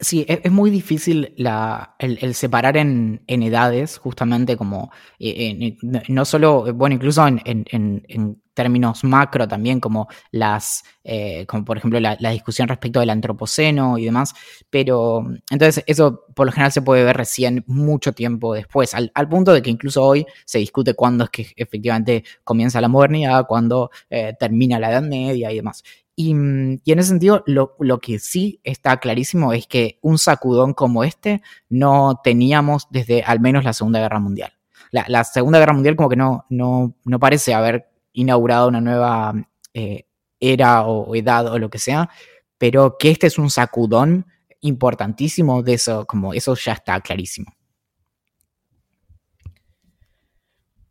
Sí, 0.00 0.24
es, 0.28 0.40
es 0.44 0.52
muy 0.52 0.70
difícil 0.70 1.34
la, 1.36 1.96
el, 1.98 2.18
el 2.22 2.34
separar 2.34 2.76
en, 2.76 3.22
en 3.26 3.42
edades, 3.42 3.98
justamente 3.98 4.56
como, 4.56 4.92
eh, 5.18 5.76
en- 5.82 6.04
no- 6.14 6.24
solo, 6.24 6.72
bueno, 6.74 6.94
incluso 6.94 7.26
en- 7.26 8.04
en 8.08 8.40
términos 8.58 9.04
macro 9.04 9.46
también, 9.46 9.78
como 9.78 10.08
las, 10.32 10.82
eh, 11.04 11.46
como 11.46 11.64
por 11.64 11.78
ejemplo 11.78 12.00
la, 12.00 12.16
discusión 12.16 12.66
respecto 12.66 12.98
del 12.98 13.10
antropoceno 13.10 13.98
y 13.98 14.04
demás, 14.04 14.34
pero 14.68 15.24
entonces 15.48 15.84
eso 15.86 16.24
por 16.34 16.46
lo 16.46 16.52
general 16.52 16.72
se 16.72 16.82
puede 16.82 17.04
ver 17.04 17.16
recién 17.16 17.62
mucho 17.68 18.12
tiempo 18.14 18.52
después, 18.52 18.94
al, 18.94 19.12
al 19.14 19.28
punto 19.28 19.52
de 19.52 19.62
que 19.62 19.70
incluso 19.70 20.02
hoy 20.02 20.26
se 20.44 20.58
discute 20.58 20.94
cuándo 20.94 21.22
es 21.22 21.30
que 21.30 21.46
efectivamente 21.54 22.24
comienza 22.42 22.80
la 22.80 22.88
modernidad, 22.88 23.46
cuándo 23.46 23.92
eh, 24.10 24.34
termina 24.40 24.80
la 24.80 24.90
Edad 24.90 25.02
Media 25.02 25.52
y 25.52 25.56
demás. 25.56 25.84
Y, 26.16 26.30
y 26.30 26.92
en 26.92 26.98
ese 26.98 27.10
sentido, 27.10 27.44
lo, 27.46 27.76
lo 27.78 28.00
que 28.00 28.18
sí 28.18 28.60
está 28.64 28.96
clarísimo 28.96 29.52
es 29.52 29.68
que 29.68 30.00
un 30.02 30.18
sacudón 30.18 30.74
como 30.74 31.04
este 31.04 31.42
no 31.68 32.20
teníamos 32.24 32.88
desde 32.90 33.22
al 33.22 33.38
menos 33.38 33.62
la 33.62 33.72
Segunda 33.72 34.00
Guerra 34.00 34.18
Mundial. 34.18 34.52
La, 34.90 35.04
la 35.08 35.24
Segunda 35.24 35.58
Guerra 35.58 35.74
Mundial 35.74 35.96
como 35.96 36.08
que 36.08 36.16
no, 36.16 36.46
no, 36.48 36.94
no 37.04 37.18
parece 37.18 37.54
haber 37.54 37.87
inaugurado 38.20 38.68
una 38.68 38.80
nueva 38.80 39.34
eh, 39.74 40.04
era 40.40 40.86
o 40.86 41.14
edad 41.14 41.46
o 41.52 41.58
lo 41.58 41.70
que 41.70 41.78
sea, 41.78 42.10
pero 42.58 42.96
que 42.98 43.10
este 43.10 43.26
es 43.26 43.38
un 43.38 43.50
sacudón 43.50 44.26
importantísimo 44.60 45.62
de 45.62 45.74
eso, 45.74 46.04
como 46.06 46.34
eso 46.34 46.54
ya 46.54 46.72
está 46.72 47.00
clarísimo. 47.00 47.52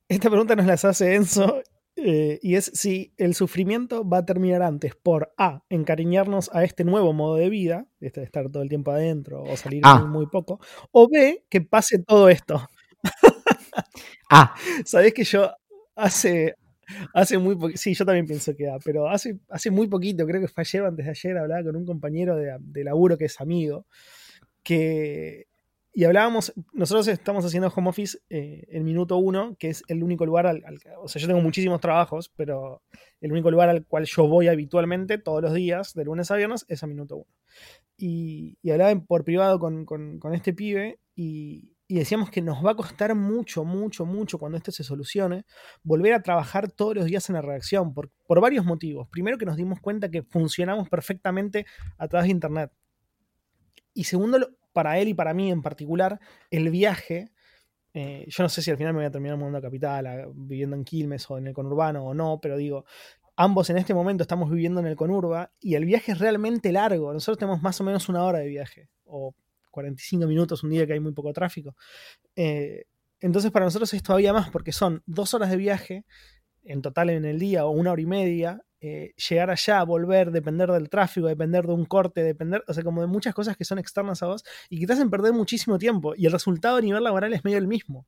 Esta 0.09 0.29
pregunta 0.29 0.55
nos 0.55 0.65
las 0.65 0.85
hace 0.85 1.15
Enzo 1.15 1.61
eh, 1.97 2.39
y 2.41 2.55
es 2.55 2.71
si 2.73 3.13
el 3.17 3.33
sufrimiento 3.35 4.07
va 4.07 4.19
a 4.19 4.25
terminar 4.25 4.61
antes 4.61 4.95
por 4.95 5.33
A, 5.37 5.63
encariñarnos 5.69 6.49
a 6.53 6.63
este 6.63 6.83
nuevo 6.85 7.11
modo 7.11 7.35
de 7.35 7.49
vida, 7.49 7.87
este 7.99 8.21
de 8.21 8.25
estar 8.25 8.49
todo 8.49 8.63
el 8.63 8.69
tiempo 8.69 8.91
adentro 8.91 9.43
o 9.43 9.57
salir 9.57 9.81
Ah. 9.83 9.99
muy, 9.99 10.09
muy 10.09 10.27
poco, 10.27 10.59
o 10.91 11.09
B, 11.09 11.43
que 11.49 11.59
pase 11.61 11.99
todo 11.99 12.29
esto. 12.29 12.65
Ah, 14.29 14.53
Sabés 14.85 15.13
que 15.13 15.23
yo 15.23 15.51
hace, 15.95 16.55
hace 17.13 17.37
muy 17.37 17.55
poquito, 17.55 17.77
sí, 17.77 17.93
yo 17.93 18.05
también 18.05 18.25
pienso 18.27 18.55
que 18.55 18.69
A, 18.69 18.79
pero 18.79 19.09
hace, 19.09 19.39
hace 19.49 19.71
muy 19.71 19.87
poquito, 19.87 20.25
creo 20.25 20.41
que 20.41 20.47
fue 20.47 20.61
ayer 20.63 20.81
o 20.83 20.87
antes 20.87 21.05
de 21.05 21.11
ayer, 21.11 21.37
hablaba 21.37 21.63
con 21.63 21.75
un 21.75 21.85
compañero 21.85 22.35
de, 22.35 22.55
de 22.59 22.83
laburo 22.83 23.17
que 23.17 23.25
es 23.25 23.39
amigo, 23.41 23.85
que 24.63 25.47
y 25.93 26.03
hablábamos, 26.03 26.53
nosotros 26.73 27.07
estamos 27.07 27.43
haciendo 27.43 27.69
home 27.75 27.89
office 27.89 28.19
eh, 28.29 28.65
en 28.69 28.83
minuto 28.83 29.17
uno, 29.17 29.55
que 29.57 29.69
es 29.69 29.83
el 29.87 30.03
único 30.03 30.27
lugar 30.27 30.45
al, 30.45 30.63
al- 30.63 30.79
o 31.01 31.07
sea, 31.07 31.19
yo 31.19 31.27
tengo 31.27 31.41
muchísimos 31.41 31.81
trabajos, 31.81 32.31
pero 32.35 32.83
el 33.19 33.31
único 33.31 33.49
lugar 33.49 33.69
al 33.69 33.83
cual 33.83 34.05
yo 34.05 34.27
voy 34.27 34.47
habitualmente 34.47 35.17
todos 35.17 35.41
los 35.41 35.53
días, 35.55 35.95
de 35.95 36.05
lunes 36.05 36.29
a 36.29 36.35
viernes, 36.35 36.65
es 36.67 36.83
a 36.83 36.87
minuto 36.87 37.15
uno. 37.17 37.25
Y, 37.97 38.57
y 38.61 38.71
hablaba 38.71 38.99
por 39.01 39.23
privado 39.23 39.59
con- 39.59 39.85
con 40.19 40.35
este 40.35 40.53
pibe 40.53 40.99
y, 41.15 41.76
y 41.87 41.95
decíamos 41.95 42.29
que 42.29 42.41
nos 42.41 42.65
va 42.65 42.71
a 42.71 42.75
costar 42.75 43.15
mucho, 43.15 43.63
mucho, 43.63 44.05
mucho 44.05 44.37
cuando 44.37 44.57
esto 44.57 44.71
se 44.71 44.83
solucione, 44.83 45.45
volver 45.83 46.13
a 46.13 46.21
trabajar 46.21 46.69
todos 46.69 46.95
los 46.95 47.05
días 47.05 47.29
en 47.29 47.35
la 47.35 47.41
redacción, 47.41 47.93
por, 47.93 48.11
por 48.27 48.41
varios 48.41 48.65
motivos. 48.65 49.07
Primero 49.09 49.37
que 49.37 49.45
nos 49.45 49.55
dimos 49.55 49.79
cuenta 49.79 50.09
que 50.11 50.23
funcionamos 50.23 50.89
perfectamente 50.89 51.65
a 51.97 52.07
través 52.07 52.25
de 52.25 52.31
Internet. 52.31 52.71
Y 53.93 54.03
segundo, 54.03 54.37
para 54.73 54.99
él 54.99 55.07
y 55.07 55.13
para 55.13 55.33
mí 55.33 55.49
en 55.49 55.61
particular, 55.61 56.19
el 56.51 56.69
viaje, 56.69 57.31
eh, 57.93 58.25
yo 58.27 58.43
no 58.43 58.49
sé 58.49 58.61
si 58.61 58.69
al 58.69 58.77
final 58.77 58.93
me 58.93 58.99
voy 58.99 59.07
a 59.07 59.11
terminar 59.11 59.37
mudando 59.37 59.57
a 59.57 59.61
Capital, 59.61 60.07
a- 60.07 60.27
viviendo 60.33 60.75
en 60.75 60.83
Quilmes 60.83 61.29
o 61.31 61.37
en 61.37 61.47
el 61.47 61.53
conurbano 61.53 62.05
o 62.05 62.13
no, 62.13 62.39
pero 62.41 62.57
digo, 62.57 62.85
ambos 63.37 63.69
en 63.69 63.77
este 63.77 63.93
momento 63.93 64.23
estamos 64.23 64.51
viviendo 64.51 64.81
en 64.81 64.87
el 64.87 64.95
conurba 64.95 65.51
y 65.59 65.75
el 65.75 65.85
viaje 65.85 66.11
es 66.11 66.19
realmente 66.19 66.71
largo. 66.71 67.13
Nosotros 67.13 67.37
tenemos 67.37 67.61
más 67.61 67.79
o 67.79 67.83
menos 67.85 68.09
una 68.09 68.23
hora 68.23 68.39
de 68.39 68.47
viaje, 68.47 68.89
o 69.05 69.33
45 69.77 70.25
minutos 70.25 70.63
un 70.63 70.71
día 70.71 70.87
que 70.87 70.93
hay 70.93 70.99
muy 70.99 71.13
poco 71.13 71.31
tráfico. 71.33 71.75
Eh, 72.35 72.85
entonces 73.19 73.51
para 73.51 73.65
nosotros 73.65 73.93
es 73.93 74.01
todavía 74.01 74.33
más 74.33 74.49
porque 74.49 74.71
son 74.71 75.03
dos 75.05 75.35
horas 75.35 75.51
de 75.51 75.57
viaje 75.57 76.05
en 76.63 76.81
total 76.81 77.11
en 77.11 77.25
el 77.25 77.37
día 77.37 77.65
o 77.65 77.69
una 77.69 77.91
hora 77.91 78.01
y 78.01 78.07
media, 78.07 78.61
eh, 78.81 79.13
llegar 79.29 79.51
allá, 79.51 79.83
volver, 79.83 80.31
depender 80.31 80.71
del 80.71 80.89
tráfico, 80.89 81.27
depender 81.27 81.65
de 81.67 81.73
un 81.73 81.85
corte, 81.85 82.23
depender, 82.23 82.63
o 82.67 82.73
sea, 82.73 82.83
como 82.83 83.01
de 83.01 83.07
muchas 83.07 83.35
cosas 83.35 83.55
que 83.55 83.65
son 83.65 83.77
externas 83.77 84.23
a 84.23 84.27
vos 84.27 84.43
y 84.69 84.79
que 84.79 84.87
te 84.87 84.93
hacen 84.93 85.11
perder 85.11 85.33
muchísimo 85.33 85.77
tiempo. 85.77 86.13
Y 86.15 86.25
el 86.25 86.31
resultado 86.31 86.77
a 86.77 86.81
nivel 86.81 87.03
laboral 87.03 87.33
es 87.33 87.43
medio 87.45 87.59
el 87.59 87.67
mismo. 87.67 88.07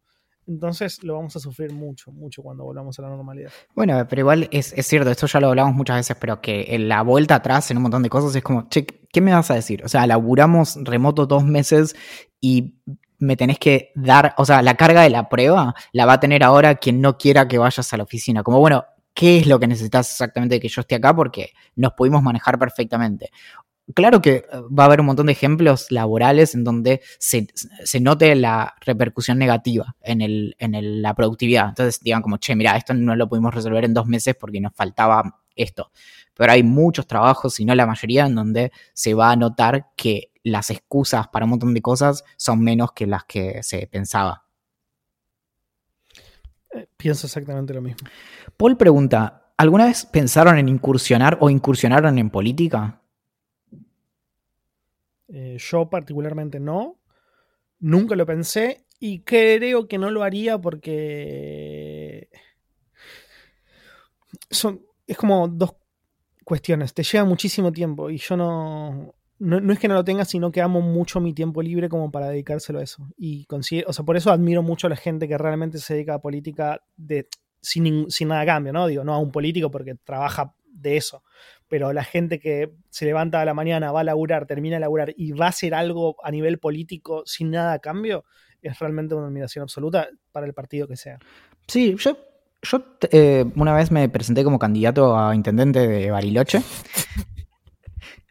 Entonces 0.49 1.03
lo 1.03 1.13
vamos 1.13 1.35
a 1.35 1.39
sufrir 1.39 1.71
mucho, 1.71 2.11
mucho 2.11 2.41
cuando 2.41 2.63
volvamos 2.63 2.97
a 2.97 3.03
la 3.03 3.09
normalidad. 3.09 3.51
Bueno, 3.75 4.03
pero 4.09 4.21
igual 4.21 4.49
es, 4.51 4.73
cierto, 4.81 5.11
esto 5.11 5.27
ya 5.27 5.39
lo 5.39 5.49
hablamos 5.49 5.75
muchas 5.75 5.97
veces, 5.97 6.17
pero 6.19 6.41
que 6.41 6.65
en 6.69 6.89
la 6.89 7.03
vuelta 7.03 7.35
atrás 7.35 7.69
en 7.69 7.77
un 7.77 7.83
montón 7.83 8.01
de 8.01 8.09
cosas 8.09 8.35
es 8.35 8.41
como, 8.41 8.67
che, 8.67 8.83
¿qué 8.83 9.21
me 9.21 9.31
vas 9.31 9.51
a 9.51 9.53
decir? 9.53 9.85
O 9.85 9.87
sea, 9.87 10.07
laburamos 10.07 10.79
remoto 10.83 11.27
dos 11.27 11.43
meses 11.43 11.95
y 12.41 12.81
me 13.19 13.37
tenés 13.37 13.59
que 13.59 13.91
dar, 13.93 14.33
o 14.37 14.45
sea, 14.45 14.63
la 14.63 14.75
carga 14.75 15.03
de 15.03 15.11
la 15.11 15.29
prueba 15.29 15.75
la 15.91 16.05
va 16.07 16.13
a 16.13 16.19
tener 16.19 16.43
ahora 16.43 16.75
quien 16.75 16.99
no 16.99 17.19
quiera 17.19 17.47
que 17.47 17.59
vayas 17.59 17.93
a 17.93 17.97
la 17.97 18.03
oficina. 18.03 18.41
Como, 18.41 18.57
bueno, 18.59 18.85
qué 19.13 19.37
es 19.37 19.45
lo 19.45 19.59
que 19.59 19.67
necesitas 19.67 20.09
exactamente 20.09 20.55
de 20.55 20.61
que 20.61 20.69
yo 20.69 20.81
esté 20.81 20.95
acá, 20.95 21.15
porque 21.15 21.51
nos 21.75 21.93
pudimos 21.93 22.23
manejar 22.23 22.57
perfectamente. 22.57 23.29
Claro 23.95 24.21
que 24.21 24.35
eh, 24.35 24.45
va 24.77 24.83
a 24.83 24.85
haber 24.85 24.99
un 24.99 25.07
montón 25.07 25.25
de 25.25 25.31
ejemplos 25.31 25.91
laborales 25.91 26.53
en 26.53 26.63
donde 26.63 27.01
se, 27.17 27.47
se 27.83 27.99
note 27.99 28.35
la 28.35 28.75
repercusión 28.81 29.37
negativa 29.39 29.95
en, 30.01 30.21
el, 30.21 30.55
en 30.59 30.75
el- 30.75 31.01
la 31.01 31.15
productividad. 31.15 31.69
Entonces 31.69 31.99
digan 32.01 32.21
como, 32.21 32.37
che, 32.37 32.55
mira, 32.55 32.77
esto 32.77 32.93
no 32.93 33.15
lo 33.15 33.27
pudimos 33.27 33.53
resolver 33.53 33.85
en 33.85 33.93
dos 33.93 34.05
meses 34.05 34.35
porque 34.39 34.61
nos 34.61 34.73
faltaba 34.75 35.41
esto. 35.55 35.91
Pero 36.35 36.51
hay 36.51 36.63
muchos 36.63 37.07
trabajos, 37.07 37.55
si 37.55 37.65
no 37.65 37.73
la 37.75 37.85
mayoría, 37.87 38.25
en 38.27 38.35
donde 38.35 38.71
se 38.93 39.13
va 39.13 39.31
a 39.31 39.35
notar 39.35 39.87
que 39.97 40.31
las 40.43 40.69
excusas 40.69 41.27
para 41.27 41.45
un 41.45 41.51
montón 41.51 41.73
de 41.73 41.81
cosas 41.81 42.23
son 42.37 42.61
menos 42.61 42.91
que 42.93 43.07
las 43.07 43.25
que 43.25 43.61
se 43.63 43.87
pensaba. 43.87 44.45
Eh, 46.73 46.87
Pienso 46.95 47.27
exactamente 47.27 47.73
lo 47.73 47.81
mismo. 47.81 48.07
Paul 48.55 48.77
pregunta, 48.77 49.51
¿alguna 49.57 49.85
vez 49.85 50.05
pensaron 50.05 50.57
en 50.57 50.69
incursionar 50.69 51.37
o 51.41 51.49
incursionaron 51.49 52.17
en 52.19 52.29
política? 52.29 53.01
Eh, 55.31 55.57
yo 55.59 55.89
particularmente 55.89 56.59
no. 56.59 56.99
Nunca 57.79 58.15
lo 58.15 58.25
pensé 58.25 58.85
y 58.99 59.21
creo 59.21 59.87
que 59.87 59.97
no 59.97 60.09
lo 60.09 60.23
haría 60.23 60.57
porque 60.57 62.29
son, 64.49 64.81
es 65.07 65.17
como 65.17 65.47
dos 65.47 65.75
cuestiones. 66.43 66.93
Te 66.93 67.03
lleva 67.03 67.23
muchísimo 67.23 67.71
tiempo 67.71 68.09
y 68.09 68.17
yo 68.17 68.35
no, 68.35 69.15
no, 69.39 69.61
no 69.61 69.73
es 69.73 69.79
que 69.79 69.87
no 69.87 69.93
lo 69.93 70.03
tenga, 70.03 70.25
sino 70.25 70.51
que 70.51 70.61
amo 70.61 70.81
mucho 70.81 71.21
mi 71.21 71.33
tiempo 71.33 71.61
libre 71.61 71.87
como 71.87 72.11
para 72.11 72.29
dedicárselo 72.29 72.79
a 72.79 72.83
eso. 72.83 73.07
Y 73.17 73.45
considero, 73.45 73.89
o 73.89 73.93
sea, 73.93 74.03
por 74.03 74.17
eso 74.17 74.31
admiro 74.31 74.61
mucho 74.61 74.87
a 74.87 74.89
la 74.89 74.97
gente 74.97 75.27
que 75.27 75.37
realmente 75.37 75.77
se 75.77 75.93
dedica 75.93 76.15
a 76.15 76.21
política 76.21 76.81
de, 76.97 77.29
sin, 77.61 78.11
sin 78.11 78.27
nada 78.27 78.41
a 78.41 78.45
cambio, 78.45 78.73
¿no? 78.73 78.87
Digo, 78.87 79.05
no 79.05 79.13
a 79.13 79.19
un 79.19 79.31
político 79.31 79.71
porque 79.71 79.95
trabaja 79.95 80.53
de 80.65 80.97
eso 80.97 81.23
pero 81.69 81.93
la 81.93 82.03
gente 82.03 82.39
que 82.39 82.73
se 82.89 83.05
levanta 83.05 83.39
a 83.39 83.45
la 83.45 83.53
mañana, 83.53 83.91
va 83.91 84.01
a 84.01 84.03
laburar, 84.03 84.45
termina 84.47 84.75
de 84.75 84.81
laburar 84.81 85.13
y 85.15 85.31
va 85.31 85.45
a 85.45 85.49
hacer 85.49 85.73
algo 85.73 86.17
a 86.23 86.31
nivel 86.31 86.57
político 86.57 87.23
sin 87.25 87.51
nada 87.51 87.73
a 87.73 87.79
cambio, 87.79 88.25
es 88.61 88.77
realmente 88.79 89.15
una 89.15 89.27
admiración 89.27 89.63
absoluta 89.63 90.09
para 90.31 90.45
el 90.45 90.53
partido 90.53 90.87
que 90.87 90.97
sea. 90.97 91.19
Sí, 91.67 91.95
yo, 91.97 92.17
yo 92.63 92.83
eh, 93.11 93.45
una 93.55 93.73
vez 93.75 93.91
me 93.91 94.09
presenté 94.09 94.43
como 94.43 94.59
candidato 94.59 95.17
a 95.17 95.33
intendente 95.35 95.87
de 95.87 96.11
Bariloche. 96.11 96.61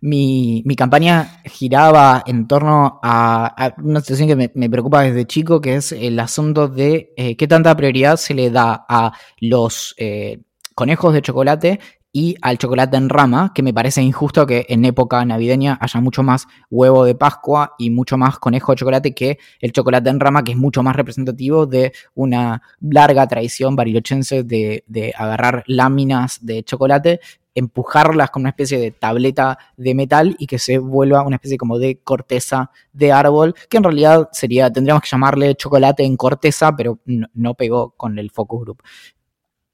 Mi, 0.01 0.63
mi 0.65 0.77
campaña 0.77 1.43
giraba 1.45 2.23
en 2.25 2.47
torno 2.47 3.01
a, 3.03 3.47
a 3.47 3.75
una 3.83 4.01
situación 4.01 4.29
que 4.29 4.37
me, 4.37 4.53
me 4.55 4.71
preocupa 4.71 5.03
desde 5.03 5.27
chico, 5.27 5.61
que 5.61 5.75
es 5.75 5.91
el 5.91 6.21
asunto 6.21 6.69
de 6.69 7.13
eh, 7.17 7.37
qué 7.37 7.49
tanta 7.49 7.77
prioridad 7.77 8.17
se 8.17 8.33
le 8.35 8.53
da 8.53 8.87
a 8.89 9.13
los 9.41 9.97
eh, 9.99 10.39
conejos 10.77 11.13
de 11.13 11.23
chocolate 11.23 11.81
y 12.13 12.37
al 12.41 12.59
chocolate 12.59 12.97
en 12.97 13.09
rama, 13.09 13.53
que 13.55 13.63
me 13.63 13.75
parece 13.75 14.03
injusto 14.03 14.47
que 14.47 14.67
en 14.69 14.85
época 14.85 15.25
navideña 15.25 15.79
haya 15.81 16.01
mucho 16.01 16.23
más 16.23 16.47
huevo 16.71 17.05
de 17.05 17.15
Pascua 17.15 17.75
y 17.79 17.91
mucho 17.91 18.17
más 18.17 18.39
conejo 18.39 18.73
de 18.73 18.77
chocolate 18.77 19.15
que 19.15 19.39
el 19.61 19.73
chocolate 19.73 20.09
en 20.11 20.21
rama, 20.21 20.43
que 20.43 20.53
es 20.53 20.59
mucho 20.59 20.83
más 20.83 20.97
representativo 20.97 21.67
de 21.67 21.93
una 22.15 22.63
larga 22.81 23.27
tradición 23.27 23.77
barilochense 23.77 24.43
de, 24.43 24.85
de 24.87 25.13
agarrar 25.17 25.65
láminas 25.67 26.39
de 26.45 26.63
chocolate, 26.63 27.21
empujarlas 27.55 28.31
con 28.31 28.43
una 28.43 28.51
especie 28.51 28.79
de 28.79 28.91
tableta 28.93 29.59
de 29.77 29.95
metal 29.95 30.37
y 30.39 30.47
que 30.47 30.59
se 30.59 30.79
vuelva 30.79 31.23
una 31.23 31.37
especie 31.37 31.59
como 31.59 31.79
de 31.79 31.99
corteza 31.99 32.71
de 32.93 33.13
árbol, 33.13 33.55
que 33.69 33.77
en 33.77 33.85
realidad 33.85 34.29
sería, 34.33 34.73
tendríamos 34.73 35.03
que 35.03 35.09
llamarle 35.11 35.55
chocolate 35.57 36.05
en 36.05 36.17
corteza, 36.17 36.75
pero 36.77 37.01
no, 37.05 37.27
no 37.35 37.55
pegó 37.55 37.91
con 37.91 38.19
el 38.19 38.31
focus 38.31 38.61
group. 38.63 38.83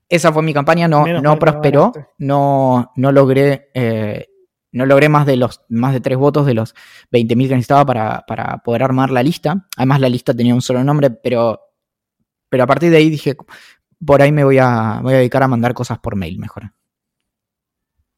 Esa 0.08 0.32
fue 0.32 0.42
mi 0.42 0.52
campaña, 0.54 0.86
no, 0.88 1.02
Menos 1.02 1.22
no 1.22 1.38
prosperó, 1.38 1.92
no, 2.18 2.92
no 2.96 3.10
logré, 3.12 3.70
eh, 3.74 4.26
no 4.72 4.86
logré 4.86 5.08
más 5.08 5.24
de 5.26 5.36
los 5.36 5.62
más 5.68 5.92
de 5.94 6.00
tres 6.00 6.18
votos 6.18 6.46
de 6.46 6.54
los 6.54 6.74
20.000 7.10 7.48
que 7.48 7.54
necesitaba 7.54 7.86
para, 7.86 8.24
para 8.26 8.58
poder 8.58 8.82
armar 8.82 9.10
la 9.10 9.22
lista. 9.22 9.66
Además, 9.76 10.00
la 10.00 10.08
lista 10.08 10.34
tenía 10.34 10.54
un 10.54 10.62
solo 10.62 10.84
nombre, 10.84 11.10
pero, 11.10 11.60
pero 12.48 12.64
a 12.64 12.66
partir 12.66 12.90
de 12.90 12.98
ahí 12.98 13.08
dije, 13.10 13.34
por 14.04 14.20
ahí 14.20 14.30
me 14.32 14.44
voy 14.44 14.58
a, 14.58 15.00
voy 15.02 15.14
a 15.14 15.18
dedicar 15.18 15.42
a 15.42 15.48
mandar 15.48 15.74
cosas 15.74 15.98
por 15.98 16.16
mail 16.16 16.38
mejor. 16.38 16.72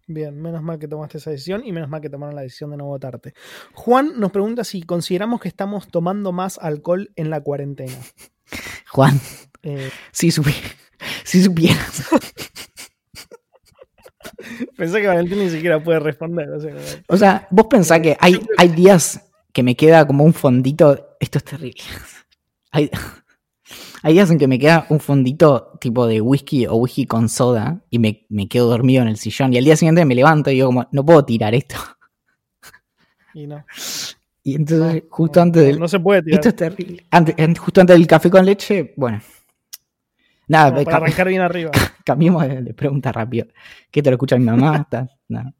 Bien, 0.08 0.40
menos 0.40 0.62
mal 0.62 0.78
que 0.78 0.86
tomaste 0.86 1.18
esa 1.18 1.30
decisión 1.30 1.62
y 1.64 1.72
menos 1.72 1.88
mal 1.88 2.00
que 2.00 2.08
tomaron 2.08 2.36
la 2.36 2.42
decisión 2.42 2.70
de 2.70 2.76
no 2.76 2.84
votarte. 2.86 3.34
Juan 3.74 4.12
nos 4.20 4.30
pregunta 4.30 4.62
si 4.62 4.82
consideramos 4.82 5.40
que 5.40 5.48
estamos 5.48 5.88
tomando 5.88 6.30
más 6.30 6.58
alcohol 6.58 7.10
en 7.16 7.28
la 7.30 7.40
cuarentena. 7.40 7.96
Juan, 8.90 9.20
Eh, 9.62 9.90
si, 10.12 10.28
supi- 10.28 10.54
si 11.24 11.42
supieras. 11.42 12.04
pensé 14.76 15.00
que 15.00 15.06
Valentín 15.06 15.38
ni 15.38 15.50
siquiera 15.50 15.82
puede 15.82 16.00
responder. 16.00 16.48
o 16.50 16.60
sea, 16.60 16.74
O 17.08 17.16
sea, 17.16 17.48
vos 17.50 17.66
pensás 17.68 18.00
que 18.00 18.16
hay, 18.20 18.40
hay 18.58 18.68
días 18.68 19.20
que 19.52 19.62
me 19.62 19.76
queda 19.76 20.06
como 20.06 20.24
un 20.24 20.34
fondito. 20.34 21.16
Esto 21.20 21.38
es 21.38 21.44
terrible. 21.44 21.82
Hay, 22.72 22.90
hay 24.02 24.12
días 24.12 24.30
en 24.30 24.38
que 24.38 24.46
me 24.46 24.58
queda 24.58 24.86
un 24.90 25.00
fondito 25.00 25.72
tipo 25.80 26.06
de 26.06 26.20
whisky 26.20 26.66
o 26.66 26.74
whisky 26.76 27.06
con 27.06 27.28
soda 27.28 27.80
y 27.90 27.98
me, 27.98 28.26
me 28.28 28.48
quedo 28.48 28.68
dormido 28.68 29.02
en 29.02 29.08
el 29.08 29.16
sillón. 29.16 29.52
Y 29.54 29.58
al 29.58 29.64
día 29.64 29.76
siguiente 29.76 30.04
me 30.04 30.14
levanto 30.14 30.50
y 30.50 30.54
digo, 30.54 30.66
como, 30.68 30.86
no 30.92 31.04
puedo 31.04 31.24
tirar 31.24 31.54
esto. 31.54 31.76
y 33.34 33.46
no. 33.46 33.64
Y 34.42 34.54
entonces, 34.54 35.02
No, 35.02 35.08
justo 35.10 35.40
no, 35.40 35.42
antes 35.44 35.62
no, 35.62 35.66
del. 35.68 35.78
no 35.80 35.88
se 35.88 35.98
puede 36.00 36.22
tirar. 36.22 36.38
Esto 36.38 36.48
es 36.50 36.56
terrible. 36.56 37.06
Antes- 37.10 37.58
justo 37.58 37.80
antes 37.80 37.96
del 37.96 38.06
café 38.06 38.30
con 38.30 38.44
leche, 38.46 38.92
bueno. 38.96 39.20
Nada, 40.48 40.70
Como 40.72 40.84
para 40.84 40.98
ca- 40.98 41.04
arrancar 41.04 41.28
bien 41.28 41.40
arriba. 41.42 41.70
cambiemos 42.04 42.46
de, 42.48 42.72
pregunta 42.74 43.10
rápido. 43.12 43.46
¿Qué 43.90 44.02
te 44.02 44.10
lo 44.10 44.14
escucha 44.14 44.36
mi 44.38 44.44
mamá? 44.44 44.86
No. 45.28 45.52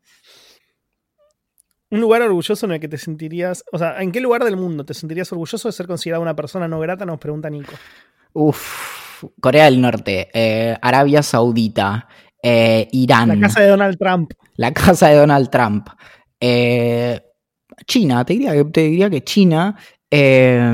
Un 1.90 2.00
lugar 2.00 2.22
orgulloso 2.22 2.66
en 2.66 2.72
el 2.72 2.80
que 2.80 2.88
te 2.88 2.98
sentirías. 2.98 3.64
O 3.72 3.78
sea, 3.78 4.00
¿en 4.02 4.10
qué 4.12 4.20
lugar 4.20 4.44
del 4.44 4.56
mundo 4.56 4.84
te 4.84 4.94
sentirías 4.94 5.30
orgulloso 5.32 5.68
de 5.68 5.72
ser 5.72 5.86
considerado 5.86 6.22
una 6.22 6.34
persona 6.34 6.66
no 6.68 6.80
grata? 6.80 7.04
Nos 7.06 7.18
pregunta 7.18 7.48
Nico. 7.50 7.72
Uf, 8.32 9.24
Corea 9.40 9.64
del 9.66 9.80
Norte, 9.80 10.28
eh, 10.34 10.76
Arabia 10.82 11.22
Saudita, 11.22 12.08
eh, 12.42 12.88
Irán, 12.92 13.28
La 13.28 13.40
casa 13.48 13.60
de 13.62 13.68
Donald 13.68 13.98
Trump. 13.98 14.32
la 14.56 14.72
casa 14.72 15.08
de 15.08 15.14
Donald 15.16 15.48
Trump, 15.48 15.88
eh, 16.40 17.20
China, 17.86 18.24
te 18.24 18.32
diría, 18.34 18.52
que- 18.52 18.64
te 18.64 18.80
diría 18.82 19.08
que 19.10 19.22
China. 19.24 19.76
eh, 20.10 20.72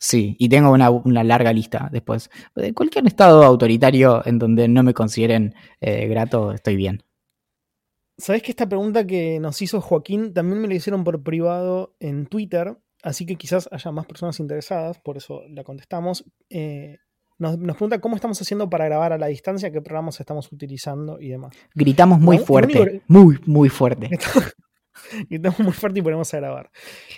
sí, 0.00 0.34
y 0.38 0.48
tengo 0.48 0.72
una, 0.72 0.90
una 0.90 1.22
larga 1.22 1.52
lista 1.52 1.88
después. 1.92 2.30
De 2.56 2.72
cualquier 2.74 3.06
estado 3.06 3.44
autoritario 3.44 4.26
en 4.26 4.38
donde 4.40 4.66
no 4.66 4.82
me 4.82 4.94
consideren 4.94 5.54
eh, 5.80 6.08
grato, 6.08 6.50
estoy 6.52 6.74
bien. 6.74 7.02
¿Sabés 8.18 8.42
que 8.42 8.50
esta 8.50 8.68
pregunta 8.68 9.06
que 9.06 9.38
nos 9.40 9.62
hizo 9.62 9.80
Joaquín 9.80 10.34
también 10.34 10.60
me 10.60 10.68
la 10.68 10.74
hicieron 10.74 11.04
por 11.04 11.22
privado 11.22 11.94
en 12.00 12.26
Twitter? 12.26 12.76
Así 13.02 13.24
que 13.24 13.36
quizás 13.36 13.66
haya 13.72 13.92
más 13.92 14.04
personas 14.06 14.40
interesadas, 14.40 14.98
por 14.98 15.16
eso 15.16 15.42
la 15.48 15.64
contestamos. 15.64 16.24
Eh, 16.50 16.98
nos, 17.38 17.56
nos 17.56 17.76
pregunta 17.76 17.98
cómo 17.98 18.16
estamos 18.16 18.38
haciendo 18.42 18.68
para 18.68 18.84
grabar 18.84 19.14
a 19.14 19.18
la 19.18 19.28
distancia, 19.28 19.70
qué 19.72 19.80
programas 19.80 20.20
estamos 20.20 20.52
utilizando 20.52 21.18
y 21.18 21.28
demás. 21.30 21.56
Gritamos 21.74 22.20
muy 22.20 22.36
fuerte, 22.36 22.78
único- 22.80 23.04
muy, 23.08 23.38
muy 23.46 23.68
fuerte. 23.70 24.10
y 25.28 25.36
estamos 25.36 25.60
muy 25.60 25.72
fuerte 25.72 26.00
y 26.00 26.02
ponemos 26.02 26.32
a 26.34 26.36
grabar. 26.38 26.70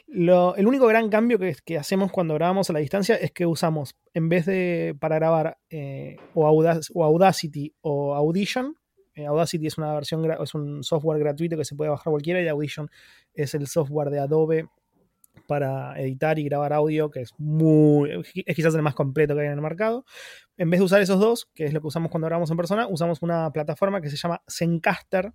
Lo- 0.07 0.55
el 0.57 0.67
único 0.67 0.87
gran 0.87 1.09
cambio 1.09 1.39
que, 1.39 1.57
que 1.65 1.79
hacemos 1.79 2.11
cuando 2.13 2.35
grabamos 2.35 2.69
a 2.71 2.73
la 2.73 2.79
distancia 2.81 3.17
es 3.17 3.33
que 3.33 3.47
usamos, 3.47 3.97
en 4.15 4.29
vez 4.29 4.47
de 4.47 4.97
para 4.99 5.17
grabar 5.17 5.59
eh, 5.71 6.17
o, 6.35 6.47
Audac- 6.47 6.91
o 6.95 7.05
Audacity 7.05 7.75
o 7.81 8.15
Audition, 8.15 8.77
eh, 9.15 9.27
Audacity 9.27 9.67
es 9.67 9.77
una 9.79 9.93
versión, 9.95 10.27
es 10.43 10.55
un 10.55 10.83
software 10.83 11.19
gratuito 11.19 11.57
que 11.57 11.65
se 11.65 11.75
puede 11.77 11.91
bajar 11.91 12.11
cualquiera 12.11 12.41
y 12.41 12.49
Audition 12.49 12.89
es 13.35 13.55
el 13.55 13.67
software 13.67 14.11
de 14.11 14.21
Adobe 14.21 14.69
para 15.47 15.99
editar 16.01 16.39
y 16.39 16.45
grabar 16.45 16.73
audio, 16.75 17.11
que 17.11 17.21
es 17.23 17.33
muy, 17.39 18.11
es 18.47 18.55
quizás 18.57 18.75
el 18.75 18.83
más 18.83 18.95
completo 18.95 19.35
que 19.35 19.41
hay 19.41 19.47
en 19.47 19.55
el 19.55 19.61
mercado. 19.61 20.05
En 20.57 20.71
vez 20.71 20.81
de 20.81 20.85
usar 20.85 21.01
esos 21.01 21.19
dos, 21.19 21.47
que 21.55 21.65
es 21.65 21.73
lo 21.73 21.81
que 21.81 21.87
usamos 21.87 22.11
cuando 22.11 22.27
grabamos 22.27 22.51
en 22.51 22.57
persona, 22.57 22.87
usamos 22.87 23.23
una 23.23 23.51
plataforma 23.51 24.01
que 24.01 24.11
se 24.11 24.17
llama 24.17 24.43
Zencaster, 24.49 25.33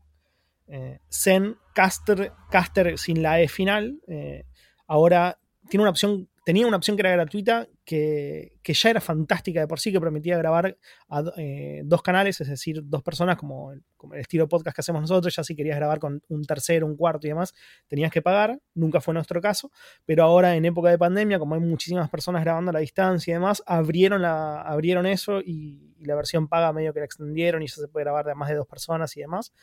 eh, 0.68 0.99
Zencaster, 1.11 2.34
Caster 2.49 2.97
sin 2.97 3.22
la 3.22 3.41
E 3.41 3.47
final. 3.47 3.99
eh, 4.07 4.45
ahora 4.88 5.38
tiene 5.70 5.84
una 5.84 5.91
opción, 5.91 6.30
tenía 6.45 6.65
una 6.65 6.78
opción 6.78 6.95
que 6.95 7.01
era 7.01 7.11
gratuita, 7.11 7.68
que, 7.84 8.57
que 8.63 8.74
ya 8.74 8.89
era 8.89 9.01
fantástica 9.01 9.59
de 9.59 9.68
por 9.68 9.80
sí, 9.80 9.91
que 9.91 9.99
permitía 9.99 10.38
grabar 10.38 10.78
a 11.09 11.24
eh, 11.38 11.82
dos 11.84 12.01
canales, 12.01 12.39
es 12.41 12.47
decir, 12.47 12.82
dos 12.84 13.03
personas, 13.03 13.38
como 13.38 13.74
el, 13.74 13.84
como 13.97 14.13
el 14.13 14.22
estilo 14.22 14.47
podcast 14.47 14.76
que 14.76 14.82
hacemos 14.82 15.01
nosotros. 15.01 15.36
Ya 15.36 15.43
si 15.43 15.55
querías 15.55 15.78
grabar 15.78 15.99
con 15.99 16.22
un 16.30 16.43
tercero, 16.45 16.86
un 16.86 16.95
cuarto 16.95 17.28
y 17.28 17.32
demás, 17.32 17.53
tenías 17.88 18.11
que 18.11 18.22
pagar. 18.22 18.59
Nunca 18.74 19.01
fue 19.01 19.13
nuestro 19.13 19.41
caso. 19.41 19.72
Pero 20.05 20.24
ahora, 20.24 20.55
en 20.55 20.65
época 20.65 20.89
de 20.89 20.97
pandemia, 20.97 21.39
como 21.39 21.55
hay 21.55 21.61
muchísimas 21.61 22.09
personas 22.09 22.43
grabando 22.43 22.70
a 22.70 22.74
la 22.74 22.80
distancia 22.80 23.32
y 23.32 23.36
demás, 23.36 23.61
abrieron, 23.65 24.22
la, 24.22 24.61
abrieron 24.61 25.05
eso 25.05 25.41
y, 25.41 25.95
y 25.97 26.05
la 26.05 26.15
versión 26.15 26.47
paga 26.47 26.72
medio 26.74 26.93
que 26.93 26.99
la 26.99 27.05
extendieron 27.05 27.61
y 27.61 27.68
ya 27.68 27.76
se 27.76 27.88
puede 27.88 28.05
grabar 28.05 28.26
de 28.26 28.36
más 28.36 28.49
de 28.49 28.55
dos 28.55 28.68
personas 28.68 29.15
y 29.18 29.22
demás 29.22 29.53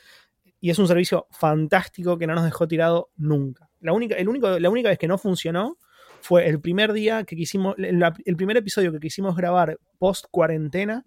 y 0.64 0.70
es 0.70 0.78
un 0.78 0.88
servicio 0.88 1.26
fantástico 1.30 2.16
que 2.16 2.26
no 2.26 2.34
nos 2.34 2.42
dejó 2.42 2.66
tirado 2.66 3.10
nunca. 3.16 3.68
La 3.80 3.92
única, 3.92 4.14
el 4.14 4.30
único, 4.30 4.58
la 4.58 4.70
única 4.70 4.88
vez 4.88 4.98
que 4.98 5.06
no 5.06 5.18
funcionó 5.18 5.76
fue 6.22 6.48
el 6.48 6.58
primer 6.58 6.94
día 6.94 7.24
que 7.24 7.36
quisimos, 7.36 7.74
el 7.76 8.36
primer 8.38 8.56
episodio 8.56 8.90
que 8.90 8.98
quisimos 8.98 9.36
grabar 9.36 9.78
post 9.98 10.24
cuarentena, 10.30 11.04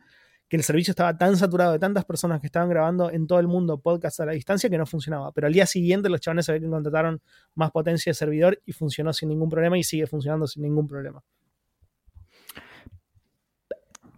que 0.47 0.57
el 0.57 0.63
servicio 0.63 0.91
estaba 0.91 1.17
tan 1.17 1.37
saturado 1.37 1.71
de 1.71 1.79
tantas 1.79 2.05
personas 2.05 2.39
que 2.39 2.45
estaban 2.45 2.69
grabando 2.69 3.09
en 3.09 3.25
todo 3.25 3.39
el 3.39 3.47
mundo 3.47 3.81
podcast 3.81 4.19
a 4.19 4.27
la 4.27 4.33
distancia 4.33 4.69
que 4.69 4.77
no 4.77 4.85
funcionaba. 4.85 5.31
Pero 5.31 5.47
al 5.47 5.53
día 5.53 5.65
siguiente 5.65 6.07
los 6.07 6.21
chavales 6.21 6.45
se 6.45 6.51
ve 6.51 6.61
que 6.61 6.69
contrataron 6.69 7.19
más 7.55 7.71
potencia 7.71 8.11
de 8.11 8.13
servidor 8.13 8.61
y 8.63 8.73
funcionó 8.73 9.11
sin 9.11 9.29
ningún 9.29 9.49
problema 9.49 9.75
y 9.75 9.83
sigue 9.83 10.05
funcionando 10.05 10.45
sin 10.45 10.61
ningún 10.61 10.87
problema. 10.87 11.23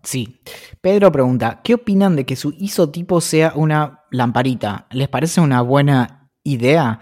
Sí. 0.09 0.41
Pedro 0.81 1.11
pregunta, 1.11 1.61
¿qué 1.63 1.75
opinan 1.75 2.15
de 2.15 2.25
que 2.25 2.35
su 2.35 2.51
isotipo 2.57 3.21
sea 3.21 3.53
una 3.53 4.05
lamparita? 4.09 4.87
¿Les 4.89 5.07
parece 5.07 5.39
una 5.39 5.61
buena 5.61 6.31
idea? 6.41 6.99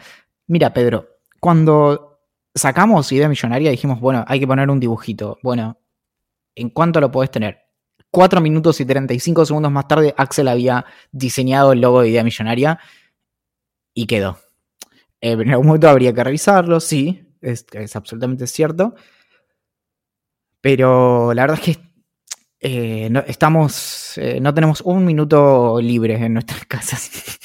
Mira, 0.47 0.74
Pedro, 0.74 1.08
cuando 1.39 2.20
sacamos 2.53 3.10
idea 3.14 3.30
millonaria 3.30 3.72
dijimos, 3.72 4.01
bueno, 4.01 4.26
hay 4.28 4.41
que 4.41 4.47
poner 4.47 4.70
un 4.70 4.82
dibujito. 4.82 5.38
Bueno, 5.41 5.80
¿en 6.53 6.70
cuánto 6.70 6.99
lo 6.99 7.10
podés 7.10 7.32
tener? 7.32 7.60
Cuatro 8.12 8.41
minutos 8.41 8.82
y 8.82 8.86
35 8.86 9.45
segundos 9.45 9.72
más 9.72 9.88
tarde, 9.88 10.14
Axel 10.18 10.49
había 10.49 10.84
diseñado 11.14 11.72
el 11.72 11.80
logo 11.80 12.01
de 12.01 12.10
idea 12.10 12.26
millonaria 12.26 12.78
y 13.93 14.05
quedó. 14.05 14.38
En 15.22 15.49
algún 15.49 15.68
momento 15.68 15.88
habría 15.88 16.12
que 16.12 16.26
revisarlo, 16.26 16.82
sí, 16.82 17.26
es, 17.39 17.66
es 17.72 17.95
absolutamente 17.95 18.47
cierto. 18.47 18.95
Pero 20.60 21.34
la 21.34 21.43
verdad 21.43 21.60
es 21.66 21.78
que 21.78 21.87
eh, 22.70 23.09
no, 23.09 23.22
estamos, 23.22 24.18
eh, 24.18 24.41
no 24.41 24.53
tenemos 24.53 24.82
un 24.82 25.05
minuto 25.05 25.80
libre 25.80 26.15
en 26.15 26.34
nuestras 26.34 26.65
casas. 26.68 27.39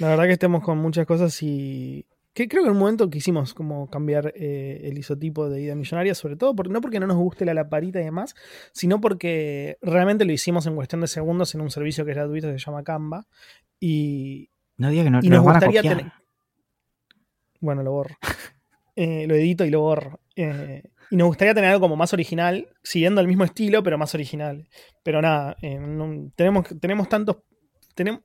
La 0.00 0.08
verdad 0.08 0.24
que 0.24 0.32
estamos 0.32 0.64
con 0.64 0.78
muchas 0.78 1.06
cosas 1.06 1.40
y 1.42 2.04
que 2.34 2.48
creo 2.48 2.64
que 2.64 2.68
en 2.68 2.74
un 2.74 2.80
momento 2.80 3.08
quisimos 3.08 3.54
como 3.54 3.88
cambiar 3.88 4.32
eh, 4.34 4.80
el 4.84 4.98
isotipo 4.98 5.48
de 5.48 5.62
idea 5.62 5.76
millonaria, 5.76 6.16
sobre 6.16 6.34
todo 6.34 6.56
porque 6.56 6.72
no 6.72 6.80
porque 6.80 6.98
no 6.98 7.06
nos 7.06 7.16
guste 7.16 7.44
la 7.44 7.54
laparita 7.54 8.00
y 8.00 8.04
demás, 8.04 8.34
sino 8.72 9.00
porque 9.00 9.78
realmente 9.82 10.24
lo 10.24 10.32
hicimos 10.32 10.66
en 10.66 10.74
cuestión 10.74 11.00
de 11.02 11.06
segundos 11.06 11.54
en 11.54 11.60
un 11.60 11.70
servicio 11.70 12.04
que 12.04 12.10
es 12.10 12.16
gratuito 12.16 12.48
que 12.48 12.58
se 12.58 12.66
llama 12.66 12.82
Canva 12.82 13.28
y, 13.78 14.50
No 14.78 14.90
diga 14.90 15.04
que 15.04 15.10
no 15.10 15.20
y 15.22 15.28
nos 15.28 15.38
nos 15.38 15.44
van 15.44 15.54
gustaría 15.54 15.82
tener. 15.82 16.12
Bueno, 17.60 17.84
lo 17.84 17.92
borro. 17.92 18.16
Eh, 18.96 19.26
lo 19.26 19.34
edito 19.34 19.64
y 19.64 19.70
lo 19.70 19.80
borro. 19.80 20.20
Eh, 20.36 20.82
y 21.10 21.16
nos 21.16 21.26
gustaría 21.26 21.54
tener 21.54 21.70
algo 21.70 21.80
como 21.80 21.96
más 21.96 22.12
original, 22.12 22.68
siguiendo 22.82 23.20
el 23.20 23.26
mismo 23.26 23.44
estilo, 23.44 23.82
pero 23.82 23.98
más 23.98 24.14
original. 24.14 24.68
Pero 25.02 25.20
nada, 25.20 25.56
eh, 25.60 25.78
tenemos, 26.36 26.66
tenemos 26.80 27.08
tantos. 27.08 27.38
Tenemos, 27.94 28.20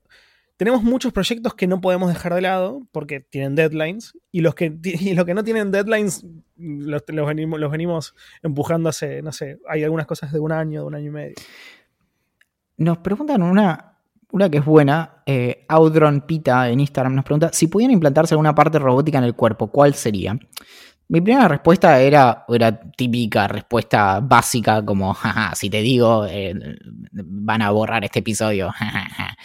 tenemos 0.55 0.83
muchos 0.83 1.11
proyectos 1.11 1.55
que 1.55 1.67
no 1.67 1.81
podemos 1.81 2.09
dejar 2.09 2.35
de 2.35 2.41
lado 2.41 2.81
porque 2.91 3.19
tienen 3.19 3.55
deadlines. 3.55 4.13
Y 4.31 4.41
los 4.41 4.53
que, 4.53 4.77
y 4.83 5.13
los 5.15 5.25
que 5.25 5.33
no 5.33 5.43
tienen 5.43 5.71
deadlines 5.71 6.25
los, 6.57 7.03
los 7.07 7.27
venimos, 7.27 7.59
los 7.59 7.71
venimos 7.71 8.15
empujando 8.43 8.89
hace, 8.89 9.21
no 9.23 9.31
sé, 9.31 9.57
hay 9.67 9.83
algunas 9.83 10.05
cosas 10.05 10.31
de 10.31 10.39
un 10.39 10.51
año, 10.51 10.81
de 10.81 10.87
un 10.87 10.95
año 10.95 11.07
y 11.07 11.11
medio. 11.11 11.35
Nos 12.77 12.99
preguntan 12.99 13.41
una, 13.41 13.99
una 14.31 14.49
que 14.49 14.59
es 14.59 14.65
buena. 14.65 15.23
Eh, 15.25 15.65
Audron 15.69 16.21
Pita 16.21 16.69
en 16.69 16.81
Instagram 16.81 17.15
nos 17.15 17.25
pregunta: 17.25 17.49
si 17.51 17.67
pudieran 17.67 17.93
implantarse 17.93 18.35
alguna 18.35 18.53
parte 18.53 18.77
robótica 18.77 19.17
en 19.17 19.23
el 19.23 19.33
cuerpo, 19.33 19.71
¿cuál 19.71 19.95
sería? 19.95 20.37
Mi 21.07 21.21
primera 21.21 21.47
respuesta 21.47 22.01
era, 22.01 22.45
era 22.49 22.79
típica 22.91 23.47
respuesta 23.47 24.19
básica, 24.19 24.83
como: 24.83 25.13
jaja, 25.13 25.55
si 25.55 25.69
te 25.69 25.81
digo, 25.81 26.25
eh, 26.25 26.53
van 27.11 27.61
a 27.61 27.71
borrar 27.71 28.03
este 28.03 28.19
episodio. 28.19 28.71
jajaja". 28.71 29.35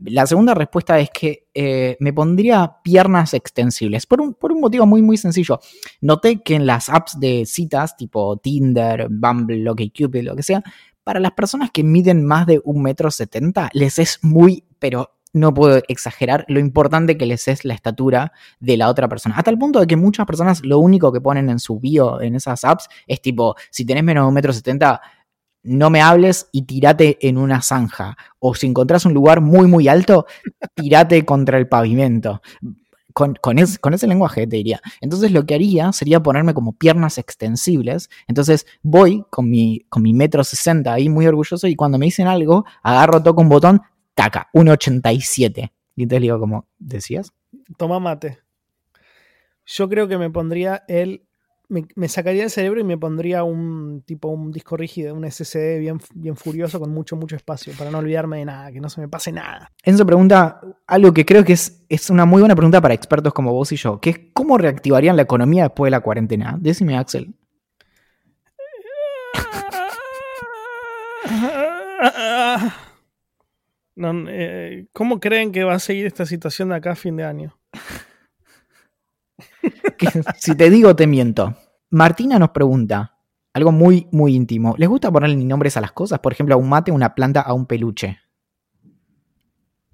La 0.00 0.26
segunda 0.26 0.54
respuesta 0.54 0.98
es 1.00 1.10
que 1.10 1.48
eh, 1.54 1.96
me 1.98 2.12
pondría 2.12 2.76
piernas 2.84 3.34
extensibles, 3.34 4.06
por 4.06 4.20
un, 4.20 4.34
por 4.34 4.52
un 4.52 4.60
motivo 4.60 4.86
muy, 4.86 5.02
muy 5.02 5.16
sencillo. 5.16 5.58
Noté 6.00 6.40
que 6.40 6.54
en 6.54 6.66
las 6.66 6.88
apps 6.88 7.18
de 7.18 7.44
citas, 7.46 7.96
tipo 7.96 8.36
Tinder, 8.36 9.08
Bumble, 9.10 9.68
OkCupid, 9.68 10.22
lo 10.22 10.36
que 10.36 10.44
sea, 10.44 10.62
para 11.02 11.18
las 11.18 11.32
personas 11.32 11.70
que 11.72 11.82
miden 11.82 12.24
más 12.24 12.46
de 12.46 12.60
un 12.64 12.82
metro 12.82 13.10
setenta, 13.10 13.70
les 13.72 13.98
es 13.98 14.20
muy, 14.22 14.64
pero 14.78 15.17
no 15.38 15.54
puedo 15.54 15.80
exagerar 15.88 16.44
lo 16.48 16.60
importante 16.60 17.16
que 17.16 17.26
les 17.26 17.48
es 17.48 17.64
la 17.64 17.74
estatura 17.74 18.32
de 18.60 18.76
la 18.76 18.88
otra 18.88 19.08
persona. 19.08 19.36
Hasta 19.36 19.50
el 19.50 19.58
punto 19.58 19.80
de 19.80 19.86
que 19.86 19.96
muchas 19.96 20.26
personas 20.26 20.62
lo 20.64 20.78
único 20.78 21.12
que 21.12 21.20
ponen 21.20 21.48
en 21.48 21.58
su 21.58 21.78
bio 21.80 22.20
en 22.20 22.34
esas 22.34 22.64
apps 22.64 22.88
es 23.06 23.20
tipo, 23.22 23.54
si 23.70 23.84
tenés 23.84 24.04
menos 24.04 24.24
de 24.24 24.28
un 24.28 24.34
metro 24.34 24.52
setenta, 24.52 25.00
no 25.62 25.90
me 25.90 26.00
hables 26.00 26.48
y 26.52 26.62
tirate 26.62 27.18
en 27.26 27.36
una 27.38 27.62
zanja. 27.62 28.16
O 28.38 28.54
si 28.54 28.66
encontrás 28.66 29.04
un 29.06 29.14
lugar 29.14 29.40
muy, 29.40 29.66
muy 29.66 29.88
alto, 29.88 30.26
tirate 30.74 31.24
contra 31.24 31.58
el 31.58 31.68
pavimento. 31.68 32.40
Con, 33.14 33.34
con, 33.40 33.58
es- 33.58 33.78
con 33.80 33.94
ese 33.94 34.06
lenguaje 34.06 34.46
te 34.46 34.56
diría. 34.56 34.80
Entonces 35.00 35.32
lo 35.32 35.44
que 35.44 35.54
haría 35.54 35.92
sería 35.92 36.22
ponerme 36.22 36.54
como 36.54 36.74
piernas 36.74 37.18
extensibles. 37.18 38.08
Entonces 38.28 38.64
voy 38.82 39.24
con 39.30 39.50
mi, 39.50 39.80
con 39.88 40.02
mi 40.02 40.14
metro 40.14 40.44
sesenta 40.44 40.92
ahí 40.92 41.08
muy 41.08 41.26
orgulloso 41.26 41.66
y 41.66 41.74
cuando 41.74 41.98
me 41.98 42.06
dicen 42.06 42.28
algo, 42.28 42.64
agarro, 42.82 43.20
toco 43.22 43.40
un 43.42 43.48
botón, 43.48 43.82
taca, 44.18 44.48
1,87. 44.52 45.70
Y 45.94 46.02
entonces 46.02 46.20
le 46.20 46.26
digo 46.26 46.40
como, 46.40 46.66
¿decías? 46.76 47.32
Toma 47.76 48.00
mate. 48.00 48.40
Yo 49.64 49.88
creo 49.88 50.08
que 50.08 50.18
me 50.18 50.28
pondría 50.28 50.82
el. 50.88 51.24
Me, 51.68 51.84
me 51.94 52.08
sacaría 52.08 52.42
el 52.42 52.50
cerebro 52.50 52.80
y 52.80 52.84
me 52.84 52.96
pondría 52.96 53.44
un 53.44 54.02
tipo 54.06 54.28
un 54.28 54.50
disco 54.50 54.76
rígido, 54.76 55.14
un 55.14 55.30
SSD 55.30 55.78
bien, 55.78 56.00
bien 56.14 56.34
furioso 56.34 56.80
con 56.80 56.90
mucho, 56.90 57.14
mucho 57.14 57.36
espacio 57.36 57.74
para 57.76 57.90
no 57.90 57.98
olvidarme 57.98 58.38
de 58.38 58.46
nada, 58.46 58.72
que 58.72 58.80
no 58.80 58.88
se 58.88 59.02
me 59.02 59.08
pase 59.08 59.30
nada. 59.32 59.70
Enzo 59.84 60.06
pregunta 60.06 60.62
algo 60.86 61.12
que 61.12 61.26
creo 61.26 61.44
que 61.44 61.52
es, 61.52 61.84
es 61.90 62.08
una 62.08 62.24
muy 62.24 62.40
buena 62.40 62.56
pregunta 62.56 62.80
para 62.80 62.94
expertos 62.94 63.34
como 63.34 63.52
vos 63.52 63.70
y 63.70 63.76
yo, 63.76 64.00
que 64.00 64.10
es 64.10 64.18
¿cómo 64.32 64.56
reactivarían 64.56 65.14
la 65.14 65.22
economía 65.22 65.64
después 65.64 65.88
de 65.88 65.90
la 65.90 66.00
cuarentena? 66.00 66.56
Decime, 66.58 66.96
Axel. 66.96 67.34
No, 73.98 74.12
eh, 74.28 74.86
¿Cómo 74.92 75.18
creen 75.18 75.50
que 75.50 75.64
va 75.64 75.74
a 75.74 75.80
seguir 75.80 76.06
esta 76.06 76.24
situación 76.24 76.68
de 76.68 76.76
acá 76.76 76.92
a 76.92 76.96
fin 76.96 77.16
de 77.16 77.24
año? 77.24 77.58
Si 80.38 80.54
te 80.54 80.70
digo, 80.70 80.94
te 80.94 81.08
miento. 81.08 81.56
Martina 81.90 82.38
nos 82.38 82.50
pregunta 82.50 83.18
algo 83.52 83.72
muy, 83.72 84.06
muy 84.12 84.34
íntimo. 84.34 84.76
¿Les 84.78 84.88
gusta 84.88 85.10
ponerle 85.10 85.36
nombres 85.36 85.76
a 85.76 85.80
las 85.80 85.90
cosas? 85.90 86.20
Por 86.20 86.32
ejemplo, 86.32 86.54
a 86.54 86.58
un 86.58 86.68
mate, 86.68 86.92
a 86.92 86.94
una 86.94 87.14
planta, 87.14 87.40
a 87.40 87.52
un 87.52 87.66
peluche. 87.66 88.20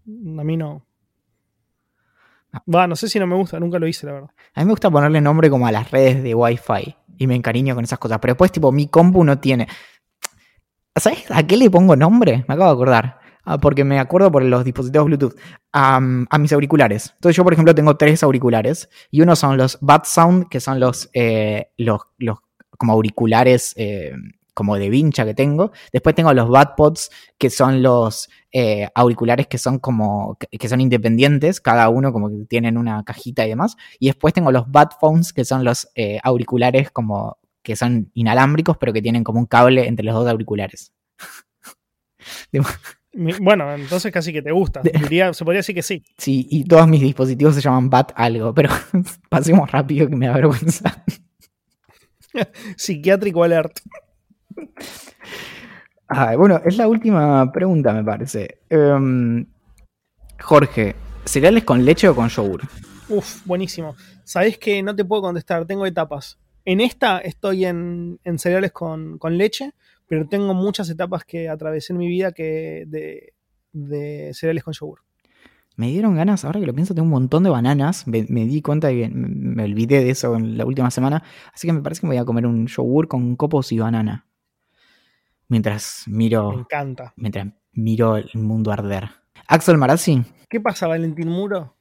A 0.07 0.45
mí 0.45 0.57
no. 0.57 0.87
Va, 2.73 2.87
no 2.87 2.97
sé 2.97 3.09
si 3.09 3.19
no 3.19 3.27
me 3.27 3.37
gusta, 3.37 3.59
nunca 3.59 3.79
lo 3.79 3.87
hice, 3.87 4.07
la 4.07 4.13
verdad. 4.13 4.31
A 4.55 4.61
mí 4.61 4.67
me 4.67 4.73
gusta 4.73 4.91
ponerle 4.91 5.23
nombre 5.23 5.49
como 5.49 5.67
a 5.67 5.73
las 5.73 5.91
redes 5.91 6.23
de 6.23 6.35
Wi-Fi 6.35 6.97
y 7.17 7.27
me 7.27 7.37
encariño 7.37 7.75
con 7.75 7.85
esas 7.85 7.99
cosas. 7.99 8.19
Pero 8.21 8.35
después, 8.35 8.53
tipo, 8.53 8.71
mi 8.71 8.89
compu 8.89 9.25
no 9.25 9.39
tiene. 9.39 9.67
¿Sabes 10.95 11.25
a 11.31 11.47
qué 11.47 11.57
le 11.57 11.71
pongo 11.71 11.97
nombre? 11.97 12.45
Me 12.47 12.55
acabo 12.55 12.71
de 12.71 12.75
acordar. 12.75 13.24
Ah, 13.45 13.59
porque 13.59 13.85
me 13.85 13.99
acuerdo 13.99 14.33
por 14.33 14.43
los 14.43 14.65
dispositivos 14.65 15.07
Bluetooth. 15.07 15.37
A 15.73 16.01
mis 16.01 16.53
auriculares. 16.53 17.13
Entonces, 17.15 17.37
yo, 17.37 17.45
por 17.45 17.53
ejemplo, 17.53 17.75
tengo 17.75 17.97
tres 17.97 18.23
auriculares. 18.23 18.89
Y 19.11 19.21
uno 19.21 19.37
son 19.37 19.57
los 19.57 19.79
Bad 19.81 20.05
Sound, 20.05 20.49
que 20.49 20.61
son 20.61 20.81
los, 20.81 21.11
eh, 21.13 21.71
los, 21.77 22.01
los 22.19 22.39
como 22.79 22.93
auriculares 22.93 23.75
eh, 23.77 24.13
como 24.55 24.77
de 24.77 24.89
vincha 24.89 25.25
que 25.25 25.35
tengo. 25.35 25.73
Después 25.93 26.15
tengo 26.15 26.33
los 26.33 26.49
Bad 26.49 26.75
Pods, 26.77 27.11
que 27.39 27.51
son 27.51 27.83
los 27.83 28.29
eh, 28.53 28.89
auriculares 28.95 29.49
que 29.49 29.59
son 29.59 29.79
como 29.79 30.39
que 30.39 30.69
son 30.69 30.81
independientes, 30.81 31.61
cada 31.61 31.89
uno 31.89 32.13
como 32.13 32.31
que 32.31 32.47
tienen 32.47 32.79
una 32.79 33.03
cajita 33.05 33.45
y 33.45 33.51
demás. 33.51 33.77
Y 33.99 34.07
después 34.07 34.33
tengo 34.33 34.53
los 34.53 34.71
Bad 34.71 34.91
Phones, 35.01 35.33
que 35.33 35.45
son 35.45 35.65
los 35.65 35.89
auriculares 36.23 36.91
como 36.91 37.39
que 37.63 37.77
son 37.77 38.11
inalámbricos, 38.15 38.77
pero 38.79 38.93
que 38.93 39.03
tienen 39.03 39.25
como 39.25 39.41
un 39.41 39.47
cable 39.47 39.89
entre 39.89 40.05
los 40.05 40.15
dos 40.15 40.29
auriculares. 40.29 40.93
Bueno, 43.15 43.73
entonces 43.75 44.13
casi 44.13 44.33
que 44.33 44.43
te 44.43 44.51
gusta. 44.51 44.83
Diría, 44.83 45.33
se 45.33 45.45
podría 45.45 45.61
decir 45.61 45.75
que 45.75 45.83
sí. 45.83 46.03
Sí, 46.19 46.47
y 46.51 46.65
todos 46.65 46.89
mis 46.89 47.01
dispositivos 47.01 47.55
se 47.55 47.61
llaman 47.61 47.89
Bat 47.89 48.13
algo, 48.17 48.53
pero 48.53 48.71
pasemos 49.29 49.71
rápido 49.71 50.09
que 50.09 50.17
me 50.17 50.27
da 50.27 50.35
vergüenza. 50.35 51.05
Psiquiátrico 52.77 53.45
alert. 53.45 53.79
Bueno, 56.37 56.61
es 56.65 56.77
la 56.77 56.89
última 56.89 57.51
pregunta, 57.53 57.93
me 57.93 58.05
parece. 58.05 58.59
Em, 58.69 59.47
Jorge, 60.41 60.95
¿cereales 61.25 61.65
con 61.65 61.85
leche 61.85 62.09
o 62.09 62.15
con 62.15 62.29
yogur? 62.29 62.63
Uf, 63.09 63.45
buenísimo. 63.45 63.97
Sabés 64.25 64.59
que 64.59 64.83
no 64.83 64.95
te 64.95 65.05
puedo 65.05 65.23
contestar, 65.23 65.67
tengo 65.67 65.87
etapas. 65.87 66.39
En 66.65 66.81
esta 66.81 67.19
estoy 67.19 67.65
en, 67.65 68.19
en 68.25 68.39
cereales 68.39 68.73
con, 68.73 69.19
con 69.19 69.37
leche, 69.37 69.73
pero 70.07 70.27
tengo 70.29 70.55
muchas 70.55 70.89
etapas 70.91 71.25
que 71.25 71.49
atravesé 71.49 71.93
en 71.93 71.99
mi 71.99 72.09
vida 72.09 72.33
que 72.33 72.85
de, 72.87 73.35
de 73.73 74.31
cereales 74.35 74.63
con 74.65 74.75
yogur. 74.75 75.01
Me 75.77 75.89
dieron 75.89 76.15
ganas, 76.15 76.45
ahora 76.45 76.61
que 76.61 76.67
lo 76.67 76.75
pienso, 76.75 76.95
tengo 76.95 77.07
un 77.07 77.11
montón 77.11 77.43
de 77.43 77.51
bananas. 77.51 78.07
Me, 78.07 78.25
me 78.29 78.45
di 78.47 78.63
cuenta 78.63 78.93
y 78.93 79.09
me, 79.09 79.27
me 79.29 79.65
olvidé 79.65 80.05
de 80.05 80.11
eso 80.11 80.37
en 80.37 80.57
la 80.57 80.65
última 80.65 80.91
semana. 80.93 81.25
Así 81.53 81.67
que 81.67 81.73
me 81.73 81.83
parece 81.83 82.01
que 82.03 82.07
me 82.07 82.15
voy 82.15 82.23
a 82.23 82.25
comer 82.25 82.47
un 82.47 82.67
yogur 82.69 83.09
con 83.09 83.35
copos 83.35 83.73
y 83.73 83.79
banana. 83.81 84.27
Mientras 85.49 86.05
Me 86.07 86.17
miro, 86.19 86.61
encanta. 86.61 87.13
mientras 87.17 87.49
miro 87.73 88.17
el 88.17 88.31
mundo 88.35 88.73
arder. 88.73 89.11
Axel 89.49 89.77
Marazzi, 89.77 90.23
¿Qué 90.49 90.61
pasa, 90.61 90.87
Valentín 90.87 91.29
Muro? 91.29 91.77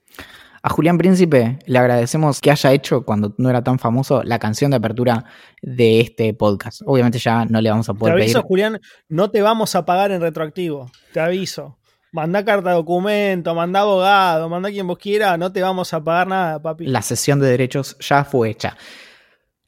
A 0.65 0.69
Julián 0.69 0.97
Príncipe 0.97 1.59
le 1.65 1.77
agradecemos 1.77 2.39
que 2.39 2.49
haya 2.49 2.71
hecho, 2.71 3.03
cuando 3.03 3.35
no 3.37 3.49
era 3.49 3.61
tan 3.61 3.79
famoso, 3.79 4.23
la 4.23 4.39
canción 4.39 4.71
de 4.71 4.77
apertura 4.77 5.25
de 5.61 5.99
este 5.99 6.33
podcast. 6.33 6.81
Obviamente 6.85 7.19
ya 7.19 7.43
no 7.43 7.59
le 7.59 7.69
vamos 7.69 7.89
a 7.89 7.93
Te 7.93 7.99
poder 7.99 8.13
aviso, 8.13 8.39
pedir. 8.39 8.47
Julián, 8.47 8.81
no 9.09 9.29
te 9.29 9.41
vamos 9.41 9.75
a 9.75 9.83
pagar 9.85 10.11
en 10.11 10.21
retroactivo. 10.21 10.89
Te 11.11 11.19
aviso. 11.19 11.77
Mandá 12.13 12.45
carta 12.45 12.69
de 12.69 12.75
documento, 12.75 13.53
mandá 13.53 13.81
abogado, 13.81 14.47
mandá 14.47 14.69
quien 14.69 14.87
vos 14.87 14.97
quiera, 14.97 15.35
no 15.35 15.51
te 15.51 15.61
vamos 15.61 15.93
a 15.93 16.01
pagar 16.01 16.27
nada, 16.27 16.61
papi. 16.61 16.85
La 16.85 17.01
sesión 17.01 17.41
de 17.41 17.47
derechos 17.47 17.97
ya 17.99 18.23
fue 18.23 18.51
hecha. 18.51 18.77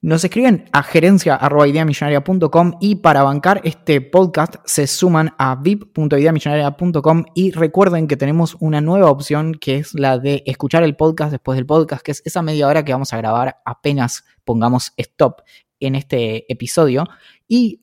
Nos 0.05 0.23
escriben 0.23 0.69
a 0.71 0.83
gerencia.ideamillonaria.com 0.83 2.73
y 2.79 2.97
para 2.97 3.23
bancar 3.23 3.61
este 3.63 4.01
podcast 4.01 4.57
se 4.63 4.85
suman 4.85 5.33
a 5.39 5.55
vip.ideamillonaria.com 5.55 7.25
y 7.33 7.49
recuerden 7.49 8.07
que 8.07 8.15
tenemos 8.15 8.55
una 8.59 8.81
nueva 8.81 9.09
opción 9.09 9.55
que 9.55 9.77
es 9.77 9.95
la 9.95 10.19
de 10.19 10.43
escuchar 10.45 10.83
el 10.83 10.95
podcast 10.95 11.31
después 11.31 11.55
del 11.55 11.65
podcast, 11.65 12.03
que 12.03 12.11
es 12.11 12.21
esa 12.23 12.43
media 12.43 12.67
hora 12.67 12.85
que 12.85 12.91
vamos 12.91 13.13
a 13.13 13.17
grabar 13.17 13.63
apenas 13.65 14.25
pongamos 14.43 14.93
stop 14.95 15.41
en 15.79 15.95
este 15.95 16.45
episodio. 16.53 17.07
Y 17.47 17.81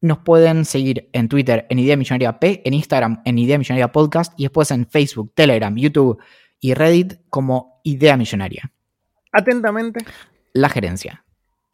nos 0.00 0.18
pueden 0.18 0.64
seguir 0.64 1.08
en 1.12 1.28
Twitter 1.28 1.68
en 1.70 1.78
Idea 1.78 1.96
Millonaria 1.96 2.40
P, 2.40 2.62
en 2.64 2.74
Instagram 2.74 3.22
en 3.24 3.38
Idea 3.38 3.58
Millonaria 3.58 3.92
Podcast 3.92 4.32
y 4.36 4.42
después 4.42 4.72
en 4.72 4.88
Facebook, 4.88 5.30
Telegram, 5.36 5.76
YouTube 5.76 6.18
y 6.58 6.74
Reddit 6.74 7.20
como 7.28 7.80
Idea 7.84 8.16
Millonaria. 8.16 8.72
Atentamente. 9.30 10.04
La 10.52 10.68
gerencia. 10.68 11.24